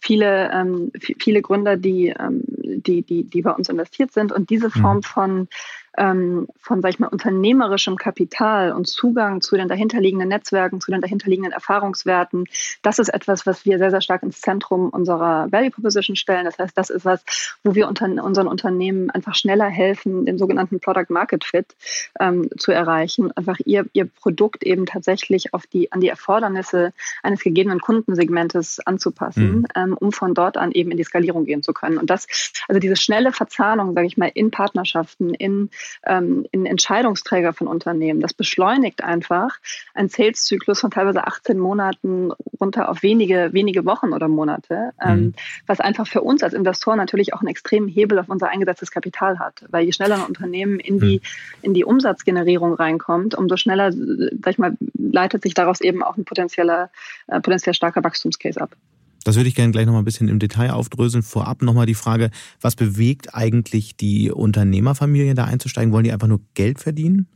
viele, 0.00 0.50
ähm, 0.52 0.90
viele 1.18 1.42
Gründer, 1.42 1.76
die, 1.76 2.08
ähm, 2.08 2.42
die, 2.46 3.02
die, 3.02 3.24
die 3.24 3.42
bei 3.42 3.50
uns 3.50 3.68
investiert 3.68 4.12
sind. 4.12 4.32
Und 4.32 4.50
diese 4.50 4.70
Form 4.70 4.98
mhm. 4.98 5.02
von 5.02 5.48
ähm, 5.96 6.48
von, 6.60 6.82
sag 6.82 6.90
ich 6.90 6.98
mal, 6.98 7.08
unternehmerischem 7.08 7.96
Kapital 7.96 8.72
und 8.72 8.86
Zugang 8.86 9.40
zu 9.40 9.56
den 9.56 9.68
dahinterliegenden 9.68 10.28
Netzwerken, 10.28 10.80
zu 10.80 10.90
den 10.90 11.00
dahinterliegenden 11.00 11.52
Erfahrungswerten, 11.52 12.46
das 12.82 12.98
ist 12.98 13.08
etwas, 13.08 13.46
was 13.46 13.64
wir 13.64 13.78
sehr, 13.78 13.90
sehr 13.90 14.00
stark 14.00 14.22
ins 14.22 14.40
Zentrum 14.40 14.88
unserer 14.90 15.50
Value 15.50 15.70
Proposition 15.70 16.16
stellen. 16.16 16.44
Das 16.44 16.58
heißt, 16.58 16.76
das 16.76 16.90
ist 16.90 17.04
was, 17.04 17.24
wo 17.62 17.74
wir 17.74 17.88
unter, 17.88 18.06
unseren 18.06 18.46
Unternehmen 18.46 19.10
einfach 19.10 19.34
schneller 19.34 19.68
helfen, 19.68 20.26
den 20.26 20.38
sogenannten 20.38 20.80
Product 20.80 21.06
Market 21.08 21.44
Fit 21.44 21.76
ähm, 22.20 22.48
zu 22.58 22.72
erreichen, 22.72 23.32
einfach 23.32 23.58
ihr, 23.64 23.86
ihr 23.92 24.06
Produkt 24.06 24.62
eben 24.64 24.86
tatsächlich 24.86 25.54
auf 25.54 25.66
die, 25.66 25.92
an 25.92 26.00
die 26.00 26.08
Erfordernisse 26.08 26.92
eines 27.22 27.42
gegebenen 27.42 27.80
Kundensegmentes 27.80 28.80
anzupassen, 28.86 29.60
mhm. 29.60 29.66
ähm, 29.74 29.96
um 29.98 30.12
von 30.12 30.34
dort 30.34 30.56
an 30.56 30.72
eben 30.72 30.90
in 30.90 30.96
die 30.96 31.04
Skalierung 31.04 31.44
gehen 31.44 31.62
zu 31.62 31.72
können. 31.72 31.98
Und 31.98 32.10
das, 32.10 32.26
also 32.68 32.80
diese 32.80 32.96
schnelle 32.96 33.32
Verzahnung, 33.32 33.94
sage 33.94 34.06
ich 34.06 34.16
mal, 34.16 34.30
in 34.32 34.50
Partnerschaften, 34.50 35.34
in 35.34 35.70
ähm, 36.06 36.46
in 36.50 36.66
Entscheidungsträger 36.66 37.52
von 37.52 37.66
Unternehmen. 37.66 38.20
Das 38.20 38.34
beschleunigt 38.34 39.02
einfach 39.02 39.58
einen 39.94 40.08
Sales-Zyklus 40.08 40.80
von 40.80 40.90
teilweise 40.90 41.26
18 41.26 41.58
Monaten 41.58 42.32
runter 42.60 42.88
auf 42.88 43.02
wenige, 43.02 43.50
wenige 43.52 43.84
Wochen 43.84 44.12
oder 44.12 44.28
Monate, 44.28 44.92
ähm, 45.00 45.18
mhm. 45.18 45.34
was 45.66 45.80
einfach 45.80 46.06
für 46.06 46.22
uns 46.22 46.42
als 46.42 46.54
Investoren 46.54 46.98
natürlich 46.98 47.34
auch 47.34 47.40
einen 47.40 47.48
extremen 47.48 47.88
Hebel 47.88 48.18
auf 48.18 48.28
unser 48.28 48.48
eingesetztes 48.48 48.90
Kapital 48.90 49.38
hat. 49.38 49.64
Weil 49.68 49.84
je 49.84 49.92
schneller 49.92 50.16
ein 50.16 50.22
Unternehmen 50.22 50.80
in 50.80 50.98
die, 50.98 51.16
mhm. 51.16 51.58
in 51.62 51.74
die 51.74 51.84
Umsatzgenerierung 51.84 52.74
reinkommt, 52.74 53.34
umso 53.34 53.56
schneller, 53.56 53.92
sag 53.92 54.50
ich 54.50 54.58
mal, 54.58 54.76
leitet 54.94 55.42
sich 55.42 55.54
daraus 55.54 55.80
eben 55.80 56.02
auch 56.02 56.16
ein 56.16 56.24
potenzieller, 56.24 56.90
äh, 57.26 57.40
potenziell 57.40 57.74
starker 57.74 58.02
Wachstumscase 58.02 58.60
ab. 58.60 58.76
Das 59.24 59.36
würde 59.36 59.48
ich 59.48 59.54
gerne 59.54 59.72
gleich 59.72 59.86
noch 59.86 59.94
mal 59.94 60.00
ein 60.00 60.04
bisschen 60.04 60.28
im 60.28 60.38
Detail 60.38 60.70
aufdröseln. 60.70 61.22
Vorab 61.22 61.62
noch 61.62 61.74
mal 61.74 61.86
die 61.86 61.94
Frage, 61.94 62.30
was 62.60 62.76
bewegt 62.76 63.34
eigentlich 63.34 63.96
die 63.96 64.30
Unternehmerfamilie 64.30 65.34
da 65.34 65.44
einzusteigen? 65.44 65.92
Wollen 65.92 66.04
die 66.04 66.12
einfach 66.12 66.28
nur 66.28 66.42
Geld 66.52 66.78
verdienen? 66.78 67.26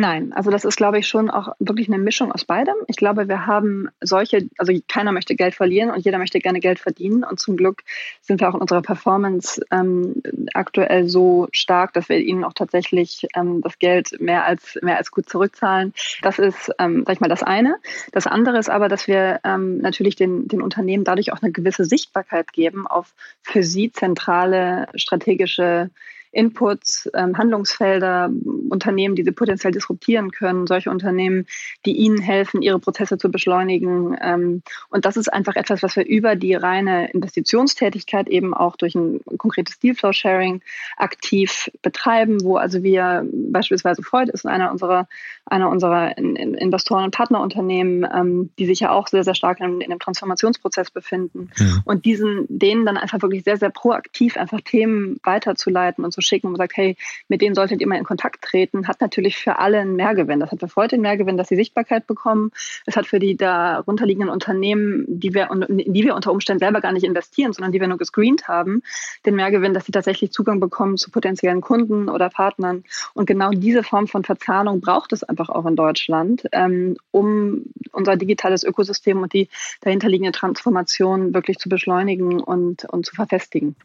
Nein, 0.00 0.32
also 0.32 0.50
das 0.50 0.64
ist, 0.64 0.76
glaube 0.76 0.98
ich, 0.98 1.06
schon 1.06 1.28
auch 1.28 1.54
wirklich 1.58 1.86
eine 1.88 1.98
Mischung 1.98 2.32
aus 2.32 2.46
beidem. 2.46 2.74
Ich 2.86 2.96
glaube, 2.96 3.28
wir 3.28 3.46
haben 3.46 3.90
solche, 4.00 4.48
also 4.56 4.72
keiner 4.88 5.12
möchte 5.12 5.36
Geld 5.36 5.54
verlieren 5.54 5.90
und 5.90 6.02
jeder 6.02 6.16
möchte 6.16 6.38
gerne 6.38 6.60
Geld 6.60 6.78
verdienen. 6.78 7.22
Und 7.22 7.38
zum 7.38 7.54
Glück 7.54 7.82
sind 8.22 8.40
wir 8.40 8.48
auch 8.48 8.54
in 8.54 8.62
unserer 8.62 8.80
Performance 8.80 9.60
ähm, 9.70 10.22
aktuell 10.54 11.06
so 11.06 11.48
stark, 11.52 11.92
dass 11.92 12.08
wir 12.08 12.16
ihnen 12.16 12.44
auch 12.44 12.54
tatsächlich 12.54 13.26
ähm, 13.36 13.60
das 13.60 13.78
Geld 13.78 14.18
mehr 14.22 14.46
als, 14.46 14.78
mehr 14.80 14.96
als 14.96 15.10
gut 15.10 15.28
zurückzahlen. 15.28 15.92
Das 16.22 16.38
ist, 16.38 16.72
ähm, 16.78 17.04
sag 17.06 17.16
ich 17.16 17.20
mal, 17.20 17.28
das 17.28 17.42
eine. 17.42 17.76
Das 18.12 18.26
andere 18.26 18.58
ist 18.58 18.70
aber, 18.70 18.88
dass 18.88 19.06
wir 19.06 19.40
ähm, 19.44 19.82
natürlich 19.82 20.16
den, 20.16 20.48
den 20.48 20.62
Unternehmen 20.62 21.04
dadurch 21.04 21.30
auch 21.30 21.42
eine 21.42 21.52
gewisse 21.52 21.84
Sichtbarkeit 21.84 22.54
geben 22.54 22.86
auf 22.86 23.12
für 23.42 23.62
sie 23.62 23.92
zentrale 23.92 24.88
strategische 24.94 25.90
Inputs, 26.32 27.10
ähm, 27.14 27.36
Handlungsfelder, 27.36 28.30
Unternehmen, 28.68 29.16
die 29.16 29.24
sie 29.24 29.32
potenziell 29.32 29.72
disruptieren 29.72 30.30
können, 30.30 30.66
solche 30.66 30.90
Unternehmen, 30.90 31.46
die 31.84 31.96
ihnen 31.96 32.18
helfen, 32.18 32.62
ihre 32.62 32.78
Prozesse 32.78 33.18
zu 33.18 33.30
beschleunigen. 33.30 34.16
Ähm, 34.20 34.62
und 34.90 35.04
das 35.04 35.16
ist 35.16 35.32
einfach 35.32 35.56
etwas, 35.56 35.82
was 35.82 35.96
wir 35.96 36.06
über 36.06 36.36
die 36.36 36.54
reine 36.54 37.10
Investitionstätigkeit 37.10 38.28
eben 38.28 38.54
auch 38.54 38.76
durch 38.76 38.94
ein 38.94 39.20
konkretes 39.38 39.78
Dealflow-Sharing 39.80 40.62
aktiv 40.96 41.70
betreiben, 41.82 42.38
wo 42.42 42.56
also 42.56 42.82
wir 42.82 43.26
beispielsweise 43.32 44.02
Freud 44.02 44.30
ist 44.32 44.46
einer 44.46 44.70
unserer, 44.70 45.08
einer 45.46 45.68
unserer 45.68 46.16
Investoren 46.16 47.04
und 47.04 47.14
Partnerunternehmen, 47.14 48.08
ähm, 48.12 48.50
die 48.58 48.66
sich 48.66 48.80
ja 48.80 48.90
auch 48.90 49.08
sehr, 49.08 49.24
sehr 49.24 49.34
stark 49.34 49.60
in, 49.60 49.80
in 49.80 49.90
einem 49.90 50.00
Transformationsprozess 50.00 50.90
befinden 50.90 51.50
mhm. 51.58 51.82
und 51.84 52.04
diesen, 52.04 52.46
denen 52.48 52.86
dann 52.86 52.96
einfach 52.96 53.20
wirklich 53.22 53.42
sehr, 53.42 53.56
sehr 53.56 53.70
proaktiv 53.70 54.36
einfach 54.36 54.60
Themen 54.60 55.18
weiterzuleiten 55.24 56.04
und 56.04 56.12
so 56.12 56.19
schicken 56.20 56.48
und 56.48 56.56
sagt, 56.56 56.76
hey, 56.76 56.96
mit 57.28 57.40
denen 57.40 57.54
solltet 57.54 57.80
ihr 57.80 57.86
mal 57.86 57.96
in 57.96 58.04
Kontakt 58.04 58.42
treten, 58.42 58.88
hat 58.88 59.00
natürlich 59.00 59.36
für 59.36 59.58
alle 59.58 59.78
einen 59.78 59.96
Mehrgewinn. 59.96 60.40
Das 60.40 60.50
hat 60.50 60.60
für 60.60 60.68
Freud 60.68 60.88
den 60.88 61.00
Mehrgewinn, 61.00 61.36
dass 61.36 61.48
sie 61.48 61.56
Sichtbarkeit 61.56 62.06
bekommen. 62.06 62.50
Es 62.86 62.96
hat 62.96 63.06
für 63.06 63.18
die 63.18 63.36
darunterliegenden 63.36 64.30
Unternehmen, 64.30 65.04
die 65.08 65.34
wir, 65.34 65.50
in 65.50 65.92
die 65.92 66.04
wir 66.04 66.14
unter 66.14 66.32
Umständen 66.32 66.60
selber 66.60 66.80
gar 66.80 66.92
nicht 66.92 67.04
investieren, 67.04 67.52
sondern 67.52 67.72
die 67.72 67.80
wir 67.80 67.88
nur 67.88 67.98
gescreent 67.98 68.48
haben, 68.48 68.82
den 69.26 69.34
Mehrgewinn, 69.34 69.74
dass 69.74 69.86
sie 69.86 69.92
tatsächlich 69.92 70.32
Zugang 70.32 70.60
bekommen 70.60 70.96
zu 70.96 71.10
potenziellen 71.10 71.60
Kunden 71.60 72.08
oder 72.08 72.30
Partnern. 72.30 72.84
Und 73.14 73.26
genau 73.26 73.50
diese 73.50 73.82
Form 73.82 74.06
von 74.06 74.24
Verzahnung 74.24 74.80
braucht 74.80 75.12
es 75.12 75.22
einfach 75.22 75.48
auch 75.48 75.66
in 75.66 75.76
Deutschland, 75.76 76.44
ähm, 76.52 76.96
um 77.10 77.64
unser 77.92 78.16
digitales 78.16 78.64
Ökosystem 78.64 79.22
und 79.22 79.32
die 79.32 79.48
dahinterliegende 79.80 80.32
Transformation 80.32 81.34
wirklich 81.34 81.58
zu 81.58 81.68
beschleunigen 81.68 82.40
und, 82.40 82.84
und 82.84 83.06
zu 83.06 83.14
verfestigen. 83.14 83.76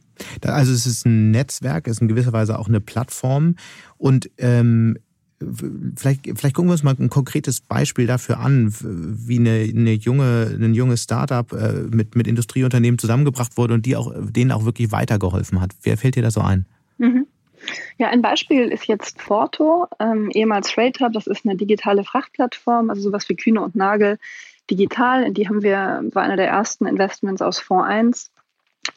Also 0.42 0.72
es 0.72 0.86
ist 0.86 1.06
ein 1.06 1.32
Netzwerk, 1.32 1.88
es 1.88 1.98
ist 1.98 2.02
in 2.02 2.08
gewisser 2.08 2.34
Weise 2.34 2.58
auch 2.58 2.68
eine 2.68 2.82
Plattform. 2.82 3.56
Und 3.98 4.30
ähm, 4.38 4.98
vielleicht, 5.96 6.26
vielleicht 6.36 6.56
gucken 6.56 6.70
wir 6.70 6.74
uns 6.74 6.84
mal 6.84 6.96
ein 6.98 7.10
konkretes 7.10 7.62
Beispiel 7.62 8.08
dafür 8.08 8.40
an, 8.40 8.74
wie 8.80 9.40
eine, 9.40 9.70
eine 9.70 9.94
junge, 9.94 10.58
ein 10.60 10.74
junges 10.74 11.04
Startup 11.04 11.52
äh, 11.52 11.84
mit, 11.92 12.16
mit 12.16 12.28
Industrieunternehmen 12.28 12.98
zusammengebracht 12.98 13.58
wurde 13.58 13.74
und 13.74 13.86
die 13.86 13.96
auch, 13.96 14.14
denen 14.18 14.52
auch 14.52 14.66
wirklich 14.66 14.92
weitergeholfen 14.92 15.62
hat. 15.62 15.72
Wer 15.84 15.98
fällt 15.98 16.16
dir 16.16 16.24
da 16.24 16.32
so 16.32 16.42
ein? 16.42 16.66
Mhm. 16.98 17.28
Ja, 17.98 18.10
ein 18.10 18.22
Beispiel 18.22 18.68
ist 18.68 18.86
jetzt 18.88 19.22
Forto, 19.22 19.88
ähm, 20.00 20.30
ehemals 20.32 20.70
Freight 20.72 21.00
Hub. 21.00 21.14
Das 21.14 21.28
ist 21.28 21.46
eine 21.46 21.56
digitale 21.56 22.04
Frachtplattform, 22.04 22.90
also 22.90 23.02
sowas 23.02 23.28
wie 23.30 23.36
Kühne 23.36 23.62
und 23.62 23.76
Nagel 23.76 24.20
digital. 24.70 25.24
In 25.24 25.34
die 25.34 25.48
haben 25.48 25.64
wir, 25.64 26.04
war 26.14 26.24
einer 26.24 26.38
der 26.38 26.48
ersten 26.48 26.86
Investments 26.86 27.42
aus 27.42 27.60
Fonds 27.60 27.88
1 27.88 28.32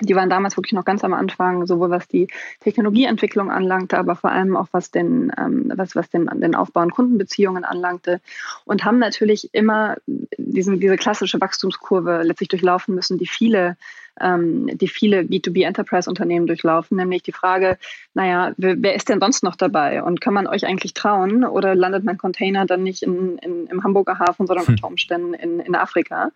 die 0.00 0.14
waren 0.14 0.30
damals 0.30 0.56
wirklich 0.56 0.72
noch 0.72 0.84
ganz 0.84 1.04
am 1.04 1.14
Anfang, 1.14 1.66
sowohl 1.66 1.90
was 1.90 2.06
die 2.08 2.28
Technologieentwicklung 2.60 3.50
anlangte, 3.50 3.98
aber 3.98 4.16
vor 4.16 4.30
allem 4.30 4.56
auch 4.56 4.68
was 4.72 4.90
den, 4.90 5.32
ähm, 5.38 5.72
was, 5.74 5.96
was 5.96 6.10
den, 6.10 6.28
den 6.34 6.54
Aufbau 6.54 6.82
und 6.82 6.92
Kundenbeziehungen 6.92 7.64
anlangte 7.64 8.20
und 8.64 8.84
haben 8.84 8.98
natürlich 8.98 9.50
immer 9.52 9.96
diesen, 10.36 10.80
diese 10.80 10.96
klassische 10.96 11.40
Wachstumskurve 11.40 12.22
letztlich 12.22 12.48
durchlaufen 12.48 12.94
müssen, 12.94 13.18
die 13.18 13.26
viele 13.26 13.76
ähm, 14.20 14.66
die 14.78 14.88
viele 14.88 15.20
B2B-Enterprise-Unternehmen 15.20 16.46
durchlaufen, 16.46 16.96
nämlich 16.96 17.22
die 17.22 17.32
Frage, 17.32 17.78
naja, 18.14 18.52
wer, 18.56 18.94
ist 18.94 19.08
denn 19.08 19.20
sonst 19.20 19.42
noch 19.42 19.56
dabei 19.56 20.02
und 20.02 20.20
kann 20.20 20.34
man 20.34 20.46
euch 20.46 20.66
eigentlich 20.66 20.94
trauen 20.94 21.44
oder 21.44 21.74
landet 21.74 22.04
mein 22.04 22.18
Container 22.18 22.66
dann 22.66 22.82
nicht 22.82 23.02
in, 23.02 23.38
in, 23.38 23.66
im 23.66 23.84
Hamburger 23.84 24.18
Hafen, 24.18 24.46
sondern 24.46 24.66
hm. 24.66 24.74
unter 24.74 24.86
Umständen 24.88 25.34
in, 25.34 25.60
in 25.60 25.74
Afrika? 25.74 26.32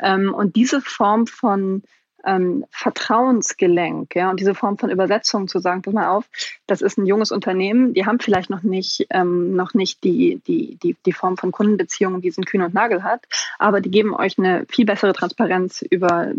Ähm, 0.00 0.34
und 0.34 0.56
diese 0.56 0.80
Form 0.80 1.26
von 1.26 1.82
ähm, 2.24 2.64
Vertrauensgelenk, 2.70 4.14
ja, 4.14 4.30
und 4.30 4.40
diese 4.40 4.54
Form 4.54 4.78
von 4.78 4.90
Übersetzung 4.90 5.48
zu 5.48 5.58
sagen, 5.58 5.82
pass 5.82 5.94
mal 5.94 6.08
auf, 6.08 6.28
das 6.66 6.82
ist 6.82 6.98
ein 6.98 7.06
junges 7.06 7.32
Unternehmen, 7.32 7.94
die 7.94 8.06
haben 8.06 8.20
vielleicht 8.20 8.50
noch 8.50 8.62
nicht, 8.62 9.06
ähm, 9.10 9.54
noch 9.54 9.74
nicht 9.74 10.04
die, 10.04 10.40
die, 10.46 10.76
die, 10.76 10.96
die 11.04 11.12
Form 11.12 11.36
von 11.36 11.52
Kundenbeziehungen, 11.52 12.20
die 12.20 12.28
es 12.28 12.38
in 12.38 12.44
Kühn 12.44 12.62
und 12.62 12.74
Nagel 12.74 13.02
hat, 13.02 13.24
aber 13.58 13.80
die 13.80 13.90
geben 13.90 14.14
euch 14.14 14.38
eine 14.38 14.66
viel 14.68 14.84
bessere 14.84 15.12
Transparenz 15.12 15.82
über, 15.82 16.32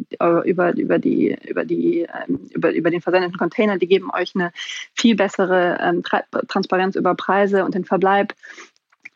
über, 0.46 0.76
über 0.76 1.00
die, 1.00 1.38
über 1.48 1.66
die, 1.66 2.02
ähm, 2.02 2.50
über, 2.54 2.74
über 2.74 2.90
den 2.90 3.02
versendeten 3.02 3.38
Container, 3.38 3.78
die 3.78 3.88
geben 3.88 4.10
euch 4.14 4.34
eine 4.36 4.52
viel 4.94 5.16
bessere 5.16 5.78
ähm, 5.82 6.04
Transparenz 6.48 6.96
über 6.96 7.16
Preise 7.16 7.66
und 7.66 7.76
den 7.76 7.86
Verbleib 7.86 8.34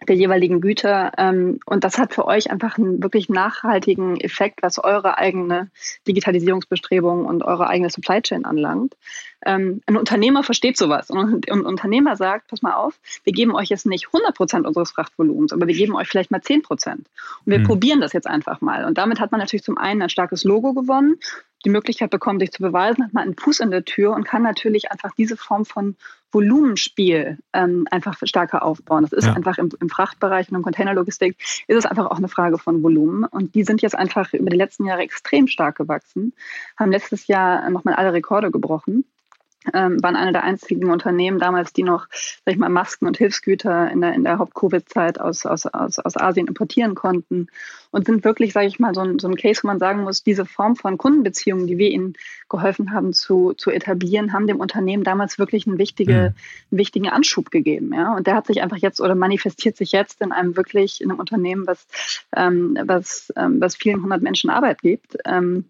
der 0.07 0.15
jeweiligen 0.15 0.61
Güter. 0.61 1.11
Ähm, 1.17 1.59
und 1.65 1.83
das 1.83 1.97
hat 1.97 2.13
für 2.13 2.25
euch 2.25 2.51
einfach 2.51 2.77
einen 2.77 3.01
wirklich 3.01 3.29
nachhaltigen 3.29 4.19
Effekt, 4.19 4.61
was 4.61 4.77
eure 4.83 5.17
eigene 5.17 5.69
Digitalisierungsbestrebung 6.07 7.25
und 7.25 7.43
eure 7.43 7.67
eigene 7.67 7.89
Supply 7.89 8.21
Chain 8.21 8.45
anlangt. 8.45 8.95
Ähm, 9.45 9.81
ein 9.85 9.97
Unternehmer 9.97 10.43
versteht 10.43 10.77
sowas 10.77 11.09
und 11.09 11.49
ein 11.49 11.61
Unternehmer 11.61 12.15
sagt, 12.15 12.47
pass 12.47 12.61
mal 12.61 12.73
auf, 12.73 12.99
wir 13.23 13.33
geben 13.33 13.55
euch 13.55 13.69
jetzt 13.69 13.85
nicht 13.85 14.07
100 14.07 14.35
Prozent 14.35 14.65
unseres 14.65 14.91
Frachtvolumens, 14.91 15.53
aber 15.53 15.67
wir 15.67 15.75
geben 15.75 15.95
euch 15.95 16.07
vielleicht 16.07 16.31
mal 16.31 16.41
10 16.41 16.63
Prozent. 16.63 17.07
Und 17.45 17.51
wir 17.51 17.59
mhm. 17.59 17.63
probieren 17.63 18.01
das 18.01 18.13
jetzt 18.13 18.27
einfach 18.27 18.61
mal. 18.61 18.85
Und 18.85 18.97
damit 18.97 19.19
hat 19.19 19.31
man 19.31 19.39
natürlich 19.39 19.63
zum 19.63 19.77
einen 19.77 20.01
ein 20.01 20.09
starkes 20.09 20.43
Logo 20.43 20.73
gewonnen 20.73 21.17
die 21.65 21.69
Möglichkeit 21.69 22.11
bekommen, 22.11 22.39
sich 22.39 22.51
zu 22.51 22.61
beweisen, 22.61 23.03
hat 23.03 23.13
man 23.13 23.23
einen 23.23 23.35
Fuß 23.35 23.59
in 23.59 23.71
der 23.71 23.83
Tür 23.83 24.13
und 24.13 24.23
kann 24.23 24.43
natürlich 24.43 24.91
einfach 24.91 25.11
diese 25.17 25.37
Form 25.37 25.65
von 25.65 25.95
Volumenspiel 26.31 27.37
ähm, 27.53 27.87
einfach 27.89 28.17
stärker 28.23 28.63
aufbauen. 28.63 29.03
Das 29.03 29.13
ist 29.13 29.25
ja. 29.25 29.33
einfach 29.33 29.57
im, 29.57 29.69
im, 29.79 29.89
Frachtbereich 29.89 30.49
und 30.49 30.55
im 30.55 30.63
Containerlogistik 30.63 31.37
ist 31.67 31.77
es 31.77 31.85
einfach 31.85 32.07
auch 32.07 32.17
eine 32.17 32.27
Frage 32.27 32.57
von 32.57 32.83
Volumen. 32.83 33.23
Und 33.23 33.55
die 33.55 33.63
sind 33.63 33.81
jetzt 33.81 33.95
einfach 33.95 34.33
über 34.33 34.49
die 34.49 34.57
letzten 34.57 34.85
Jahre 34.85 35.01
extrem 35.01 35.47
stark 35.47 35.77
gewachsen, 35.77 36.33
haben 36.77 36.91
letztes 36.91 37.27
Jahr 37.27 37.69
nochmal 37.69 37.95
alle 37.95 38.13
Rekorde 38.13 38.51
gebrochen 38.51 39.05
ähm, 39.73 40.01
waren 40.01 40.15
eine 40.15 40.31
der 40.31 40.43
einzigen 40.43 40.89
Unternehmen 40.89 41.39
damals, 41.39 41.73
die 41.73 41.83
noch, 41.83 42.07
sag 42.45 42.53
ich 42.53 42.57
mal, 42.57 42.69
Masken 42.69 43.07
und 43.07 43.17
Hilfsgüter 43.17 43.91
in 43.91 44.01
der, 44.01 44.13
in 44.13 44.23
der 44.23 44.39
Haupt-Covid-Zeit 44.39 45.19
aus, 45.19 45.45
aus, 45.45 45.65
aus, 45.65 45.99
aus 45.99 46.17
Asien 46.17 46.47
importieren 46.47 46.95
konnten 46.95 47.47
und 47.91 48.05
sind 48.05 48.23
wirklich, 48.23 48.53
sage 48.53 48.67
ich 48.67 48.79
mal, 48.79 48.93
so 48.93 49.01
ein, 49.01 49.19
so 49.19 49.27
ein 49.27 49.35
Case, 49.35 49.61
wo 49.63 49.67
man 49.67 49.79
sagen 49.79 50.03
muss, 50.03 50.23
diese 50.23 50.45
Form 50.45 50.75
von 50.75 50.97
Kundenbeziehungen, 50.97 51.67
die 51.67 51.77
wir 51.77 51.89
ihnen 51.89 52.13
geholfen 52.49 52.91
haben 52.93 53.13
zu, 53.13 53.53
zu 53.53 53.71
etablieren, 53.71 54.33
haben 54.33 54.47
dem 54.47 54.59
Unternehmen 54.59 55.03
damals 55.03 55.39
wirklich 55.39 55.67
einen, 55.67 55.77
wichtige, 55.77 56.13
mhm. 56.13 56.19
einen 56.71 56.79
wichtigen 56.79 57.09
Anschub 57.09 57.51
gegeben. 57.51 57.93
Ja? 57.93 58.15
Und 58.15 58.27
der 58.27 58.35
hat 58.35 58.47
sich 58.47 58.61
einfach 58.61 58.77
jetzt 58.77 59.01
oder 59.01 59.15
manifestiert 59.15 59.75
sich 59.75 59.91
jetzt 59.91 60.21
in 60.21 60.31
einem 60.31 60.55
wirklich, 60.55 61.01
in 61.01 61.09
einem 61.09 61.19
Unternehmen, 61.19 61.67
was, 61.67 61.87
ähm, 62.35 62.77
was, 62.83 63.33
ähm, 63.35 63.59
was 63.59 63.75
vielen 63.75 64.01
hundert 64.01 64.21
Menschen 64.21 64.49
Arbeit 64.49 64.81
gibt. 64.81 65.17
Ähm, 65.25 65.65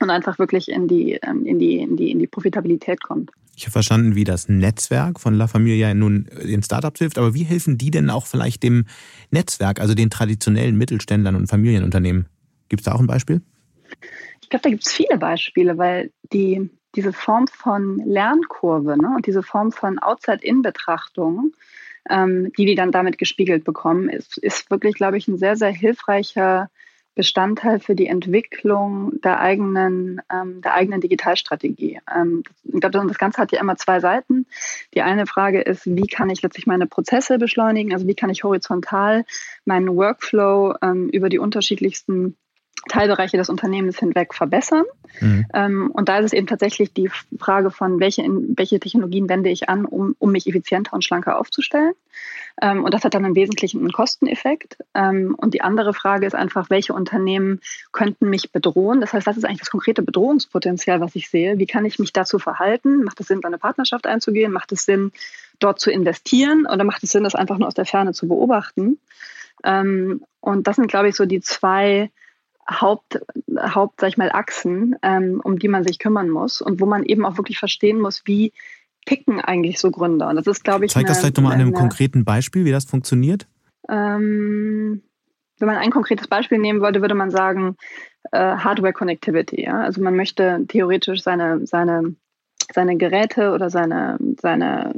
und 0.00 0.10
einfach 0.10 0.38
wirklich 0.38 0.68
in 0.68 0.88
die, 0.88 1.18
ähm, 1.22 1.44
in 1.46 1.58
die, 1.58 1.78
in 1.78 1.96
die, 1.96 2.10
in 2.10 2.18
die 2.18 2.26
Profitabilität 2.26 3.02
kommt. 3.02 3.30
Ich 3.54 3.64
habe 3.64 3.72
verstanden, 3.72 4.14
wie 4.14 4.24
das 4.24 4.48
Netzwerk 4.48 5.20
von 5.20 5.34
La 5.34 5.46
Familia 5.46 5.92
nun 5.94 6.28
den 6.42 6.62
Startups 6.62 6.98
hilft, 6.98 7.18
aber 7.18 7.34
wie 7.34 7.44
helfen 7.44 7.76
die 7.76 7.90
denn 7.90 8.10
auch 8.10 8.26
vielleicht 8.26 8.62
dem 8.62 8.86
Netzwerk, 9.30 9.80
also 9.80 9.94
den 9.94 10.10
traditionellen 10.10 10.76
Mittelständlern 10.76 11.36
und 11.36 11.48
Familienunternehmen? 11.48 12.26
Gibt 12.68 12.80
es 12.80 12.84
da 12.86 12.92
auch 12.92 13.00
ein 13.00 13.06
Beispiel? 13.06 13.42
Ich 14.40 14.48
glaube, 14.48 14.62
da 14.62 14.70
gibt 14.70 14.86
es 14.86 14.92
viele 14.92 15.18
Beispiele, 15.18 15.76
weil 15.76 16.10
die, 16.32 16.70
diese 16.94 17.12
Form 17.12 17.46
von 17.46 17.98
Lernkurve 17.98 18.96
ne, 18.96 19.12
und 19.14 19.26
diese 19.26 19.42
Form 19.42 19.70
von 19.70 19.98
Outside-In-Betrachtung, 19.98 21.52
ähm, 22.08 22.52
die 22.56 22.64
die 22.64 22.74
dann 22.74 22.90
damit 22.90 23.18
gespiegelt 23.18 23.64
bekommen, 23.64 24.08
ist, 24.08 24.38
ist 24.38 24.70
wirklich, 24.70 24.94
glaube 24.94 25.18
ich, 25.18 25.28
ein 25.28 25.38
sehr, 25.38 25.56
sehr 25.56 25.70
hilfreicher 25.70 26.70
Bestandteil 27.14 27.78
für 27.78 27.94
die 27.94 28.06
Entwicklung 28.06 29.20
der 29.22 29.40
eigenen, 29.40 30.22
ähm, 30.32 30.62
der 30.62 30.74
eigenen 30.74 31.00
Digitalstrategie. 31.00 32.00
Ähm, 32.14 32.42
ich 32.64 32.80
glaube, 32.80 33.06
das 33.06 33.18
Ganze 33.18 33.40
hat 33.40 33.52
ja 33.52 33.60
immer 33.60 33.76
zwei 33.76 34.00
Seiten. 34.00 34.46
Die 34.94 35.02
eine 35.02 35.26
Frage 35.26 35.60
ist, 35.60 35.84
wie 35.84 36.06
kann 36.06 36.30
ich 36.30 36.42
letztlich 36.42 36.66
meine 36.66 36.86
Prozesse 36.86 37.38
beschleunigen? 37.38 37.92
Also 37.92 38.06
wie 38.06 38.14
kann 38.14 38.30
ich 38.30 38.44
horizontal 38.44 39.24
meinen 39.64 39.94
Workflow 39.94 40.74
ähm, 40.80 41.08
über 41.10 41.28
die 41.28 41.38
unterschiedlichsten 41.38 42.36
Teilbereiche 42.88 43.36
des 43.36 43.48
Unternehmens 43.48 43.98
hinweg 43.98 44.34
verbessern. 44.34 44.84
Mhm. 45.20 45.46
Ähm, 45.54 45.90
und 45.92 46.08
da 46.08 46.18
ist 46.18 46.26
es 46.26 46.32
eben 46.32 46.46
tatsächlich 46.46 46.92
die 46.92 47.10
Frage 47.38 47.70
von, 47.70 48.00
welche, 48.00 48.22
welche 48.56 48.80
Technologien 48.80 49.28
wende 49.28 49.50
ich 49.50 49.68
an, 49.68 49.84
um, 49.84 50.16
um 50.18 50.32
mich 50.32 50.46
effizienter 50.46 50.94
und 50.94 51.04
schlanker 51.04 51.38
aufzustellen. 51.38 51.92
Ähm, 52.60 52.84
und 52.84 52.92
das 52.92 53.04
hat 53.04 53.14
dann 53.14 53.24
im 53.24 53.34
Wesentlichen 53.34 53.80
einen 53.80 53.92
Kosteneffekt. 53.92 54.78
Ähm, 54.94 55.34
und 55.36 55.54
die 55.54 55.62
andere 55.62 55.94
Frage 55.94 56.26
ist 56.26 56.34
einfach, 56.34 56.70
welche 56.70 56.92
Unternehmen 56.92 57.60
könnten 57.92 58.28
mich 58.28 58.50
bedrohen? 58.50 59.00
Das 59.00 59.12
heißt, 59.12 59.26
das 59.26 59.36
ist 59.36 59.44
eigentlich 59.44 59.60
das 59.60 59.70
konkrete 59.70 60.02
Bedrohungspotenzial, 60.02 61.00
was 61.00 61.14
ich 61.14 61.30
sehe. 61.30 61.58
Wie 61.58 61.66
kann 61.66 61.84
ich 61.84 61.98
mich 61.98 62.12
dazu 62.12 62.38
verhalten? 62.38 63.04
Macht 63.04 63.20
es 63.20 63.28
Sinn, 63.28 63.44
eine 63.44 63.58
Partnerschaft 63.58 64.06
einzugehen? 64.06 64.52
Macht 64.52 64.72
es 64.72 64.84
Sinn, 64.84 65.12
dort 65.60 65.78
zu 65.78 65.90
investieren? 65.90 66.66
Oder 66.66 66.84
macht 66.84 67.02
es 67.04 67.12
Sinn, 67.12 67.24
das 67.24 67.34
einfach 67.34 67.58
nur 67.58 67.68
aus 67.68 67.74
der 67.74 67.86
Ferne 67.86 68.12
zu 68.12 68.26
beobachten? 68.26 68.98
Ähm, 69.64 70.24
und 70.40 70.66
das 70.66 70.76
sind, 70.76 70.88
glaube 70.88 71.08
ich, 71.08 71.14
so 71.14 71.26
die 71.26 71.40
zwei 71.40 72.10
Haupt, 72.80 73.20
Haupt 73.58 74.00
sag 74.00 74.08
ich 74.08 74.16
mal, 74.16 74.30
Achsen, 74.32 74.96
ähm, 75.02 75.40
um 75.42 75.58
die 75.58 75.68
man 75.68 75.84
sich 75.84 75.98
kümmern 75.98 76.28
muss 76.28 76.60
und 76.60 76.80
wo 76.80 76.86
man 76.86 77.04
eben 77.04 77.24
auch 77.24 77.36
wirklich 77.36 77.58
verstehen 77.58 78.00
muss, 78.00 78.22
wie 78.24 78.52
ticken 79.04 79.40
eigentlich 79.40 79.78
so 79.78 79.90
Gründer. 79.90 80.28
Und 80.28 80.36
das 80.36 80.46
ist, 80.46 80.64
glaube 80.64 80.84
ich. 80.84 80.92
Zeig 80.92 81.06
das 81.06 81.20
vielleicht 81.20 81.36
nochmal 81.36 81.54
an 81.54 81.60
einem 81.60 81.72
konkreten 81.74 82.24
Beispiel, 82.24 82.64
wie 82.64 82.70
das 82.70 82.84
funktioniert. 82.84 83.46
Ähm, 83.88 85.02
wenn 85.58 85.68
man 85.68 85.76
ein 85.76 85.90
konkretes 85.90 86.28
Beispiel 86.28 86.58
nehmen 86.58 86.80
wollte, 86.80 87.00
würde 87.00 87.14
man 87.14 87.30
sagen, 87.30 87.76
äh, 88.30 88.38
Hardware 88.38 88.92
Connectivity. 88.92 89.64
Ja? 89.64 89.80
Also 89.80 90.02
man 90.02 90.16
möchte 90.16 90.64
theoretisch 90.68 91.22
seine, 91.22 91.66
seine, 91.66 92.14
seine 92.72 92.96
Geräte 92.96 93.52
oder 93.52 93.70
seine, 93.70 94.18
seine 94.40 94.92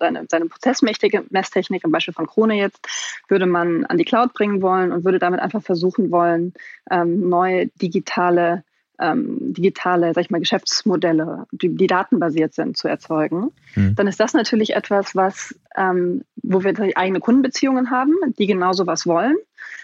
seine, 0.00 0.26
seine 0.28 0.46
Prozessmesstechnik, 0.46 1.84
im 1.84 1.92
Beispiel 1.92 2.14
von 2.14 2.26
Krone 2.26 2.56
jetzt, 2.56 2.80
würde 3.28 3.46
man 3.46 3.84
an 3.86 3.98
die 3.98 4.04
Cloud 4.04 4.32
bringen 4.32 4.62
wollen 4.62 4.90
und 4.90 5.04
würde 5.04 5.20
damit 5.20 5.38
einfach 5.38 5.62
versuchen 5.62 6.10
wollen, 6.10 6.54
ähm, 6.90 7.28
neue 7.28 7.68
digitale 7.68 8.64
ähm, 9.00 9.54
digitale, 9.54 10.12
sag 10.14 10.22
ich 10.22 10.30
mal, 10.30 10.40
Geschäftsmodelle, 10.40 11.46
die, 11.52 11.74
die 11.74 11.86
datenbasiert 11.86 12.54
sind, 12.54 12.76
zu 12.76 12.86
erzeugen, 12.86 13.50
mhm. 13.74 13.94
dann 13.94 14.06
ist 14.06 14.20
das 14.20 14.34
natürlich 14.34 14.76
etwas, 14.76 15.16
was, 15.16 15.54
ähm, 15.76 16.22
wo 16.42 16.62
wir 16.62 16.74
eigene 16.96 17.20
Kundenbeziehungen 17.20 17.90
haben, 17.90 18.14
die 18.38 18.46
genau 18.46 18.72
sowas 18.72 19.06
wollen. 19.06 19.36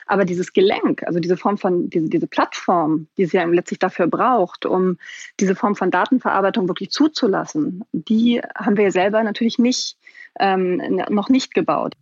Aber 0.07 0.25
dieses 0.25 0.53
Gelenk, 0.53 1.03
also 1.05 1.19
diese 1.19 1.37
Form 1.37 1.59
von, 1.59 1.91
diese, 1.91 2.09
diese 2.09 2.27
Plattform, 2.27 3.09
die 3.17 3.23
es 3.23 3.33
ja 3.33 3.45
letztlich 3.45 3.79
dafür 3.79 4.07
braucht, 4.07 4.67
um 4.67 4.99
diese 5.41 5.57
Form 5.57 5.75
von 5.75 5.91
Datenverarbeitung 5.91 6.69
wirklich 6.69 6.91
zuzulassen, 6.91 7.85
die 7.93 8.41
haben 8.55 8.77
wir 8.77 8.93
selber 8.93 9.23
natürlich 9.23 9.59
nicht, 9.59 9.97
ähm, 10.41 10.83
noch 11.09 11.29
nicht 11.29 11.55
gebaut. 11.55 11.95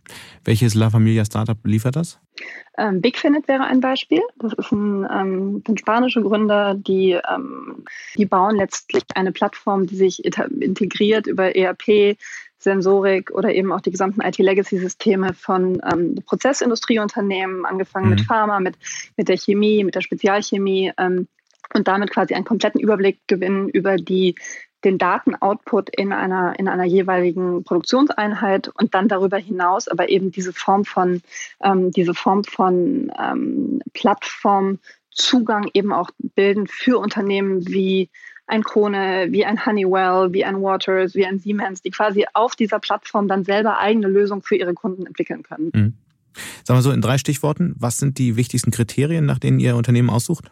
Welches 0.45 0.75
La 0.75 0.91
Familia 0.91 1.25
Startup 1.25 1.59
liefert 1.65 1.97
das? 1.97 2.21
Ähm, 2.77 3.01
Bigfinit 3.01 3.47
wäre 3.47 3.65
ein 3.65 3.81
Beispiel. 3.81 4.21
Das 4.39 4.53
ist 4.53 4.73
ein, 4.73 5.07
ähm, 5.11 5.63
sind 5.67 5.81
spanische 5.81 6.23
Gründer, 6.23 6.75
die, 6.75 7.13
ähm, 7.13 7.85
die 8.17 8.27
bauen 8.27 8.57
letztlich 8.57 9.05
eine 9.15 9.33
Plattform, 9.33 9.87
die 9.87 9.97
sich 9.97 10.25
integriert 10.25 11.27
über 11.27 11.55
ERP, 11.55 12.17
Sensorik 12.59 13.31
oder 13.31 13.55
eben 13.55 13.71
auch 13.73 13.81
die 13.81 13.91
gesamten 13.91 14.23
IT-Legacy-Systeme 14.23 15.35
von 15.35 15.81
ähm, 15.91 16.17
Prozessindustrieunternehmen, 16.27 17.65
angefangen 17.65 18.07
mhm. 18.07 18.11
mit 18.13 18.21
Pharma, 18.23 18.59
mit, 18.59 18.77
mit 19.17 19.29
der 19.29 19.37
Chemie, 19.37 19.85
mit 19.85 19.95
der 19.95 20.01
Spezialchemie 20.01 20.93
ähm, 20.99 21.29
und 21.75 21.87
damit 21.87 22.11
quasi 22.11 22.35
einen 22.35 22.45
kompletten 22.45 22.81
Überblick 22.81 23.21
gewinnen 23.27 23.69
über 23.69 23.97
die 23.97 24.35
den 24.85 24.99
Datenoutput 24.99 25.91
in 25.91 26.13
einer, 26.13 26.59
in 26.59 26.69
einer 26.69 26.85
jeweiligen 26.85 27.65
Produktionseinheit 27.65 28.69
und 28.69 28.95
dann 28.95 29.09
darüber 29.09 29.39
hinaus 29.39 29.89
aber 29.89 30.09
eben 30.09 30.31
diese 30.31 30.53
Form 30.53 30.85
von, 30.85 31.23
ähm, 31.63 31.91
diese 31.91 32.15
Form 32.15 32.45
von 32.45 33.11
ähm, 33.19 33.81
Plattformzugang 33.93 35.69
eben 35.73 35.93
auch 35.93 36.11
bilden 36.19 36.67
für 36.67 36.99
Unternehmen 36.99 37.67
wie 37.67 38.11
ein 38.47 38.63
Krone, 38.63 39.29
wie 39.31 39.45
ein 39.45 39.65
Honeywell, 39.65 40.33
wie 40.33 40.45
ein 40.45 40.61
Waters, 40.61 41.15
wie 41.15 41.25
ein 41.25 41.39
Siemens, 41.39 41.81
die 41.81 41.91
quasi 41.91 42.27
auf 42.35 42.55
dieser 42.57 42.79
Plattform 42.79 43.27
dann 43.27 43.45
selber 43.45 43.79
eigene 43.79 44.09
Lösungen 44.09 44.43
für 44.43 44.57
ihre 44.57 44.75
Kunden 44.75 45.07
entwickeln 45.07 45.43
können. 45.43 45.71
Mhm. 45.75 45.95
Sagen 46.65 46.79
wir 46.79 46.83
so 46.83 46.91
in 46.91 47.01
drei 47.01 47.17
Stichworten, 47.17 47.75
was 47.79 47.99
sind 47.99 48.19
die 48.19 48.37
wichtigsten 48.37 48.71
Kriterien, 48.71 49.25
nach 49.25 49.39
denen 49.39 49.61
Ihr 49.61 49.77
Unternehmen 49.77 50.11
aussucht? 50.11 50.51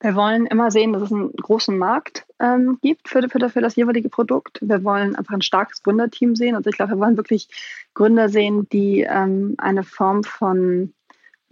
Wir 0.00 0.14
wollen 0.14 0.46
immer 0.46 0.70
sehen, 0.70 0.92
dass 0.92 1.02
es 1.02 1.12
einen 1.12 1.32
großen 1.32 1.76
Markt 1.76 2.26
ähm, 2.40 2.78
gibt 2.82 3.08
für, 3.08 3.28
für, 3.28 3.50
für, 3.50 3.60
das 3.60 3.76
jeweilige 3.76 4.08
Produkt. 4.08 4.58
Wir 4.62 4.82
wollen 4.82 5.14
einfach 5.14 5.34
ein 5.34 5.42
starkes 5.42 5.82
Gründerteam 5.82 6.34
sehen. 6.34 6.56
Also 6.56 6.70
ich 6.70 6.76
glaube, 6.76 6.92
wir 6.92 6.98
wollen 6.98 7.16
wirklich 7.16 7.48
Gründer 7.94 8.28
sehen, 8.28 8.68
die 8.70 9.02
ähm, 9.02 9.54
eine 9.58 9.82
Form 9.82 10.24
von 10.24 10.94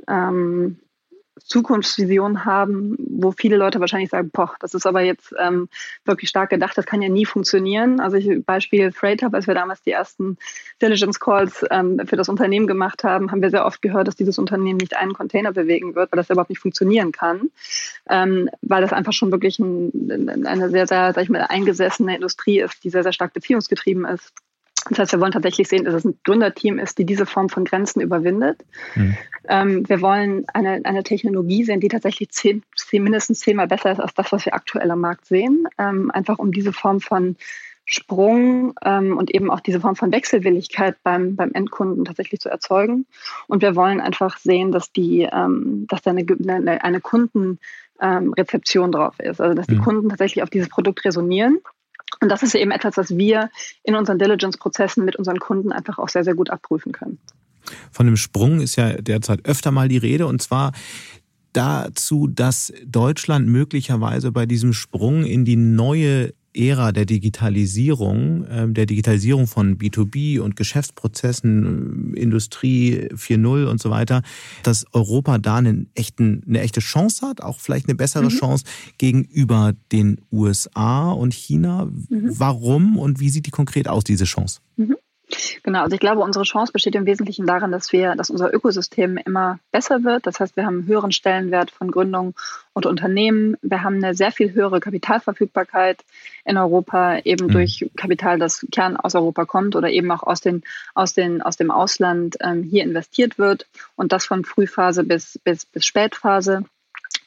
ähm, 0.09 0.81
Zukunftsvision 1.45 2.45
haben, 2.45 2.97
wo 2.99 3.33
viele 3.33 3.57
Leute 3.57 3.81
wahrscheinlich 3.81 4.11
sagen, 4.11 4.31
boah, 4.31 4.55
das 4.61 4.75
ist 4.75 4.87
aber 4.87 5.03
jetzt 5.03 5.35
ähm, 5.39 5.69
wirklich 6.05 6.29
stark 6.29 6.51
gedacht, 6.51 6.77
das 6.77 6.87
kann 6.87 7.03
ja 7.03 7.09
nie 7.09 7.25
funktionieren. 7.25 8.01
Also 8.01 8.17
ich, 8.17 8.45
Beispiel 8.45 8.93
Freight 8.93 9.23
Hub, 9.23 9.35
als 9.35 9.47
wir 9.47 9.55
damals 9.55 9.83
die 9.83 9.93
ersten 9.93 10.39
Diligence 10.81 11.21
Calls 11.21 11.65
ähm, 11.71 12.01
für 12.07 12.17
das 12.17 12.29
Unternehmen 12.29 12.67
gemacht 12.67 13.05
haben, 13.05 13.31
haben 13.31 13.43
wir 13.43 13.51
sehr 13.51 13.67
oft 13.67 13.83
gehört, 13.83 14.09
dass 14.09 14.17
dieses 14.17 14.39
Unternehmen 14.39 14.79
nicht 14.79 14.97
einen 14.97 15.15
Container 15.15 15.53
bewegen 15.53 15.95
wird, 15.95 16.13
weil 16.13 16.17
das 16.19 16.31
überhaupt 16.31 16.51
nicht 16.51 16.61
funktionieren 16.61 17.13
kann, 17.13 17.51
ähm, 18.09 18.49
weil 18.63 18.83
das 18.83 18.93
einfach 18.93 19.13
schon 19.13 19.33
wirklich 19.33 19.59
ein, 19.59 20.47
eine 20.47 20.71
sehr, 20.71 20.87
sehr, 20.87 21.13
sag 21.13 21.23
ich 21.23 21.31
mal, 21.31 21.43
eingesessene 21.43 22.15
Industrie 22.15 22.61
ist, 22.61 22.85
die 22.85 22.91
sehr, 22.91 23.03
sehr 23.03 23.13
stark 23.13 23.33
beziehungsgetrieben 23.33 24.05
ist. 24.05 24.33
Das 24.91 24.99
heißt, 24.99 25.13
wir 25.13 25.21
wollen 25.21 25.33
tatsächlich 25.33 25.69
sehen, 25.69 25.85
dass 25.85 25.95
es 25.95 26.05
ein 26.05 26.19
Gründerteam 26.25 26.79
ist, 26.79 26.99
die 26.99 27.05
diese 27.05 27.27
Form 27.27 27.49
von 27.49 27.65
Grenzen 27.65 28.01
überwindet. 28.01 28.65
Mhm. 28.95 29.17
Ähm, 29.49 29.89
wir 29.89 30.01
wollen 30.01 30.45
eine, 30.53 30.81
eine 30.85 31.03
Technologie 31.03 31.65
sehen, 31.65 31.81
die 31.81 31.89
tatsächlich 31.89 32.31
zehn, 32.31 32.63
zehn, 32.77 33.03
mindestens 33.03 33.41
zehnmal 33.41 33.69
besser 33.69 33.93
ist 33.93 34.01
als 34.01 34.15
das, 34.15 34.33
was 34.33 34.45
wir 34.45 34.55
aktuell 34.55 34.91
am 34.91 35.01
Markt 35.01 35.27
sehen. 35.27 35.67
Ähm, 35.79 36.11
einfach 36.11 36.39
um 36.39 36.53
diese 36.53 36.73
Form 36.73 37.01
von 37.01 37.37
Sprung 37.91 38.75
ähm, 38.85 39.17
und 39.17 39.35
eben 39.35 39.51
auch 39.51 39.61
diese 39.61 39.81
Form 39.81 39.97
von 39.97 40.13
Wechselwilligkeit 40.13 40.97
beim, 41.03 41.37
beim 41.37 41.53
Endkunden 41.55 42.05
tatsächlich 42.05 42.39
zu 42.39 42.51
erzeugen. 42.51 43.07
Und 43.47 43.63
wir 43.63 43.77
wollen 43.77 44.03
einfach 44.03 44.37
sehen, 44.37 44.73
dass 44.73 44.93
die, 44.93 45.27
ähm, 45.33 45.87
dass 45.89 46.03
da 46.03 46.11
eine, 46.11 46.27
eine, 46.47 46.85
eine 46.85 47.01
Kundenrezeption 47.01 48.85
ähm, 48.87 48.93
drauf 48.93 49.19
ist. 49.21 49.41
Also 49.41 49.55
dass 49.55 49.67
die 49.67 49.77
mhm. 49.77 49.83
Kunden 49.83 50.09
tatsächlich 50.11 50.43
auf 50.43 50.51
dieses 50.51 50.69
Produkt 50.69 51.03
resonieren 51.07 51.61
und 52.21 52.29
das 52.29 52.43
ist 52.43 52.55
eben 52.55 52.71
etwas, 52.71 52.97
was 52.97 53.17
wir 53.17 53.51
in 53.83 53.95
unseren 53.95 54.19
Diligence-Prozessen 54.19 55.05
mit 55.05 55.17
unseren 55.17 55.39
Kunden 55.39 55.73
einfach 55.73 55.99
auch 55.99 56.09
sehr, 56.09 56.25
sehr 56.25 56.35
gut 56.35 56.51
abprüfen 56.51 56.93
können. 56.93 57.19
Von 57.93 58.07
dem 58.07 58.17
Sprung 58.17 58.61
ist 58.61 58.77
ja 58.77 58.95
derzeit 58.95 59.45
öfter 59.45 59.71
mal 59.71 59.89
die 59.89 59.99
Rede 59.99 60.27
und 60.27 60.41
zwar 60.43 60.73
dazu, 61.53 62.27
dass 62.27 62.73
Deutschland 62.87 63.49
möglicherweise 63.49 64.33
bei 64.33 64.47
diesem 64.47 64.73
Sprung 64.73 65.25
in 65.25 65.45
die 65.45 65.57
neue 65.57 66.33
Ära 66.55 66.93
der 66.93 67.05
Digitalisierung, 67.05 68.47
ähm, 68.49 68.75
der 68.75 68.87
Digitalisierung 68.87 69.47
von 69.47 69.79
B2B 69.79 70.41
und 70.41 70.57
Geschäftsprozessen, 70.57 72.15
äh, 72.15 72.21
Industrie 72.21 73.09
4.0 73.15 73.67
und 73.67 73.81
so 73.81 73.91
weiter, 73.91 74.23
dass 74.63 74.87
Europa 74.93 75.39
da 75.39 75.57
einen 75.57 75.91
echten, 75.95 76.43
eine 76.47 76.61
echte 76.61 76.81
Chance 76.81 77.27
hat, 77.27 77.43
auch 77.43 77.61
vielleicht 77.61 77.89
eine 77.89 77.95
bessere 77.95 78.25
mhm. 78.25 78.31
Chance 78.31 78.65
gegenüber 78.99 79.75
den 79.93 80.21
USA 80.33 81.11
und 81.11 81.35
China. 81.35 81.87
Mhm. 81.87 82.31
Warum 82.39 82.99
und 82.99 83.21
wie 83.21 83.31
sieht 83.31 83.47
die 83.47 83.51
konkret 83.51 83.89
aus, 83.89 84.05
diese 84.05 84.25
Chance? 84.25 84.61
Mhm. 84.77 84.97
Genau, 85.63 85.83
also 85.83 85.95
ich 85.95 86.01
glaube, 86.01 86.21
unsere 86.21 86.45
Chance 86.45 86.73
besteht 86.73 86.95
im 86.95 87.07
Wesentlichen 87.07 87.47
darin, 87.47 87.73
dass 87.73 87.93
wir, 87.93 88.15
dass 88.17 88.31
unser 88.31 88.53
Ökosystem 88.53 89.17
immer 89.17 89.59
besser 89.71 90.05
wird. 90.05 90.27
Das 90.27 90.41
heißt, 90.41 90.57
wir 90.57 90.67
haben 90.67 90.81
einen 90.81 90.87
höheren 90.87 91.13
Stellenwert 91.13 91.71
von 91.71 91.91
Gründungen 91.91 92.35
und 92.73 92.87
Unternehmen. 92.87 93.57
Wir 93.63 93.83
haben 93.83 93.97
eine 93.97 94.15
sehr 94.15 94.33
viel 94.33 94.53
höhere 94.53 94.81
Kapitalverfügbarkeit 94.81 96.05
in 96.45 96.57
Europa, 96.57 97.19
eben 97.25 97.47
mhm. 97.47 97.53
durch 97.53 97.91
Kapital, 97.97 98.39
das 98.39 98.67
Kern 98.73 98.97
aus 98.97 99.15
Europa 99.15 99.45
kommt 99.45 99.77
oder 99.77 99.91
eben 99.91 100.11
auch 100.11 100.23
aus, 100.23 100.41
den, 100.41 100.63
aus, 100.95 101.15
den, 101.15 101.43
aus 101.43 101.57
dem 101.57 101.71
Ausland 101.71 102.37
ähm, 102.41 102.63
hier 102.63 102.85
investiert 102.85 103.39
wird 103.39 103.67
und 103.97 104.13
das 104.13 104.27
von 104.27 104.45
Frühphase 104.45 105.05
bis, 105.05 105.39
bis, 105.45 105.67
bis 105.67 105.85
Spätphase. 105.85 106.65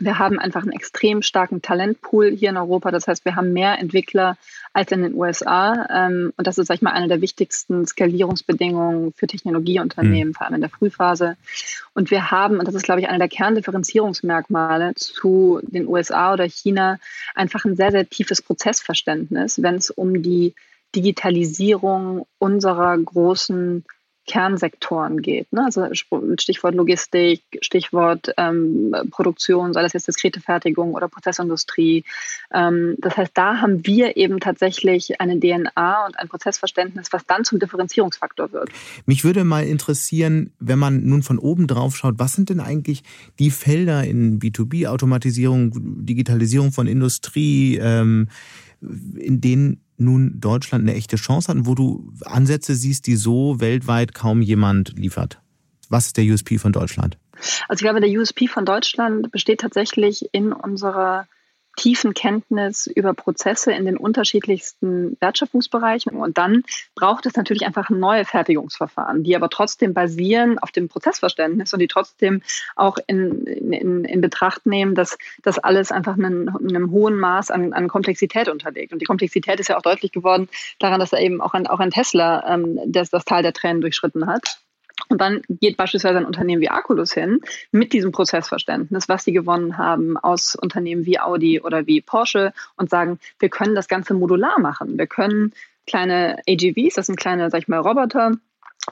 Wir 0.01 0.19
haben 0.19 0.39
einfach 0.39 0.63
einen 0.63 0.71
extrem 0.71 1.21
starken 1.21 1.61
Talentpool 1.61 2.31
hier 2.31 2.49
in 2.49 2.57
Europa. 2.57 2.91
Das 2.91 3.07
heißt, 3.07 3.23
wir 3.23 3.35
haben 3.35 3.53
mehr 3.53 3.79
Entwickler 3.79 4.37
als 4.73 4.91
in 4.91 5.03
den 5.03 5.13
USA. 5.13 5.87
Ähm, 5.89 6.33
und 6.37 6.47
das 6.47 6.57
ist, 6.57 6.67
sag 6.67 6.75
ich 6.75 6.81
mal, 6.81 6.91
eine 6.91 7.07
der 7.07 7.21
wichtigsten 7.21 7.85
Skalierungsbedingungen 7.85 9.13
für 9.13 9.27
Technologieunternehmen, 9.27 10.29
mhm. 10.29 10.33
vor 10.33 10.45
allem 10.45 10.55
in 10.55 10.61
der 10.61 10.69
Frühphase. 10.69 11.37
Und 11.93 12.11
wir 12.11 12.31
haben, 12.31 12.59
und 12.59 12.67
das 12.67 12.75
ist, 12.75 12.83
glaube 12.83 13.01
ich, 13.01 13.07
einer 13.07 13.19
der 13.19 13.29
Kerndifferenzierungsmerkmale 13.29 14.95
zu 14.95 15.59
den 15.63 15.87
USA 15.87 16.33
oder 16.33 16.45
China, 16.45 16.97
einfach 17.35 17.65
ein 17.65 17.75
sehr, 17.75 17.91
sehr 17.91 18.09
tiefes 18.09 18.41
Prozessverständnis, 18.41 19.61
wenn 19.61 19.75
es 19.75 19.91
um 19.91 20.21
die 20.23 20.55
Digitalisierung 20.95 22.25
unserer 22.39 22.97
großen 22.97 23.85
Kernsektoren 24.27 25.21
geht. 25.21 25.51
Ne? 25.51 25.65
Also 25.65 25.87
Stichwort 25.93 26.75
Logistik, 26.75 27.41
Stichwort 27.61 28.31
ähm, 28.37 28.95
Produktion, 29.09 29.73
sei 29.73 29.81
das 29.81 29.93
jetzt 29.93 30.07
diskrete 30.07 30.39
Fertigung 30.39 30.93
oder 30.93 31.07
Prozessindustrie. 31.07 32.03
Ähm, 32.53 32.95
das 32.99 33.17
heißt, 33.17 33.31
da 33.33 33.61
haben 33.61 33.85
wir 33.85 34.17
eben 34.17 34.39
tatsächlich 34.39 35.19
eine 35.19 35.39
DNA 35.39 36.05
und 36.05 36.19
ein 36.19 36.27
Prozessverständnis, 36.27 37.07
was 37.11 37.25
dann 37.25 37.43
zum 37.43 37.59
Differenzierungsfaktor 37.59 38.51
wird. 38.51 38.69
Mich 39.05 39.23
würde 39.23 39.43
mal 39.43 39.65
interessieren, 39.65 40.53
wenn 40.59 40.79
man 40.79 41.03
nun 41.03 41.23
von 41.23 41.39
oben 41.39 41.65
drauf 41.67 41.97
schaut, 41.97 42.19
was 42.19 42.33
sind 42.33 42.49
denn 42.49 42.59
eigentlich 42.59 43.03
die 43.39 43.49
Felder 43.49 44.03
in 44.03 44.39
B2B-Automatisierung, 44.39 45.71
Digitalisierung 46.05 46.71
von 46.71 46.85
Industrie, 46.85 47.77
ähm, 47.81 48.29
in 48.81 49.41
denen 49.41 49.81
nun 50.01 50.39
Deutschland 50.39 50.83
eine 50.83 50.95
echte 50.95 51.15
Chance 51.15 51.49
hat 51.49 51.55
und 51.55 51.67
wo 51.67 51.75
du 51.75 52.11
Ansätze 52.25 52.75
siehst, 52.75 53.07
die 53.07 53.15
so 53.15 53.59
weltweit 53.59 54.13
kaum 54.13 54.41
jemand 54.41 54.97
liefert? 54.97 55.39
Was 55.89 56.07
ist 56.07 56.17
der 56.17 56.25
USP 56.25 56.57
von 56.57 56.71
Deutschland? 56.71 57.17
Also 57.67 57.79
ich 57.79 57.89
glaube, 57.89 58.01
der 58.01 58.09
USP 58.09 58.47
von 58.47 58.65
Deutschland 58.65 59.31
besteht 59.31 59.61
tatsächlich 59.61 60.29
in 60.31 60.53
unserer 60.53 61.27
tiefen 61.77 62.13
Kenntnis 62.13 62.87
über 62.87 63.13
Prozesse 63.13 63.71
in 63.71 63.85
den 63.85 63.97
unterschiedlichsten 63.97 65.17
Wertschöpfungsbereichen. 65.19 66.15
Und 66.15 66.37
dann 66.37 66.63
braucht 66.95 67.25
es 67.25 67.35
natürlich 67.35 67.65
einfach 67.65 67.89
neue 67.89 68.25
Fertigungsverfahren, 68.25 69.23
die 69.23 69.35
aber 69.35 69.49
trotzdem 69.49 69.93
basieren 69.93 70.59
auf 70.59 70.71
dem 70.71 70.89
Prozessverständnis 70.89 71.73
und 71.73 71.79
die 71.79 71.87
trotzdem 71.87 72.41
auch 72.75 72.97
in, 73.07 73.45
in, 73.45 74.05
in 74.05 74.21
Betracht 74.21 74.65
nehmen, 74.65 74.95
dass 74.95 75.17
das 75.41 75.59
alles 75.59 75.91
einfach 75.91 76.13
einem, 76.13 76.49
einem 76.49 76.91
hohen 76.91 77.17
Maß 77.17 77.51
an, 77.51 77.73
an, 77.73 77.87
Komplexität 77.87 78.47
unterliegt. 78.47 78.93
Und 78.93 79.01
die 79.01 79.05
Komplexität 79.05 79.59
ist 79.59 79.69
ja 79.69 79.77
auch 79.77 79.81
deutlich 79.81 80.11
geworden 80.11 80.49
daran, 80.79 80.99
dass 80.99 81.11
da 81.11 81.17
eben 81.17 81.41
auch 81.41 81.53
ein, 81.53 81.67
auch 81.67 81.79
ein 81.79 81.91
Tesla 81.91 82.53
ähm, 82.53 82.79
das, 82.85 83.09
das 83.09 83.25
Tal 83.25 83.43
der 83.43 83.53
Tränen 83.53 83.81
durchschritten 83.81 84.27
hat. 84.27 84.61
Und 85.07 85.21
dann 85.21 85.41
geht 85.49 85.77
beispielsweise 85.77 86.17
ein 86.17 86.25
Unternehmen 86.25 86.61
wie 86.61 86.69
Aculus 86.69 87.13
hin 87.13 87.39
mit 87.71 87.93
diesem 87.93 88.11
Prozessverständnis, 88.11 89.09
was 89.09 89.23
sie 89.23 89.33
gewonnen 89.33 89.77
haben 89.77 90.17
aus 90.17 90.55
Unternehmen 90.55 91.05
wie 91.05 91.19
Audi 91.19 91.61
oder 91.61 91.87
wie 91.87 92.01
Porsche 92.01 92.53
und 92.75 92.89
sagen, 92.89 93.19
wir 93.39 93.49
können 93.49 93.75
das 93.75 93.87
Ganze 93.87 94.13
modular 94.13 94.59
machen. 94.59 94.97
Wir 94.97 95.07
können 95.07 95.53
kleine 95.87 96.41
AGVs, 96.47 96.95
das 96.95 97.07
sind 97.07 97.19
kleine, 97.19 97.49
sag 97.49 97.59
ich 97.59 97.67
mal, 97.67 97.79
Roboter, 97.79 98.33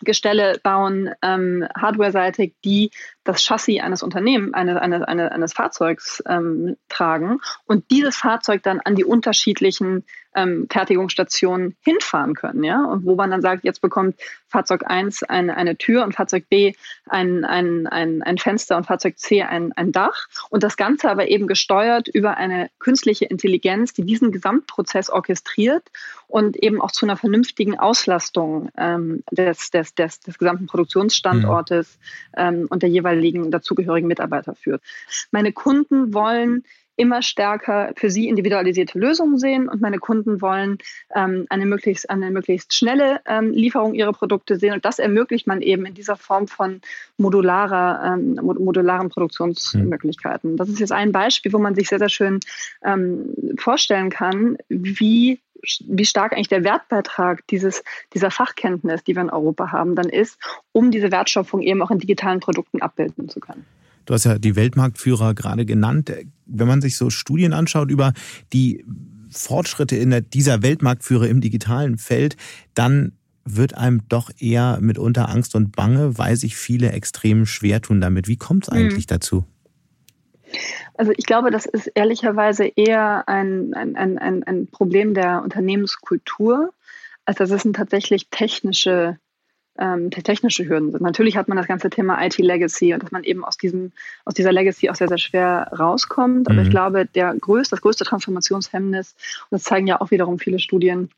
Gestelle 0.02 0.60
bauen, 0.62 1.10
ähm, 1.24 1.68
hardware-seitig, 1.76 2.54
die 2.64 2.92
das 3.30 3.44
Chassis 3.44 3.80
eines 3.80 4.02
Unternehmens, 4.02 4.56
eines, 4.56 4.78
eines, 4.78 5.04
eines, 5.04 5.32
eines 5.32 5.54
Fahrzeugs 5.54 6.24
ähm, 6.28 6.78
tragen 6.90 7.40
und 7.66 7.92
dieses 7.92 8.16
Fahrzeug 8.16 8.64
dann 8.64 8.80
an 8.80 8.96
die 8.96 9.06
unterschiedlichen 9.06 10.04
ähm, 10.36 10.68
Fertigungsstationen 10.72 11.76
hinfahren 11.82 12.34
können, 12.34 12.64
ja, 12.64 12.86
und 12.86 13.06
wo 13.06 13.16
man 13.16 13.32
dann 13.32 13.42
sagt, 13.42 13.64
jetzt 13.64 13.82
bekommt 13.82 14.16
Fahrzeug 14.48 14.84
1 14.86 15.24
eine, 15.24 15.56
eine 15.58 15.78
Tür 15.78 16.04
und 16.04 16.14
Fahrzeug 16.14 16.50
B 16.50 16.74
ein, 17.08 17.46
ein, 17.46 17.88
ein, 17.88 18.24
ein 18.24 18.38
Fenster 18.38 18.78
und 18.78 18.86
Fahrzeug 18.86 19.18
C 19.18 19.44
ein, 19.44 19.74
ein 19.74 19.92
Dach 19.92 20.28
und 20.50 20.64
das 20.64 20.78
Ganze 20.78 21.10
aber 21.10 21.28
eben 21.30 21.48
gesteuert 21.48 22.08
über 22.08 22.38
eine 22.38 22.70
künstliche 22.80 23.26
Intelligenz, 23.26 23.94
die 23.94 24.04
diesen 24.04 24.32
Gesamtprozess 24.32 25.10
orchestriert 25.10 25.84
und 26.28 26.58
eben 26.58 26.82
auch 26.82 26.92
zu 26.92 27.06
einer 27.06 27.18
vernünftigen 27.18 27.80
Auslastung 27.80 28.70
ähm, 28.78 29.24
des, 29.32 29.72
des, 29.72 29.96
des, 29.96 30.20
des 30.20 30.38
gesamten 30.38 30.68
Produktionsstandortes 30.68 31.98
mhm. 32.36 32.40
ähm, 32.42 32.68
und 32.70 32.84
der 32.84 32.90
jeweiligen 32.90 33.19
jeweiligen 33.20 33.52
dazugehörigen 33.52 34.08
Mitarbeiter 34.08 34.56
führt. 34.56 34.82
Meine 35.32 35.52
Kunden 35.52 36.14
wollen 36.14 36.64
immer 36.96 37.22
stärker 37.22 37.94
für 37.96 38.10
sie 38.10 38.28
individualisierte 38.28 39.00
Lösungen 39.00 39.38
sehen 39.38 39.70
und 39.70 39.80
meine 39.80 40.00
Kunden 40.00 40.42
wollen 40.42 40.80
ähm, 41.16 41.46
eine, 41.50 41.66
möglichst, 41.66 42.10
eine 42.10 42.30
möglichst 42.30 42.74
schnelle 42.74 43.22
ähm, 43.26 43.52
Lieferung 43.52 43.94
ihrer 43.94 44.12
Produkte 44.12 44.58
sehen 44.58 44.74
und 44.74 44.84
das 44.84 45.00
ermöglicht 45.00 45.48
man 45.48 45.62
eben 45.62 45.86
in 45.86 45.94
dieser 45.94 46.18
Form 46.18 46.50
von 46.50 46.82
modularer, 47.18 48.16
ähm, 48.16 48.38
modularen 48.44 49.08
Produktionsmöglichkeiten. 49.08 50.58
Das 50.58 50.68
ist 50.68 50.82
jetzt 50.82 50.92
ein 50.92 51.14
Beispiel, 51.14 51.54
wo 51.54 51.60
man 51.60 51.74
sich 51.74 51.88
sehr, 51.88 52.00
sehr 52.00 52.10
schön 52.10 52.42
ähm, 52.84 53.34
vorstellen 53.58 54.10
kann, 54.10 54.58
wie 54.68 55.40
wie 55.88 56.06
stark 56.06 56.34
eigentlich 56.34 56.48
der 56.48 56.64
Wertbeitrag 56.64 57.46
dieses, 57.48 57.84
dieser 58.14 58.32
Fachkenntnis, 58.32 59.04
die 59.04 59.16
wir 59.16 59.22
in 59.22 59.30
Europa 59.30 59.72
haben, 59.72 59.96
dann 59.96 60.10
ist, 60.10 60.38
um 60.72 60.92
diese 60.92 61.12
Wertschöpfung 61.12 61.62
eben 61.62 61.82
auch 61.82 61.92
in 61.92 62.00
digitalen 62.00 62.40
Produkten 62.40 62.82
abbilden 62.82 63.30
zu 63.30 63.40
können. 63.40 63.66
Du 64.06 64.14
hast 64.14 64.24
ja 64.24 64.40
die 64.40 64.56
Weltmarktführer 64.56 65.36
gerade 65.36 65.66
genannt. 65.66 66.12
Wenn 66.46 66.68
man 66.68 66.82
sich 66.82 66.98
so 66.98 67.10
Studien 67.10 67.54
anschaut 67.54 67.92
über 67.92 68.14
die 68.54 68.84
Fortschritte 69.30 69.96
in 69.96 70.26
dieser 70.34 70.64
Weltmarktführer 70.64 71.28
im 71.28 71.42
digitalen 71.42 71.98
Feld, 71.98 72.36
dann 72.74 73.12
wird 73.46 73.76
einem 73.76 74.08
doch 74.10 74.32
eher 74.40 74.80
mitunter 74.82 75.30
Angst 75.30 75.56
und 75.56 75.76
Bange, 75.76 76.18
weil 76.18 76.36
sich 76.36 76.56
viele 76.56 76.92
extrem 76.92 77.46
schwer 77.46 77.82
tun 77.82 78.02
damit. 78.02 78.28
Wie 78.28 78.38
kommt 78.38 78.64
es 78.64 78.70
eigentlich 78.70 79.06
mhm. 79.06 79.14
dazu? 79.14 79.46
Also 80.96 81.12
ich 81.16 81.26
glaube, 81.26 81.52
das 81.52 81.66
ist 81.66 81.88
ehrlicherweise 81.88 82.66
eher 82.66 83.28
ein, 83.28 83.74
ein, 83.74 83.96
ein, 83.96 84.44
ein 84.44 84.68
Problem 84.68 85.14
der 85.14 85.42
Unternehmenskultur, 85.44 86.74
als 87.26 87.38
dass 87.38 87.52
es 87.52 87.66
ein 87.66 87.74
tatsächlich 87.74 88.30
technische, 88.30 89.18
ähm, 89.78 90.10
technische 90.10 90.68
Hürden 90.68 90.92
sind. 90.92 91.02
Natürlich 91.02 91.38
hat 91.38 91.48
man 91.48 91.58
das 91.58 91.68
ganze 91.68 91.90
Thema 91.90 92.24
IT-Legacy 92.26 92.94
und 92.94 93.04
dass 93.04 93.12
man 93.12 93.24
eben 93.24 93.46
aus, 93.46 93.58
diesem, 93.58 93.92
aus 94.26 94.34
dieser 94.34 94.52
Legacy 94.52 94.90
auch 94.90 94.96
sehr, 94.96 95.08
sehr 95.08 95.18
schwer 95.18 95.72
rauskommt. 95.78 96.48
Aber 96.48 96.60
mhm. 96.60 96.64
ich 96.64 96.70
glaube, 96.70 97.06
der 97.06 97.34
größte, 97.36 97.76
das 97.76 97.82
größte 97.82 98.04
Transformationshemmnis, 98.04 99.14
und 99.50 99.56
das 99.56 99.64
zeigen 99.64 99.88
ja 99.88 100.02
auch 100.02 100.12
wiederum 100.12 100.40
viele 100.40 100.60
Studien, 100.60 101.10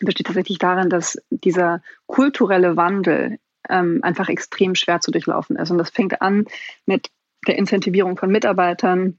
besteht 0.00 0.26
tatsächlich 0.26 0.58
darin, 0.58 0.90
dass 0.90 1.18
dieser 1.30 1.82
kulturelle 2.06 2.76
Wandel 2.76 3.38
ähm, 3.68 4.00
einfach 4.02 4.28
extrem 4.28 4.74
schwer 4.74 5.00
zu 5.00 5.10
durchlaufen 5.10 5.56
ist. 5.56 5.70
Und 5.70 5.78
das 5.78 5.90
fängt 5.90 6.20
an 6.22 6.46
mit 6.86 7.10
der 7.46 7.56
Incentivierung 7.56 8.16
von 8.16 8.30
Mitarbeitern, 8.30 9.18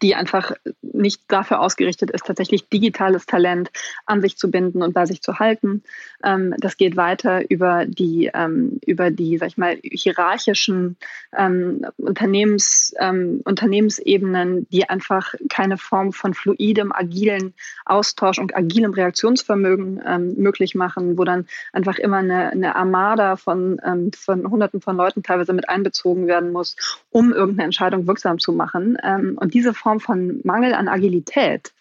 die 0.00 0.14
einfach 0.14 0.52
nicht 0.80 1.22
dafür 1.28 1.60
ausgerichtet 1.60 2.10
ist, 2.10 2.26
tatsächlich 2.26 2.68
digitales 2.68 3.26
Talent 3.26 3.70
an 4.06 4.22
sich 4.22 4.38
zu 4.38 4.50
binden 4.50 4.82
und 4.82 4.94
bei 4.94 5.06
sich 5.06 5.22
zu 5.22 5.38
halten. 5.38 5.82
Ähm, 6.24 6.54
das 6.58 6.76
geht 6.76 6.96
weiter 6.96 7.50
über 7.50 7.84
die, 7.86 8.30
ähm, 8.32 8.80
über 8.86 9.10
die, 9.10 9.36
sag 9.38 9.48
ich 9.48 9.58
mal, 9.58 9.78
hierarchischen 9.82 10.96
ähm, 11.36 11.86
Unternehmens, 11.98 12.94
ähm, 12.98 13.42
Unternehmensebenen, 13.44 14.66
die 14.70 14.88
einfach 14.88 15.34
keine 15.50 15.76
Form 15.76 16.12
von 16.12 16.32
fluidem, 16.32 16.92
agilen 16.92 17.54
Austausch 17.84 18.38
und 18.38 18.56
agilem 18.56 18.92
Reaktionsvermögen 18.92 20.02
ähm, 20.06 20.34
möglich 20.36 20.74
machen, 20.74 21.18
wo 21.18 21.24
dann 21.24 21.46
einfach 21.72 21.98
immer 21.98 22.18
eine, 22.18 22.50
eine 22.50 22.76
Armada 22.76 23.36
von, 23.36 23.80
ähm, 23.84 24.10
von 24.16 24.50
Hunderten 24.50 24.80
von 24.80 24.96
Leuten 24.96 25.22
teilweise 25.22 25.52
mit 25.52 25.68
einbezogen 25.68 26.26
werden 26.26 26.52
muss, 26.52 26.76
um 27.10 27.32
irgendeine 27.32 27.64
Entscheidung 27.64 28.06
wirksam 28.06 28.38
zu 28.38 28.52
machen. 28.52 28.96
und 29.36 29.54
diese 29.54 29.74
Form 29.82 30.00
von 30.00 30.40
Mangel 30.44 30.74
an 30.74 30.88
Agilität 30.88 31.72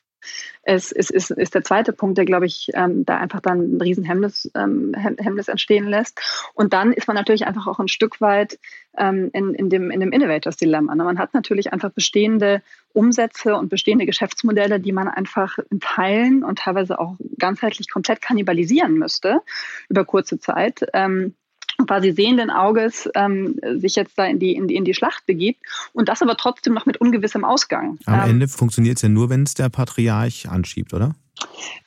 es 0.64 0.92
ist, 0.92 1.10
ist, 1.10 1.32
ist 1.32 1.56
der 1.56 1.64
zweite 1.64 1.94
Punkt, 1.94 2.18
der, 2.18 2.26
glaube 2.26 2.46
ich, 2.46 2.70
ähm, 2.76 3.06
da 3.06 3.18
einfach 3.18 3.42
dann 3.42 3.78
ein 3.78 3.82
Riesenhemmnis 3.82 4.52
ähm, 4.56 4.94
Hemmnis 4.94 5.48
entstehen 5.48 5.88
lässt. 5.88 6.20
Und 6.54 6.74
dann 6.74 6.94
ist 6.94 7.08
man 7.08 7.16
natürlich 7.16 7.48
einfach 7.48 7.68
auch 7.68 7.80
ein 7.80 7.88
Stück 7.88 8.22
weit 8.22 8.60
ähm, 8.98 9.32
in, 9.34 9.56
in 9.56 9.70
dem, 9.70 9.90
in 9.90 10.00
dem 10.00 10.12
Innovators-Dilemma. 10.12 10.94
Ne? 10.94 11.04
Man 11.04 11.18
hat 11.18 11.34
natürlich 11.34 11.74
einfach 11.74 11.92
bestehende 11.92 12.62
Umsätze 12.94 13.56
und 13.56 13.70
bestehende 13.70 14.06
Geschäftsmodelle, 14.06 14.80
die 14.80 14.92
man 14.92 15.08
einfach 15.08 15.58
in 15.72 15.80
Teilen 15.80 16.44
und 16.44 16.60
teilweise 16.60 17.00
auch 17.00 17.16
ganzheitlich 17.40 17.90
komplett 17.90 18.22
kannibalisieren 18.22 18.94
müsste 18.94 19.42
über 19.90 20.06
kurze 20.06 20.40
Zeit. 20.40 20.86
Ähm, 20.94 21.34
quasi 21.86 22.12
sehenden 22.12 22.50
Auges 22.50 23.10
ähm, 23.16 23.60
sich 23.78 23.96
jetzt 23.96 24.18
da 24.18 24.26
in 24.26 24.40
die, 24.40 24.56
in, 24.56 24.68
die, 24.68 24.76
in 24.76 24.86
die 24.86 24.94
Schlacht 24.94 25.26
begibt 25.26 25.60
und 25.94 26.10
das 26.10 26.22
aber 26.22 26.38
trotzdem 26.38 26.74
noch 26.74 26.86
mit 26.86 26.98
ungewissem 26.98 27.44
Ausgang. 27.44 27.98
Am 28.06 28.22
ähm, 28.22 28.30
Ende 28.32 28.48
funktioniert 28.48 28.98
es 28.98 29.02
ja 29.02 29.10
nur, 29.10 29.30
wenn 29.30 29.44
es 29.44 29.54
der 29.54 29.70
Patriarch 29.70 30.50
anschiebt, 30.50 30.94
oder? 30.94 31.16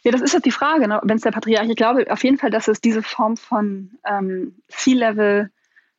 Ja, 0.03 0.11
das 0.11 0.21
ist 0.21 0.33
jetzt 0.33 0.47
die 0.47 0.51
Frage, 0.51 0.89
ne? 0.89 1.01
wenn 1.05 1.17
es 1.17 1.23
der 1.23 1.31
Patriarch, 1.31 1.69
ich 1.69 1.77
glaube 1.77 2.11
auf 2.11 2.25
jeden 2.25 2.39
Fall, 2.39 2.51
dass 2.51 2.69
es 2.69 2.81
diese 2.81 3.03
Form 3.03 3.37
von 3.37 3.91
ähm, 4.09 4.55
C-Level 4.69 5.51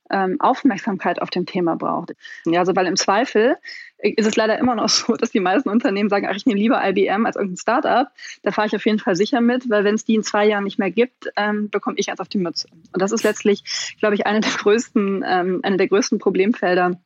ähm, 0.09 0.37
Aufmerksamkeit 0.39 1.21
auf 1.21 1.29
dem 1.29 1.45
Thema 1.45 1.75
braucht. 1.75 2.13
Ja, 2.45 2.59
also 2.59 2.75
weil 2.75 2.87
im 2.87 2.95
Zweifel 2.95 3.57
ist 3.97 4.27
es 4.27 4.35
leider 4.35 4.57
immer 4.59 4.75
noch 4.75 4.89
so, 4.89 5.15
dass 5.15 5.31
die 5.31 5.39
meisten 5.39 5.69
Unternehmen 5.69 6.09
sagen, 6.09 6.27
ach, 6.29 6.35
ich 6.35 6.45
nehme 6.45 6.59
lieber 6.59 6.81
IBM 6.87 7.25
als 7.25 7.35
irgendein 7.35 7.57
Startup. 7.57 8.07
Da 8.43 8.51
fahre 8.51 8.67
ich 8.67 8.75
auf 8.75 8.85
jeden 8.85 8.99
Fall 8.99 9.15
sicher 9.15 9.41
mit, 9.41 9.69
weil 9.69 9.83
wenn 9.83 9.95
es 9.95 10.05
die 10.05 10.15
in 10.15 10.23
zwei 10.23 10.45
Jahren 10.45 10.63
nicht 10.63 10.79
mehr 10.79 10.91
gibt, 10.91 11.31
ähm, 11.35 11.69
bekomme 11.69 11.97
ich 11.97 12.09
eins 12.09 12.19
auf 12.19 12.29
die 12.29 12.37
Mütze. 12.37 12.67
Und 12.71 13.01
das 13.01 13.11
ist 13.11 13.23
letztlich, 13.23 13.95
glaube 13.99 14.15
ich, 14.15 14.25
eine 14.25 14.41
der 14.41 14.51
größten, 14.51 15.23
ähm, 15.27 15.59
eine 15.63 15.77
der 15.77 15.87
größten 15.87 16.19
Problemfelder 16.19 16.99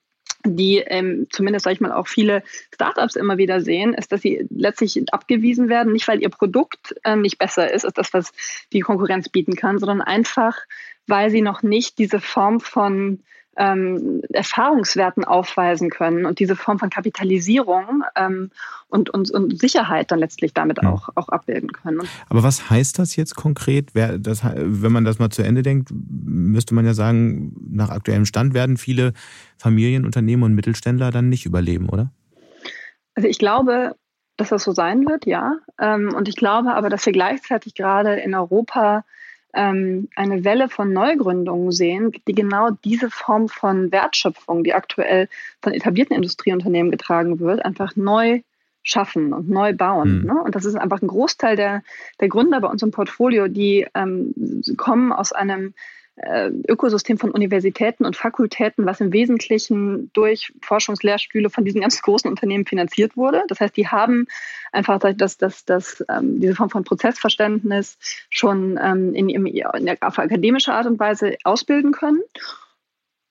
die 0.46 0.78
ähm, 0.78 1.28
zumindest, 1.32 1.66
sage 1.66 1.74
ich 1.76 1.82
mal, 1.82 1.92
auch 1.92 2.08
viele 2.08 2.44
Startups 2.74 3.16
immer 3.16 3.38
wieder 3.38 3.62
sehen, 3.62 3.94
ist, 3.94 4.12
dass 4.12 4.22
sie 4.22 4.48
letztlich 4.50 5.02
abgewiesen 5.12 5.70
werden, 5.70 5.94
nicht 5.94 6.08
weil 6.08 6.22
ihr 6.22 6.30
Produkt 6.30 6.96
ähm, 7.04 7.22
nicht 7.22 7.38
besser 7.38 7.72
ist, 7.72 7.86
als 7.86 7.94
das, 7.94 8.14
was 8.14 8.32
die 8.72 8.80
Konkurrenz 8.80 9.30
bieten 9.30 9.56
kann, 9.56 9.80
sondern 9.80 10.02
einfach, 10.02 10.58
weil 11.08 11.30
sie 11.30 11.42
noch 11.42 11.62
nicht 11.62 11.98
diese 11.98 12.20
Form 12.20 12.60
von 12.60 13.22
ähm, 13.60 14.22
Erfahrungswerten 14.32 15.26
aufweisen 15.26 15.90
können 15.90 16.26
und 16.26 16.40
diese 16.40 16.56
Form 16.56 16.80
von 16.80 16.90
Kapitalisierung 16.90 18.04
ähm, 18.16 18.52
und, 18.88 19.10
und, 19.10 19.30
und 19.32 19.60
Sicherheit 19.60 20.12
dann 20.12 20.20
letztlich 20.20 20.54
damit 20.54 20.80
ja. 20.82 20.90
auch, 20.90 21.10
auch 21.16 21.28
abbilden 21.28 21.74
können. 21.74 22.00
Aber 22.30 22.42
was 22.42 22.70
heißt 22.70 22.98
das 22.98 23.18
jetzt 23.18 23.36
konkret? 23.36 23.92
Das, 23.94 24.44
wenn 24.44 24.94
man 24.94 25.04
das 25.04 25.20
mal 25.20 25.30
zu 25.30 25.44
Ende 25.44 25.62
denkt, 25.62 25.90
müsste 25.92 26.74
man 26.74 26.86
ja 26.86 26.94
sagen, 26.94 27.54
nach 27.70 27.90
aktuellem 27.90 28.26
Stand 28.26 28.54
werden 28.54 28.78
viele 28.78 29.12
Familienunternehmen 29.58 30.46
und 30.46 30.56
Mittelständler 30.56 31.12
dann 31.12 31.28
nicht 31.28 31.46
überleben, 31.46 31.90
oder? 31.90 32.12
Also 33.16 33.28
ich 33.28 33.40
glaube, 33.40 33.96
dass 34.38 34.50
das 34.50 34.64
so 34.64 34.72
sein 34.72 35.06
wird, 35.06 35.26
ja. 35.26 35.58
Ähm, 35.78 36.14
und 36.16 36.30
ich 36.30 36.38
glaube 36.38 36.74
aber, 36.76 36.90
dass 36.90 37.06
wir 37.06 37.12
gleichzeitig 37.12 37.76
gerade 37.76 38.16
in 38.16 38.34
Europa 38.34 39.04
ähm, 39.54 40.10
eine 40.16 40.44
Welle 40.44 40.70
von 40.70 40.94
Neugründungen 40.94 41.72
sehen, 41.72 42.12
die 42.28 42.34
genau 42.34 42.70
diese 42.84 43.10
Form 43.10 43.50
von 43.50 43.92
Wertschöpfung, 43.92 44.64
die 44.64 44.74
aktuell 44.74 45.28
von 45.62 45.74
etablierten 45.74 46.16
Industrieunternehmen 46.16 46.92
getragen 46.92 47.40
wird, 47.40 47.66
einfach 47.66 47.96
neu 47.96 48.42
schaffen 48.84 49.34
und 49.34 49.50
neu 49.50 49.74
bauen. 49.74 50.20
Mhm. 50.20 50.26
Ne? 50.26 50.44
Und 50.44 50.56
das 50.56 50.66
ist 50.66 50.76
einfach 50.76 51.02
ein 51.02 51.08
Großteil 51.08 51.56
der, 51.56 51.84
der 52.20 52.30
Gründer 52.30 52.62
bei 52.62 52.68
uns 52.68 52.82
im 52.82 52.92
Portfolio, 52.92 53.48
die 53.48 53.88
ähm, 53.94 54.34
kommen 54.78 55.12
aus 55.12 55.32
einem 55.32 55.74
Ökosystem 56.68 57.18
von 57.18 57.32
Universitäten 57.32 58.06
und 58.06 58.16
Fakultäten, 58.16 58.86
was 58.86 59.02
im 59.02 59.14
Wesentlichen 59.14 60.12
durch 60.14 60.54
Forschungslehrstühle 60.62 61.50
von 61.50 61.66
diesen 61.66 61.82
ganz 61.82 62.02
großen 62.02 62.30
Unternehmen 62.30 62.66
finanziert 62.66 63.16
wurde. 63.18 63.44
Das 63.48 63.60
heißt, 63.60 63.76
die 63.78 63.88
haben 63.88 64.28
einfach 64.72 65.00
das, 65.00 65.38
das, 65.38 65.66
das, 65.66 66.04
ähm, 66.10 66.40
diese 66.40 66.56
Form 66.56 66.70
von 66.70 66.84
Prozessverständnis 66.84 67.98
schon 68.30 68.80
ähm, 68.82 69.14
in, 69.14 69.30
in, 69.30 69.46
in, 69.46 70.02
auf 70.02 70.20
akademische 70.20 70.74
Art 70.74 70.86
und 70.86 71.00
Weise 71.00 71.38
ausbilden 71.44 71.92
können 71.92 72.22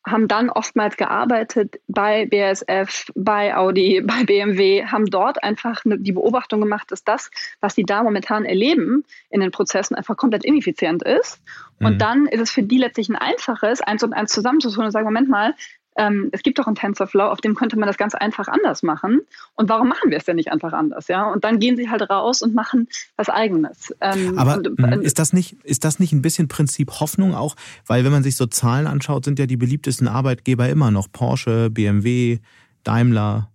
haben 0.07 0.29
dann 0.29 0.51
oftmals 0.51 0.97
gearbeitet 0.97 1.81
bei 1.87 2.27
BASF, 2.27 3.11
bei 3.15 3.57
Audi, 3.57 4.01
bei 4.07 4.25
BMW, 4.25 4.85
haben 4.87 5.07
dort 5.07 5.43
einfach 5.43 5.83
die 5.85 6.13
Beobachtung 6.13 6.61
gemacht, 6.61 6.91
dass 6.91 7.05
das, 7.05 7.31
was 7.61 7.75
sie 7.75 7.85
da 7.85 8.03
momentan 8.03 8.45
erleben 8.45 9.05
in 9.31 9.41
den 9.41 9.51
Prozessen, 9.51 9.95
einfach 9.95 10.17
komplett 10.17 10.45
ineffizient 10.45 11.03
ist. 11.03 11.41
Und 11.81 11.95
mhm. 11.95 11.99
dann 11.99 12.27
ist 12.27 12.41
es 12.41 12.51
für 12.51 12.63
die 12.63 12.79
letztlich 12.79 13.09
ein 13.09 13.17
einfaches, 13.17 13.81
eins 13.81 14.03
und 14.03 14.13
eins 14.13 14.33
zusammenzutun 14.33 14.87
und 14.87 14.91
sagen, 14.91 15.05
Moment 15.05 15.29
mal, 15.29 15.55
ähm, 15.99 16.29
es 16.33 16.43
gibt 16.43 16.59
doch 16.59 16.67
einen 16.67 16.77
TensorFlow, 16.77 17.25
auf 17.25 17.41
dem 17.41 17.57
könnte 17.57 17.77
man 17.77 17.89
das 17.89 17.99
ganz 17.99 18.15
einfach 18.15 18.47
anders 18.47 18.83
machen. 18.83 19.21
Und 19.57 19.69
warum 19.69 19.89
machen 19.89 20.11
wir 20.11 20.17
es 20.17 20.25
denn 20.25 20.37
nicht 20.37 20.51
einfach 20.51 20.73
anders? 20.73 21.09
Ja? 21.09 21.31
Und 21.31 21.45
dann 21.45 21.59
gehen 21.59 21.77
sie 21.77 21.91
halt 21.91 22.09
raus 22.09 22.41
und 22.41 22.55
machen 22.55 22.89
was 23.17 23.29
Eigenes. 23.29 23.93
Ähm, 24.01 24.39
Aber 24.39 24.57
und, 24.57 24.79
äh, 24.79 25.03
ist, 25.03 25.19
das 25.19 25.33
nicht, 25.33 25.57
ist 25.65 25.85
das 25.85 25.99
nicht 25.99 26.13
ein 26.13 26.23
bisschen 26.23 26.47
Prinzip 26.47 27.01
Hoffnung 27.01 27.35
auch? 27.35 27.57
Weil 27.85 28.05
wenn 28.05 28.13
man 28.13 28.23
sich 28.23 28.37
so 28.37 28.47
Zahlen 28.47 28.87
anschaut, 28.87 29.25
sind 29.25 29.41
ja 29.41 29.47
die 29.47 29.57
beliebtesten 29.57 30.07
Arbeitgeber 30.07 30.69
immer 30.69 30.93
noch 30.93 31.11
Porsche, 31.11 31.69
BMW, 31.69 32.39
Daimler. 32.85 33.51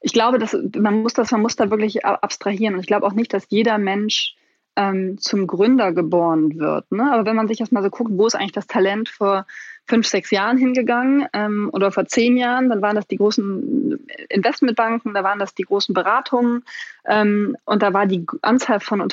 Ich 0.00 0.14
glaube, 0.14 0.38
dass 0.38 0.56
man 0.78 1.02
muss 1.02 1.12
das, 1.12 1.30
man 1.30 1.42
muss 1.42 1.56
da 1.56 1.70
wirklich 1.70 2.06
abstrahieren. 2.06 2.74
Und 2.74 2.80
ich 2.80 2.86
glaube 2.86 3.06
auch 3.06 3.12
nicht, 3.12 3.34
dass 3.34 3.44
jeder 3.50 3.76
Mensch 3.76 4.34
ähm, 4.76 5.18
zum 5.18 5.46
Gründer 5.46 5.92
geboren 5.92 6.58
wird. 6.58 6.90
Ne? 6.92 7.10
Aber 7.12 7.26
wenn 7.26 7.36
man 7.36 7.48
sich 7.48 7.60
erstmal 7.60 7.82
so 7.82 7.90
guckt, 7.90 8.10
wo 8.14 8.26
ist 8.26 8.34
eigentlich 8.34 8.52
das 8.52 8.66
Talent 8.66 9.08
vor 9.08 9.46
fünf, 9.86 10.06
sechs 10.06 10.30
Jahren 10.30 10.58
hingegangen 10.58 11.26
ähm, 11.32 11.70
oder 11.72 11.92
vor 11.92 12.06
zehn 12.06 12.36
Jahren. 12.36 12.68
Dann 12.68 12.82
waren 12.82 12.96
das 12.96 13.06
die 13.06 13.16
großen 13.16 14.06
Investmentbanken, 14.28 15.14
da 15.14 15.22
waren 15.22 15.38
das 15.38 15.54
die 15.54 15.62
großen 15.62 15.94
Beratungen 15.94 16.64
ähm, 17.04 17.56
und 17.64 17.82
da 17.82 17.92
war 17.92 18.06
die 18.06 18.26
Anzahl 18.42 18.80
von, 18.80 19.08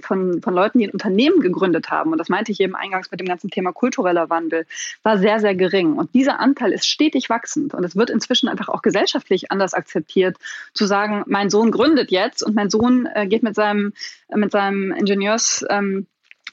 von, 0.00 0.42
von 0.42 0.54
Leuten, 0.54 0.78
die 0.78 0.86
ein 0.86 0.92
Unternehmen 0.92 1.40
gegründet 1.40 1.90
haben, 1.90 2.12
und 2.12 2.18
das 2.18 2.28
meinte 2.28 2.52
ich 2.52 2.60
eben 2.60 2.74
eingangs 2.74 3.10
mit 3.10 3.20
dem 3.20 3.26
ganzen 3.26 3.50
Thema 3.50 3.72
kultureller 3.72 4.30
Wandel, 4.30 4.66
war 5.02 5.18
sehr, 5.18 5.40
sehr 5.40 5.54
gering. 5.54 5.94
Und 5.94 6.14
dieser 6.14 6.40
Anteil 6.40 6.72
ist 6.72 6.86
stetig 6.86 7.28
wachsend 7.28 7.74
und 7.74 7.84
es 7.84 7.96
wird 7.96 8.10
inzwischen 8.10 8.48
einfach 8.48 8.68
auch 8.68 8.82
gesellschaftlich 8.82 9.52
anders 9.52 9.74
akzeptiert, 9.74 10.36
zu 10.72 10.86
sagen, 10.86 11.24
mein 11.26 11.50
Sohn 11.50 11.70
gründet 11.70 12.10
jetzt 12.10 12.42
und 12.42 12.54
mein 12.54 12.70
Sohn 12.70 13.06
äh, 13.14 13.26
geht 13.26 13.42
mit 13.42 13.54
seinem, 13.54 13.92
mit 14.34 14.52
seinem 14.52 14.92
Ingenieurs... 14.92 15.64
Ähm, 15.68 16.06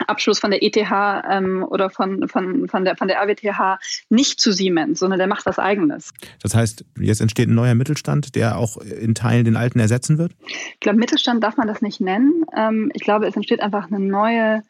Abschluss 0.07 0.39
von 0.39 0.51
der 0.51 0.63
ETH 0.63 0.77
ähm, 0.77 1.63
oder 1.67 1.89
von, 1.89 2.27
von, 2.27 2.67
von, 2.67 2.85
der, 2.85 2.95
von 2.95 3.07
der 3.07 3.17
RWTH 3.21 3.79
nicht 4.09 4.39
zu 4.39 4.51
Siemens, 4.51 4.99
sondern 4.99 5.19
der 5.19 5.27
macht 5.27 5.45
was 5.45 5.59
Eigenes. 5.59 6.13
Das 6.41 6.55
heißt, 6.55 6.85
jetzt 6.99 7.21
entsteht 7.21 7.49
ein 7.49 7.55
neuer 7.55 7.75
Mittelstand, 7.75 8.35
der 8.35 8.57
auch 8.57 8.77
in 8.77 9.15
Teilen 9.15 9.45
den 9.45 9.57
alten 9.57 9.79
ersetzen 9.79 10.17
wird? 10.17 10.33
Ich 10.73 10.79
glaube, 10.79 10.97
Mittelstand 10.97 11.43
darf 11.43 11.57
man 11.57 11.67
das 11.67 11.81
nicht 11.81 12.01
nennen. 12.01 12.45
Ähm, 12.55 12.91
ich 12.93 13.03
glaube, 13.03 13.27
es 13.27 13.35
entsteht 13.35 13.61
einfach 13.61 13.91
eine 13.91 13.99
neue 13.99 14.63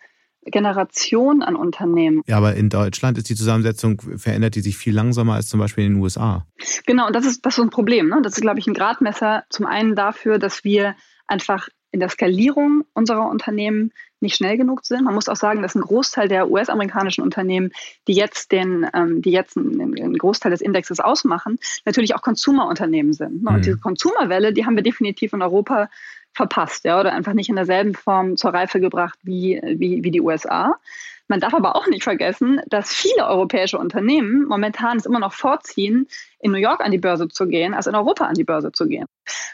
Generation 0.45 1.43
an 1.43 1.55
Unternehmen. 1.55 2.23
Ja, 2.25 2.37
aber 2.37 2.55
in 2.55 2.69
Deutschland 2.69 3.17
ist 3.17 3.29
die 3.29 3.35
Zusammensetzung, 3.35 4.01
verändert 4.17 4.55
die 4.55 4.61
sich 4.61 4.75
viel 4.75 4.93
langsamer 4.93 5.35
als 5.35 5.47
zum 5.47 5.59
Beispiel 5.59 5.85
in 5.85 5.93
den 5.93 6.01
USA. 6.01 6.47
Genau, 6.87 7.07
und 7.07 7.15
das 7.15 7.25
ist, 7.25 7.45
das 7.45 7.57
ist 7.57 7.63
ein 7.63 7.69
Problem. 7.69 8.09
Ne? 8.09 8.21
Das 8.23 8.33
ist, 8.33 8.41
glaube 8.41 8.59
ich, 8.59 8.65
ein 8.65 8.73
Gradmesser 8.73 9.43
zum 9.49 9.67
einen 9.67 9.95
dafür, 9.95 10.39
dass 10.39 10.63
wir 10.63 10.95
einfach 11.27 11.69
in 11.91 11.99
der 11.99 12.09
Skalierung 12.09 12.83
unserer 12.93 13.29
Unternehmen 13.29 13.91
nicht 14.21 14.35
schnell 14.35 14.57
genug 14.57 14.85
sind. 14.85 15.03
Man 15.03 15.15
muss 15.15 15.27
auch 15.27 15.35
sagen, 15.35 15.61
dass 15.61 15.75
ein 15.75 15.81
Großteil 15.81 16.27
der 16.27 16.49
US-amerikanischen 16.49 17.23
Unternehmen, 17.23 17.71
die 18.07 18.13
jetzt 18.13 18.51
den, 18.51 18.87
ähm, 18.93 19.21
die 19.21 19.31
jetzt 19.31 19.57
einen, 19.57 19.81
einen, 19.81 20.17
Großteil 20.17 20.51
des 20.51 20.61
Indexes 20.61 20.99
ausmachen, 20.99 21.57
natürlich 21.85 22.15
auch 22.15 22.21
Consumer-Unternehmen 22.21 23.13
sind. 23.13 23.43
Ne? 23.43 23.49
Mhm. 23.49 23.55
Und 23.55 23.65
diese 23.65 23.77
Consumer-Welle, 23.77 24.53
die 24.53 24.65
haben 24.65 24.75
wir 24.75 24.83
definitiv 24.83 25.33
in 25.33 25.41
Europa 25.41 25.89
verpasst, 26.33 26.85
ja, 26.85 26.99
oder 26.99 27.11
einfach 27.11 27.33
nicht 27.33 27.49
in 27.49 27.57
derselben 27.57 27.93
Form 27.93 28.37
zur 28.37 28.53
Reife 28.53 28.79
gebracht 28.79 29.19
wie, 29.23 29.59
wie, 29.63 30.03
wie 30.03 30.11
die 30.11 30.21
USA. 30.21 30.77
Man 31.31 31.39
darf 31.39 31.53
aber 31.53 31.77
auch 31.77 31.87
nicht 31.87 32.03
vergessen, 32.03 32.59
dass 32.67 32.93
viele 32.93 33.25
europäische 33.25 33.77
Unternehmen 33.77 34.43
momentan 34.49 34.97
es 34.97 35.05
immer 35.05 35.19
noch 35.19 35.31
vorziehen, 35.31 36.09
in 36.41 36.51
New 36.51 36.57
York 36.57 36.83
an 36.83 36.91
die 36.91 36.97
Börse 36.97 37.29
zu 37.29 37.47
gehen, 37.47 37.73
als 37.73 37.87
in 37.87 37.95
Europa 37.95 38.25
an 38.25 38.33
die 38.33 38.43
Börse 38.43 38.73
zu 38.73 38.85
gehen. 38.85 39.05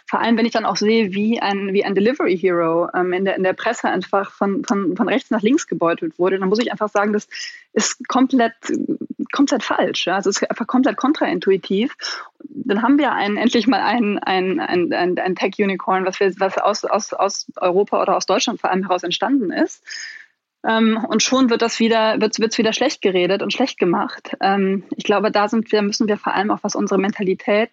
Vor 0.10 0.20
allem, 0.20 0.40
wenn 0.40 0.48
ich 0.48 0.54
dann 0.54 0.66
auch 0.66 0.76
sehe, 0.76 1.14
wie 1.14 1.40
ein, 1.40 1.74
wie 1.74 1.86
ein 1.86 1.94
Delivery 1.94 2.36
Hero 2.36 2.90
ähm, 2.96 3.14
in, 3.14 3.26
der, 3.26 3.36
in 3.36 3.44
der 3.44 3.54
Presse 3.54 3.90
einfach 3.90 4.32
von, 4.32 4.66
von, 4.66 4.98
von 4.98 5.08
rechts 5.08 5.30
nach 5.30 5.44
links 5.44 5.68
gebeutelt 5.68 6.18
wurde, 6.18 6.40
dann 6.40 6.50
muss 6.50 6.58
ich 6.58 6.72
einfach 6.72 6.90
sagen, 6.90 7.14
das 7.14 7.28
ist 7.74 8.08
komplett, 8.08 8.56
komplett 9.32 9.62
falsch. 9.62 10.08
Ja? 10.08 10.16
Also 10.16 10.32
es 10.32 10.42
ist 10.42 10.50
einfach 10.50 10.66
komplett 10.66 10.98
kontraintuitiv. 10.98 11.96
Dann 12.40 12.82
haben 12.82 12.98
wir 12.98 13.12
einen, 13.12 13.38
endlich 13.38 13.68
mal 13.68 13.82
ein, 13.82 14.18
ein, 14.18 14.60
ein, 14.60 14.92
ein, 14.94 15.20
ein 15.20 15.36
Tech-Unicorn, 15.36 16.06
was, 16.08 16.20
wir, 16.20 16.34
was 16.40 16.58
aus, 16.58 16.86
aus, 16.86 17.14
aus 17.14 17.46
Europa 17.58 18.02
oder 18.02 18.18
aus 18.18 18.26
Deutschland 18.26 18.60
vor 18.60 18.72
allem 18.72 18.82
heraus 18.82 19.04
entstanden 19.04 19.52
ist. 19.52 19.84
Ähm, 20.68 20.98
und 21.08 21.24
schon 21.24 21.50
wird 21.50 21.62
das 21.62 21.80
wieder, 21.80 22.20
wird 22.20 22.38
es 22.38 22.58
wieder 22.58 22.74
schlecht 22.74 23.02
geredet 23.02 23.42
und 23.42 23.54
schlecht 23.54 23.78
gemacht. 23.78 24.36
Ähm, 24.42 24.84
ich 24.96 25.04
glaube, 25.04 25.32
da 25.32 25.48
sind 25.48 25.72
wir, 25.72 25.82
müssen 25.82 26.08
wir 26.08 26.18
vor 26.18 26.34
allem 26.34 26.52
auch, 26.52 26.60
was 26.62 26.76
unsere 26.76 27.00
Mentalität 27.00 27.72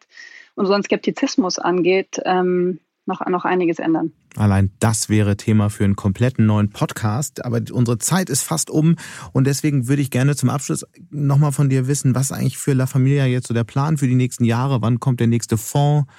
und 0.55 0.65
unseren 0.65 0.83
Skeptizismus 0.83 1.59
angeht, 1.59 2.21
ähm, 2.25 2.79
noch, 3.07 3.27
noch 3.27 3.45
einiges 3.45 3.79
ändern. 3.79 4.13
Allein 4.37 4.71
das 4.79 5.09
wäre 5.09 5.37
Thema 5.37 5.69
für 5.69 5.85
einen 5.85 5.97
kompletten 5.97 6.47
neuen 6.47 6.71
Podcast. 6.71 7.45
Aber 7.45 7.61
unsere 7.73 7.99
Zeit 7.99 8.31
ist 8.31 8.43
fast 8.43 8.71
um. 8.71 8.97
Und 9.33 9.47
deswegen 9.47 9.89
würde 9.89 10.01
ich 10.01 10.11
gerne 10.11 10.37
zum 10.37 10.49
Abschluss 10.49 10.87
nochmal 11.11 11.53
von 11.53 11.69
dir 11.69 11.87
wissen, 11.87 12.15
was 12.15 12.33
eigentlich 12.33 12.59
für 12.59 12.73
La 12.73 12.87
Familia 12.87 13.27
jetzt 13.27 13.49
so 13.49 13.55
der 13.55 13.65
Plan 13.65 13.99
für 13.99 14.07
die 14.07 14.15
nächsten 14.15 14.45
Jahre? 14.45 14.81
Wann 14.81 15.01
kommt 15.01 15.21
der 15.21 15.27
nächste 15.27 15.59
Fonds? 15.59 16.11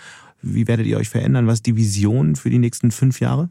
Wie 0.42 0.68
werdet 0.68 0.86
ihr 0.86 0.98
euch 0.98 1.10
verändern? 1.10 1.48
Was 1.48 1.56
ist 1.56 1.66
die 1.66 1.76
Vision 1.76 2.36
für 2.36 2.50
die 2.50 2.60
nächsten 2.60 2.92
fünf 2.92 3.20
Jahre? 3.20 3.50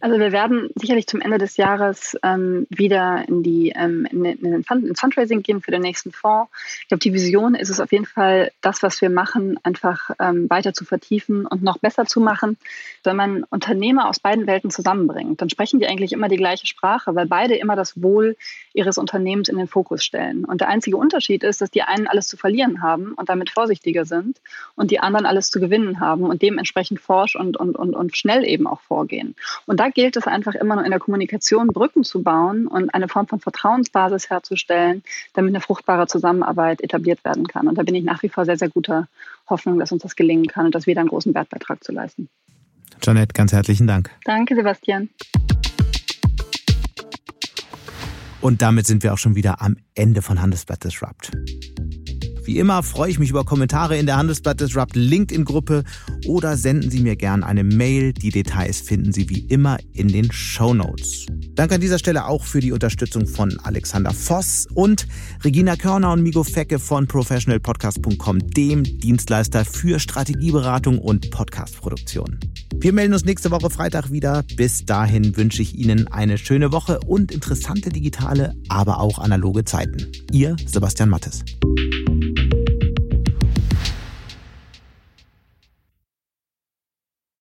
Also 0.00 0.20
wir 0.20 0.30
werden 0.30 0.70
sicherlich 0.76 1.08
zum 1.08 1.20
Ende 1.20 1.38
des 1.38 1.56
Jahres 1.56 2.16
ähm, 2.22 2.66
wieder 2.70 3.24
in 3.26 3.42
die 3.42 3.70
ähm, 3.70 4.06
in, 4.10 4.24
in 4.24 4.64
Fund, 4.64 4.86
ins 4.86 5.00
Fundraising 5.00 5.42
gehen 5.42 5.60
für 5.60 5.72
den 5.72 5.82
nächsten 5.82 6.12
Fonds. 6.12 6.50
Ich 6.82 6.88
glaube, 6.88 7.00
die 7.00 7.12
Vision 7.12 7.56
ist 7.56 7.68
es 7.68 7.80
auf 7.80 7.90
jeden 7.90 8.06
Fall, 8.06 8.52
das, 8.60 8.82
was 8.82 9.00
wir 9.00 9.10
machen, 9.10 9.58
einfach 9.64 10.10
ähm, 10.20 10.48
weiter 10.48 10.72
zu 10.72 10.84
vertiefen 10.84 11.46
und 11.46 11.64
noch 11.64 11.78
besser 11.78 12.06
zu 12.06 12.20
machen. 12.20 12.58
Wenn 13.02 13.16
man 13.16 13.44
Unternehmer 13.44 14.08
aus 14.08 14.20
beiden 14.20 14.46
Welten 14.46 14.70
zusammenbringt, 14.70 15.40
dann 15.40 15.50
sprechen 15.50 15.80
die 15.80 15.86
eigentlich 15.88 16.12
immer 16.12 16.28
die 16.28 16.36
gleiche 16.36 16.66
Sprache, 16.66 17.16
weil 17.16 17.26
beide 17.26 17.56
immer 17.56 17.74
das 17.74 18.00
Wohl 18.00 18.36
ihres 18.74 18.98
Unternehmens 18.98 19.48
in 19.48 19.56
den 19.56 19.66
Fokus 19.66 20.04
stellen. 20.04 20.44
Und 20.44 20.60
der 20.60 20.68
einzige 20.68 20.96
Unterschied 20.96 21.42
ist, 21.42 21.60
dass 21.60 21.72
die 21.72 21.82
einen 21.82 22.06
alles 22.06 22.28
zu 22.28 22.36
verlieren 22.36 22.82
haben 22.82 23.14
und 23.14 23.28
damit 23.28 23.50
vorsichtiger 23.50 24.04
sind 24.04 24.40
und 24.76 24.92
die 24.92 25.00
anderen 25.00 25.26
alles 25.26 25.50
zu 25.50 25.58
gewinnen 25.58 25.98
haben 25.98 26.22
und 26.22 26.42
dementsprechend 26.42 27.00
forsch 27.00 27.34
und, 27.34 27.56
und, 27.56 27.74
und, 27.74 27.94
und 27.96 28.16
schnell 28.16 28.44
eben 28.44 28.68
auch 28.68 28.80
vorgehen. 28.80 29.34
Und 29.66 29.80
da 29.88 29.92
gilt 29.92 30.16
es 30.16 30.26
einfach 30.26 30.54
immer 30.54 30.74
nur 30.74 30.84
in 30.84 30.90
der 30.90 31.00
Kommunikation 31.00 31.68
Brücken 31.68 32.04
zu 32.04 32.22
bauen 32.22 32.66
und 32.66 32.92
eine 32.92 33.08
Form 33.08 33.26
von 33.26 33.40
Vertrauensbasis 33.40 34.28
herzustellen, 34.28 35.02
damit 35.32 35.52
eine 35.52 35.62
fruchtbare 35.62 36.06
Zusammenarbeit 36.06 36.82
etabliert 36.82 37.24
werden 37.24 37.46
kann. 37.46 37.66
Und 37.68 37.78
da 37.78 37.84
bin 37.84 37.94
ich 37.94 38.04
nach 38.04 38.22
wie 38.22 38.28
vor 38.28 38.44
sehr, 38.44 38.58
sehr 38.58 38.68
guter 38.68 39.08
Hoffnung, 39.48 39.78
dass 39.78 39.90
uns 39.90 40.02
das 40.02 40.14
gelingen 40.14 40.46
kann 40.46 40.66
und 40.66 40.74
dass 40.74 40.86
wir 40.86 40.94
da 40.94 41.00
einen 41.00 41.08
großen 41.08 41.32
Wertbeitrag 41.34 41.82
zu 41.82 41.92
leisten. 41.92 42.28
Janette, 43.02 43.32
ganz 43.32 43.52
herzlichen 43.52 43.86
Dank. 43.86 44.10
Danke, 44.24 44.54
Sebastian. 44.56 45.08
Und 48.42 48.60
damit 48.60 48.86
sind 48.86 49.02
wir 49.02 49.14
auch 49.14 49.18
schon 49.18 49.36
wieder 49.36 49.62
am 49.62 49.78
Ende 49.94 50.20
von 50.20 50.42
Handelsblatt 50.42 50.84
Disrupt. 50.84 51.30
Wie 52.48 52.58
immer 52.58 52.82
freue 52.82 53.10
ich 53.10 53.18
mich 53.18 53.28
über 53.28 53.44
Kommentare 53.44 53.98
in 53.98 54.06
der 54.06 54.16
Handelsblatt 54.16 54.58
Disrupt 54.58 54.96
LinkedIn-Gruppe 54.96 55.84
oder 56.24 56.56
senden 56.56 56.90
Sie 56.90 57.00
mir 57.00 57.14
gern 57.14 57.44
eine 57.44 57.62
Mail. 57.62 58.14
Die 58.14 58.30
Details 58.30 58.80
finden 58.80 59.12
Sie 59.12 59.28
wie 59.28 59.40
immer 59.40 59.76
in 59.92 60.08
den 60.08 60.32
Show 60.32 60.72
Notes. 60.72 61.26
Danke 61.56 61.74
an 61.74 61.82
dieser 61.82 61.98
Stelle 61.98 62.24
auch 62.24 62.44
für 62.44 62.60
die 62.60 62.72
Unterstützung 62.72 63.26
von 63.26 63.60
Alexander 63.64 64.14
Voss 64.14 64.66
und 64.72 65.06
Regina 65.44 65.76
Körner 65.76 66.10
und 66.10 66.22
Migo 66.22 66.42
Fecke 66.42 66.78
von 66.78 67.06
professionalpodcast.com, 67.06 68.38
dem 68.48 68.82
Dienstleister 68.82 69.66
für 69.66 70.00
Strategieberatung 70.00 71.00
und 71.00 71.30
Podcastproduktion. 71.30 72.40
Wir 72.76 72.94
melden 72.94 73.12
uns 73.12 73.26
nächste 73.26 73.50
Woche 73.50 73.68
Freitag 73.68 74.10
wieder. 74.10 74.42
Bis 74.56 74.86
dahin 74.86 75.36
wünsche 75.36 75.60
ich 75.60 75.74
Ihnen 75.74 76.08
eine 76.08 76.38
schöne 76.38 76.72
Woche 76.72 77.00
und 77.00 77.30
interessante 77.30 77.90
digitale, 77.90 78.54
aber 78.70 79.00
auch 79.00 79.18
analoge 79.18 79.64
Zeiten. 79.64 80.10
Ihr 80.32 80.56
Sebastian 80.64 81.10
Mattes. 81.10 81.44